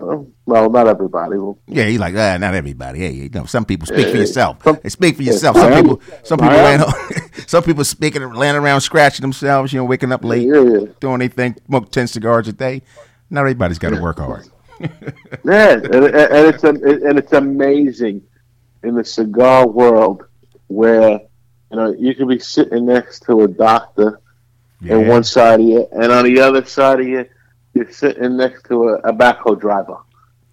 uh, 0.00 0.18
well, 0.46 0.70
not 0.70 0.86
everybody. 0.86 1.38
Well, 1.38 1.58
Yeah, 1.66 1.84
he's 1.86 1.98
like, 1.98 2.14
ah, 2.14 2.36
not 2.38 2.54
everybody. 2.54 3.00
Hey, 3.00 3.10
you 3.12 3.28
know, 3.30 3.44
some 3.46 3.64
people 3.64 3.86
speak 3.86 4.08
for 4.08 4.16
yourself. 4.16 4.62
Some- 4.62 4.78
They 4.82 4.88
speak 4.90 5.16
for 5.16 5.22
yourself. 5.22 5.56
Some 5.56 5.72
am. 5.72 5.82
people, 5.82 6.00
some 6.22 6.38
people, 6.38 6.92
some 7.46 7.62
people 7.62 7.84
speaking, 7.84 8.22
laying 8.34 8.56
around 8.56 8.80
scratching 8.82 9.22
themselves. 9.22 9.72
You 9.72 9.80
know, 9.80 9.84
waking 9.84 10.12
up 10.12 10.24
late, 10.24 10.46
yeah, 10.46 10.60
yeah. 10.60 10.86
doing 11.00 11.16
anything, 11.22 11.56
smoke 11.66 11.90
ten 11.90 12.06
cigars 12.06 12.48
a 12.48 12.52
day. 12.52 12.82
Not 13.30 13.40
everybody's 13.40 13.78
got 13.78 13.90
to 13.90 14.00
work 14.00 14.18
hard. 14.18 14.48
Yeah, 15.44 15.72
and 15.72 15.94
and 15.94 16.46
it's 16.54 16.62
and 16.64 17.18
it's 17.18 17.32
amazing 17.32 18.22
in 18.84 18.94
the 18.94 19.04
cigar 19.04 19.66
world 19.66 20.24
where 20.68 21.20
you 21.70 21.76
know 21.76 21.92
you 21.98 22.14
could 22.14 22.28
be 22.28 22.38
sitting 22.38 22.86
next 22.86 23.20
to 23.24 23.42
a 23.42 23.48
doctor 23.48 24.20
Yeah. 24.80 24.96
on 24.96 25.06
one 25.08 25.24
side 25.24 25.60
of 25.60 25.66
you, 25.66 25.86
and 25.92 26.10
on 26.12 26.24
the 26.24 26.40
other 26.40 26.64
side 26.64 27.00
of 27.00 27.06
you, 27.08 27.26
you're 27.74 27.90
sitting 27.90 28.36
next 28.36 28.64
to 28.68 28.88
a, 28.90 28.94
a 28.98 29.12
backhoe 29.12 29.58
driver. 29.60 29.96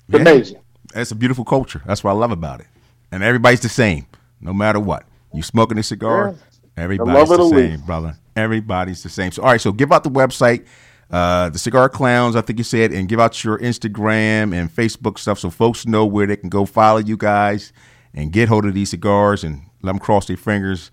It's 0.10 0.16
Yeah. 0.16 0.22
amazing. 0.22 0.58
It's 0.94 1.12
a 1.12 1.16
beautiful 1.16 1.46
culture. 1.46 1.82
That's 1.86 2.04
what 2.04 2.12
I 2.12 2.14
love 2.14 2.32
about 2.32 2.60
it. 2.62 2.68
And 3.12 3.24
everybody's 3.24 3.60
the 3.62 3.70
same, 3.70 4.06
no 4.42 4.54
matter 4.54 4.80
what. 4.80 5.04
You 5.34 5.42
smoking 5.44 5.78
a 5.78 5.84
cigar, 5.84 6.36
everybody's 6.78 7.30
the 7.30 7.38
the 7.38 7.50
same, 7.50 7.72
leaf. 7.72 7.86
brother. 7.86 8.18
Everybody's 8.36 9.04
the 9.04 9.10
same. 9.10 9.32
So, 9.32 9.42
all 9.44 9.50
right. 9.52 9.60
So, 9.62 9.72
give 9.72 9.92
out 9.92 10.04
the 10.04 10.10
website, 10.10 10.66
uh, 11.12 11.50
the 11.50 11.60
Cigar 11.60 11.88
Clowns, 11.90 12.36
I 12.36 12.42
think 12.42 12.60
you 12.60 12.64
said, 12.64 12.92
and 12.92 13.08
give 13.08 13.20
out 13.20 13.44
your 13.44 13.58
Instagram 13.60 14.54
and 14.54 14.74
Facebook 14.74 15.18
stuff 15.20 15.40
so 15.40 15.50
folks 15.50 15.86
know 15.86 16.06
where 16.06 16.28
they 16.28 16.36
can 16.36 16.50
go 16.50 16.66
follow 16.66 17.00
you 17.00 17.16
guys 17.18 17.72
and 18.14 18.32
get 18.32 18.48
hold 18.50 18.66
of 18.66 18.74
these 18.74 18.90
cigars 18.90 19.44
and 19.44 19.62
let 19.82 19.92
them 19.92 20.00
cross 20.00 20.26
their 20.28 20.38
fingers. 20.38 20.92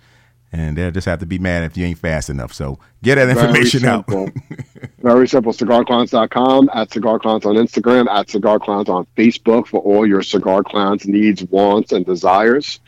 And 0.53 0.77
they'll 0.77 0.91
just 0.91 1.07
have 1.07 1.21
to 1.21 1.27
be 1.27 1.38
mad 1.38 1.65
if 1.65 1.77
you 1.79 1.87
ain't 1.87 1.99
fast 1.99 2.29
enough. 2.29 2.53
So, 2.53 2.79
get 3.03 3.15
that 3.15 3.31
information 3.31 3.87
out. 3.87 4.07
Very 4.99 5.27
simple. 5.27 5.53
CigarClowns.com, 5.53 6.71
at 6.75 6.93
Cigar 6.93 7.19
Clowns 7.19 7.47
on 7.47 7.55
Instagram, 7.55 8.07
at 8.09 8.29
Cigar 8.29 8.59
Clowns 8.59 8.88
on 8.88 9.07
Facebook 9.17 9.67
for 9.67 9.81
all 9.81 10.07
your 10.07 10.23
Cigar 10.23 10.62
Clowns 10.62 11.07
needs, 11.07 11.43
wants, 11.45 11.93
and 11.93 12.05
desires. 12.05 12.81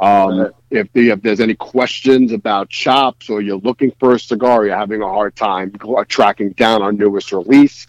Um, 0.00 0.50
if, 0.70 0.90
the, 0.94 1.10
if 1.10 1.20
there's 1.20 1.40
any 1.40 1.54
questions 1.54 2.32
about 2.32 2.70
chops 2.70 3.28
or 3.28 3.42
you're 3.42 3.58
looking 3.58 3.92
for 4.00 4.14
a 4.14 4.18
cigar, 4.18 4.64
you're 4.64 4.76
having 4.76 5.02
a 5.02 5.08
hard 5.08 5.36
time 5.36 5.72
tracking 6.08 6.52
down 6.52 6.80
our 6.80 6.90
newest 6.90 7.32
release, 7.32 7.86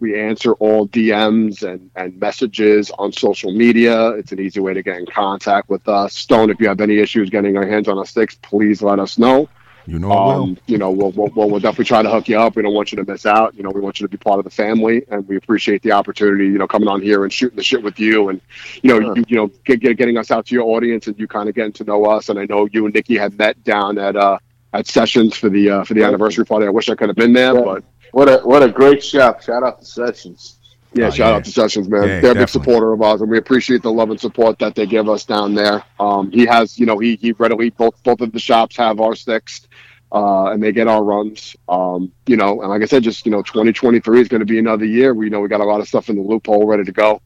we 0.00 0.18
answer 0.18 0.52
all 0.54 0.86
DMs 0.88 1.62
and, 1.62 1.90
and 1.96 2.18
messages 2.18 2.90
on 2.92 3.12
social 3.12 3.52
media. 3.52 4.10
It's 4.10 4.32
an 4.32 4.40
easy 4.40 4.60
way 4.60 4.74
to 4.74 4.82
get 4.82 4.96
in 4.96 5.06
contact 5.06 5.68
with 5.68 5.88
us. 5.88 6.14
Stone, 6.14 6.50
if 6.50 6.60
you 6.60 6.68
have 6.68 6.80
any 6.80 6.98
issues 6.98 7.30
getting 7.30 7.56
our 7.56 7.66
hands 7.66 7.88
on 7.88 7.98
a 7.98 8.06
sticks, 8.06 8.36
please 8.36 8.82
let 8.82 8.98
us 8.98 9.18
know. 9.18 9.48
You 9.88 9.98
know, 9.98 10.12
um, 10.12 10.58
you 10.66 10.76
know, 10.76 10.90
we'll, 10.90 11.12
we'll, 11.12 11.30
we'll, 11.34 11.60
definitely 11.60 11.86
try 11.86 12.02
to 12.02 12.10
hook 12.10 12.28
you 12.28 12.38
up. 12.38 12.56
We 12.56 12.62
don't 12.62 12.74
want 12.74 12.92
you 12.92 12.96
to 12.96 13.10
miss 13.10 13.24
out. 13.24 13.54
You 13.54 13.62
know, 13.62 13.70
we 13.70 13.80
want 13.80 13.98
you 13.98 14.06
to 14.06 14.10
be 14.10 14.18
part 14.18 14.38
of 14.38 14.44
the 14.44 14.50
family, 14.50 15.02
and 15.08 15.26
we 15.26 15.36
appreciate 15.36 15.80
the 15.80 15.92
opportunity. 15.92 16.44
You 16.44 16.58
know, 16.58 16.66
coming 16.66 16.88
on 16.88 17.00
here 17.00 17.24
and 17.24 17.32
shooting 17.32 17.56
the 17.56 17.62
shit 17.62 17.82
with 17.82 17.98
you, 17.98 18.28
and 18.28 18.42
you 18.82 18.90
know, 18.90 19.14
you, 19.14 19.24
you, 19.26 19.36
know, 19.36 19.50
get, 19.64 19.80
get, 19.80 19.96
getting 19.96 20.18
us 20.18 20.30
out 20.30 20.44
to 20.46 20.54
your 20.54 20.64
audience, 20.64 21.06
and 21.06 21.18
you 21.18 21.26
kind 21.26 21.48
of 21.48 21.54
getting 21.54 21.72
to 21.72 21.84
know 21.84 22.04
us. 22.04 22.28
And 22.28 22.38
I 22.38 22.44
know 22.44 22.68
you 22.70 22.84
and 22.84 22.94
Nikki 22.94 23.16
had 23.16 23.38
met 23.38 23.64
down 23.64 23.96
at 23.96 24.14
uh, 24.14 24.38
at 24.74 24.86
Sessions 24.86 25.38
for 25.38 25.48
the 25.48 25.70
uh, 25.70 25.84
for 25.84 25.94
the 25.94 26.04
anniversary 26.04 26.44
party. 26.44 26.66
I 26.66 26.70
wish 26.70 26.90
I 26.90 26.94
could 26.94 27.08
have 27.08 27.16
been 27.16 27.32
there, 27.32 27.54
yeah. 27.54 27.62
but 27.62 27.84
what 28.12 28.28
a 28.28 28.38
what 28.38 28.62
a 28.62 28.68
great 28.68 29.02
shop! 29.02 29.42
Shout 29.42 29.62
out 29.62 29.80
to 29.80 29.84
Sessions. 29.84 30.58
Yeah, 30.94 31.08
oh, 31.08 31.10
shout 31.10 31.30
yeah. 31.30 31.36
out 31.36 31.44
to 31.44 31.50
Sessions, 31.50 31.88
man. 31.88 32.08
Yeah, 32.08 32.20
They're 32.20 32.32
a 32.32 32.34
big 32.34 32.48
supporter 32.48 32.92
of 32.92 33.02
ours, 33.02 33.20
and 33.20 33.30
we 33.30 33.36
appreciate 33.38 33.82
the 33.82 33.92
love 33.92 34.10
and 34.10 34.18
support 34.18 34.58
that 34.60 34.74
they 34.74 34.86
give 34.86 35.08
us 35.08 35.24
down 35.24 35.54
there. 35.54 35.84
Um, 36.00 36.30
he 36.30 36.46
has, 36.46 36.78
you 36.78 36.86
know, 36.86 36.98
he 36.98 37.16
he 37.16 37.32
readily 37.32 37.70
both 37.70 38.02
both 38.02 38.20
of 38.20 38.32
the 38.32 38.38
shops 38.38 38.76
have 38.76 39.00
our 39.00 39.14
sticks 39.14 39.66
uh, 40.12 40.50
and 40.50 40.62
they 40.62 40.72
get 40.72 40.88
our 40.88 41.02
runs. 41.02 41.56
Um, 41.68 42.12
you 42.26 42.36
know, 42.36 42.60
and 42.60 42.70
like 42.70 42.82
I 42.82 42.86
said, 42.86 43.02
just 43.02 43.26
you 43.26 43.32
know, 43.32 43.42
2023 43.42 44.20
is 44.20 44.28
going 44.28 44.40
to 44.40 44.46
be 44.46 44.58
another 44.58 44.84
year. 44.84 45.14
We 45.14 45.30
know 45.30 45.40
we 45.40 45.48
got 45.48 45.60
a 45.60 45.64
lot 45.64 45.80
of 45.80 45.88
stuff 45.88 46.08
in 46.08 46.16
the 46.16 46.22
loophole 46.22 46.66
ready 46.66 46.84
to 46.84 46.92
go. 46.92 47.20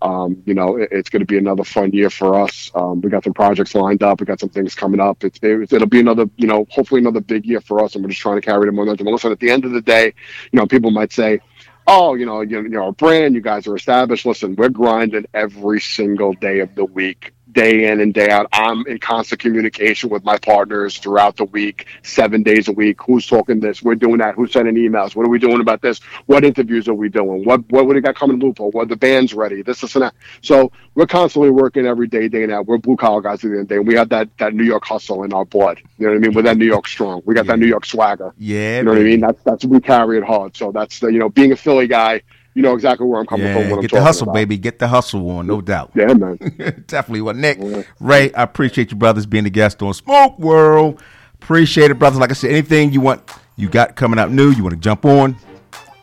Um, 0.00 0.42
you 0.46 0.54
know, 0.54 0.76
it, 0.76 0.90
it's 0.92 1.10
going 1.10 1.20
to 1.20 1.26
be 1.26 1.38
another 1.38 1.64
fun 1.64 1.90
year 1.90 2.10
for 2.10 2.40
us. 2.40 2.70
Um, 2.74 3.00
we 3.00 3.10
got 3.10 3.24
some 3.24 3.34
projects 3.34 3.74
lined 3.74 4.02
up. 4.02 4.20
We 4.20 4.26
got 4.26 4.38
some 4.38 4.48
things 4.48 4.74
coming 4.74 5.00
up. 5.00 5.24
It's, 5.24 5.40
it, 5.42 5.72
will 5.72 5.86
be 5.86 6.00
another, 6.00 6.30
you 6.36 6.46
know, 6.46 6.66
hopefully 6.70 7.00
another 7.00 7.20
big 7.20 7.44
year 7.44 7.60
for 7.60 7.82
us. 7.82 7.94
And 7.94 8.04
we're 8.04 8.10
just 8.10 8.20
trying 8.20 8.40
to 8.40 8.46
carry 8.46 8.66
the 8.66 8.72
momentum. 8.72 9.08
And 9.08 9.14
listen, 9.14 9.32
at 9.32 9.40
the 9.40 9.50
end 9.50 9.64
of 9.64 9.72
the 9.72 9.80
day, 9.80 10.14
you 10.52 10.58
know, 10.58 10.66
people 10.66 10.92
might 10.92 11.12
say, 11.12 11.40
oh, 11.88 12.14
you 12.14 12.26
know, 12.26 12.42
you, 12.42 12.62
you 12.62 12.68
know, 12.68 12.88
a 12.88 12.92
brand, 12.92 13.34
you 13.34 13.40
guys 13.40 13.66
are 13.66 13.74
established. 13.74 14.24
Listen, 14.24 14.54
we're 14.54 14.68
grinding 14.68 15.26
every 15.34 15.80
single 15.80 16.34
day 16.34 16.60
of 16.60 16.74
the 16.76 16.84
week 16.84 17.32
day 17.58 17.90
in 17.90 18.00
and 18.00 18.14
day 18.14 18.30
out. 18.30 18.46
I'm 18.52 18.86
in 18.86 18.98
constant 18.98 19.40
communication 19.40 20.10
with 20.10 20.24
my 20.24 20.38
partners 20.38 20.98
throughout 20.98 21.36
the 21.36 21.44
week, 21.44 21.86
seven 22.02 22.44
days 22.44 22.68
a 22.68 22.72
week. 22.72 23.02
Who's 23.02 23.26
talking 23.26 23.58
this? 23.58 23.82
We're 23.82 23.96
doing 23.96 24.18
that. 24.18 24.36
Who's 24.36 24.52
sending 24.52 24.76
emails? 24.76 25.16
What 25.16 25.26
are 25.26 25.28
we 25.28 25.40
doing 25.40 25.60
about 25.60 25.82
this? 25.82 25.98
What 26.26 26.44
interviews 26.44 26.86
are 26.86 26.94
we 26.94 27.08
doing? 27.08 27.44
What 27.44 27.68
what, 27.68 27.84
what 27.86 27.92
do 27.92 27.96
we 27.96 28.00
got 28.00 28.14
coming 28.14 28.38
loophole? 28.38 28.70
What 28.70 28.88
the 28.88 28.96
band's 28.96 29.34
ready? 29.34 29.62
This, 29.62 29.80
this, 29.80 29.96
and 29.96 30.04
that. 30.04 30.14
So 30.40 30.70
we're 30.94 31.06
constantly 31.06 31.50
working 31.50 31.84
every 31.84 32.06
day, 32.06 32.28
day 32.28 32.44
and 32.44 32.52
out. 32.52 32.66
We're 32.66 32.78
blue 32.78 32.96
collar 32.96 33.22
guys 33.22 33.44
at 33.44 33.50
the 33.50 33.58
end 33.58 33.60
of 33.62 33.68
the 33.68 33.74
day. 33.74 33.78
We 33.80 33.94
have 33.94 34.10
that 34.10 34.28
that 34.38 34.54
New 34.54 34.64
York 34.64 34.84
hustle 34.84 35.24
in 35.24 35.32
our 35.32 35.44
blood. 35.44 35.80
You 35.98 36.06
know 36.06 36.12
what 36.12 36.16
I 36.16 36.20
mean? 36.20 36.34
We're 36.34 36.42
that 36.42 36.58
New 36.58 36.66
York 36.66 36.86
strong. 36.86 37.22
We 37.24 37.34
got 37.34 37.46
yeah. 37.46 37.52
that 37.52 37.58
New 37.58 37.66
York 37.66 37.86
swagger. 37.86 38.32
Yeah. 38.38 38.78
You 38.78 38.84
know 38.84 38.92
what 38.92 39.00
I 39.00 39.04
mean? 39.04 39.20
That's 39.20 39.42
that's 39.42 39.64
we 39.64 39.80
carry 39.80 40.18
it 40.18 40.24
hard. 40.24 40.56
So 40.56 40.70
that's 40.70 41.00
the 41.00 41.08
you 41.08 41.18
know 41.18 41.28
being 41.28 41.50
a 41.50 41.56
Philly 41.56 41.88
guy 41.88 42.22
you 42.54 42.62
know 42.62 42.74
exactly 42.74 43.06
where 43.06 43.20
I'm 43.20 43.26
coming 43.26 43.46
yeah, 43.46 43.68
from. 43.68 43.80
get 43.80 43.90
the 43.90 44.00
hustle, 44.00 44.24
about. 44.24 44.34
baby. 44.34 44.58
Get 44.58 44.78
the 44.78 44.88
hustle 44.88 45.30
on, 45.30 45.46
no 45.46 45.60
doubt. 45.60 45.92
Yeah, 45.94 46.12
man. 46.14 46.36
Definitely. 46.86 47.20
Well, 47.20 47.34
Nick, 47.34 47.58
yeah. 47.60 47.82
Ray, 48.00 48.32
I 48.32 48.42
appreciate 48.42 48.90
you 48.90 48.96
brothers 48.96 49.26
being 49.26 49.44
the 49.44 49.50
guest 49.50 49.82
on 49.82 49.94
Smoke 49.94 50.38
World. 50.38 51.00
Appreciate 51.34 51.90
it, 51.90 51.98
brothers. 51.98 52.18
Like 52.18 52.30
I 52.30 52.34
said, 52.34 52.50
anything 52.50 52.92
you 52.92 53.00
want, 53.00 53.22
you 53.56 53.68
got 53.68 53.96
coming 53.96 54.18
out 54.18 54.32
new, 54.32 54.50
you 54.50 54.62
want 54.62 54.74
to 54.74 54.80
jump 54.80 55.04
on, 55.04 55.36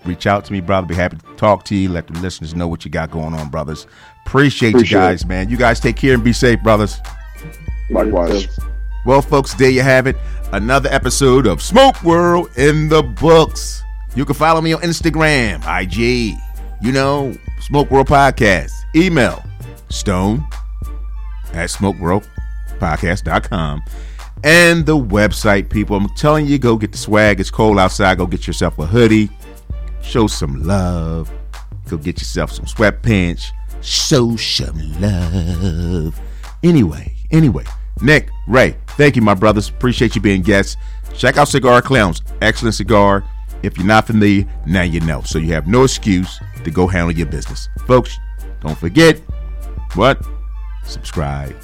reach 0.05 0.27
out 0.27 0.45
to 0.45 0.53
me, 0.53 0.62
brother. 0.62 0.88
Be 0.88 0.95
happy 0.95 1.17
to 1.17 1.36
talk 1.36 1.65
to 1.65 1.75
you. 1.75 1.89
Let 1.89 2.08
the 2.08 2.13
listeners 2.19 2.55
know 2.55 2.67
what 2.67 2.86
you 2.86 2.91
got 2.91 3.12
going 3.12 3.34
on, 3.34 3.49
brothers. 3.49 3.86
Appreciate, 4.25 4.75
appreciate 4.75 4.89
you 4.91 5.05
guys, 5.05 5.21
it. 5.23 5.27
man. 5.27 5.49
You 5.49 5.58
guys 5.58 5.79
take 5.79 5.97
care 5.97 6.13
and 6.13 6.23
be 6.23 6.34
safe, 6.34 6.62
brothers. 6.63 6.99
Likewise. 7.89 8.47
Well, 9.05 9.21
folks, 9.21 9.53
there 9.53 9.69
you 9.69 9.81
have 9.81 10.08
it. 10.08 10.15
Another 10.51 10.89
episode 10.89 11.47
of 11.47 11.62
Smoke 11.62 12.01
World 12.01 12.49
in 12.58 12.89
the 12.89 13.03
books. 13.03 13.84
You 14.15 14.23
can 14.25 14.36
follow 14.36 14.62
me 14.62 14.71
on 14.73 14.82
Instagram, 14.82 15.62
IG, 15.82 16.36
you 16.82 16.91
know, 16.93 17.36
Smoke 17.60 17.91
World 17.91 18.08
Podcast. 18.08 18.71
Email 18.95 19.43
stone 19.89 20.43
at 21.54 21.69
smokeworldpodcast.com. 21.69 23.82
And 24.43 24.86
the 24.86 24.97
website, 24.97 25.69
people. 25.69 25.95
I'm 25.97 26.08
telling 26.15 26.45
you, 26.45 26.58
go 26.60 26.78
get 26.78 26.91
the 26.93 26.97
swag. 26.97 27.39
It's 27.41 27.51
cold 27.51 27.78
outside. 27.80 28.17
Go 28.17 28.25
get 28.25 28.47
yourself 28.47 28.80
a 28.80 28.86
hoodie. 28.86 29.30
Show 30.01 30.28
some 30.28 30.63
love. 30.63 31.30
Go 31.89 31.97
get 31.97 32.19
yourself 32.19 32.51
some 32.51 32.65
sweatpants. 32.65 33.47
Show 33.82 34.36
some 34.38 35.01
love. 35.01 36.17
Anyway, 36.63 37.13
anyway, 37.32 37.65
Nick, 38.01 38.30
Ray, 38.47 38.75
thank 38.89 39.15
you, 39.15 39.21
my 39.21 39.34
brothers. 39.34 39.69
Appreciate 39.69 40.15
you 40.15 40.21
being 40.21 40.41
guests. 40.41 40.75
Check 41.15 41.38
out 41.38 41.47
Cigar 41.47 41.82
Clowns. 41.82 42.21
Excellent 42.41 42.75
cigar. 42.75 43.23
If 43.65 43.78
you're 43.78 43.88
not 43.88 44.06
familiar, 44.06 44.45
now 44.67 44.84
you 44.84 44.99
know. 45.01 45.21
So 45.23 45.39
you 45.39 45.54
have 45.54 45.67
no 45.67 45.84
excuse 45.84 46.39
to 46.63 46.71
go 46.71 46.86
handle 46.86 47.12
your 47.12 47.25
business. 47.25 47.67
Folks, 47.88 48.17
don't 48.62 48.78
forget 48.78 49.19
what? 49.95 50.23
Subscribe, 50.84 51.56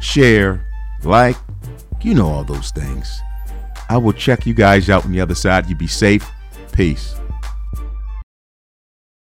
share, 0.00 0.66
like, 1.04 1.36
you 2.02 2.14
know 2.14 2.28
all 2.28 2.44
those 2.44 2.70
things. 2.72 3.20
I 3.88 3.98
will 3.98 4.12
check 4.12 4.46
you 4.46 4.54
guys 4.54 4.90
out 4.90 5.04
on 5.04 5.12
the 5.12 5.20
other 5.20 5.34
side. 5.34 5.68
You 5.68 5.76
be 5.76 5.86
safe. 5.86 6.28
Peace. 6.72 7.17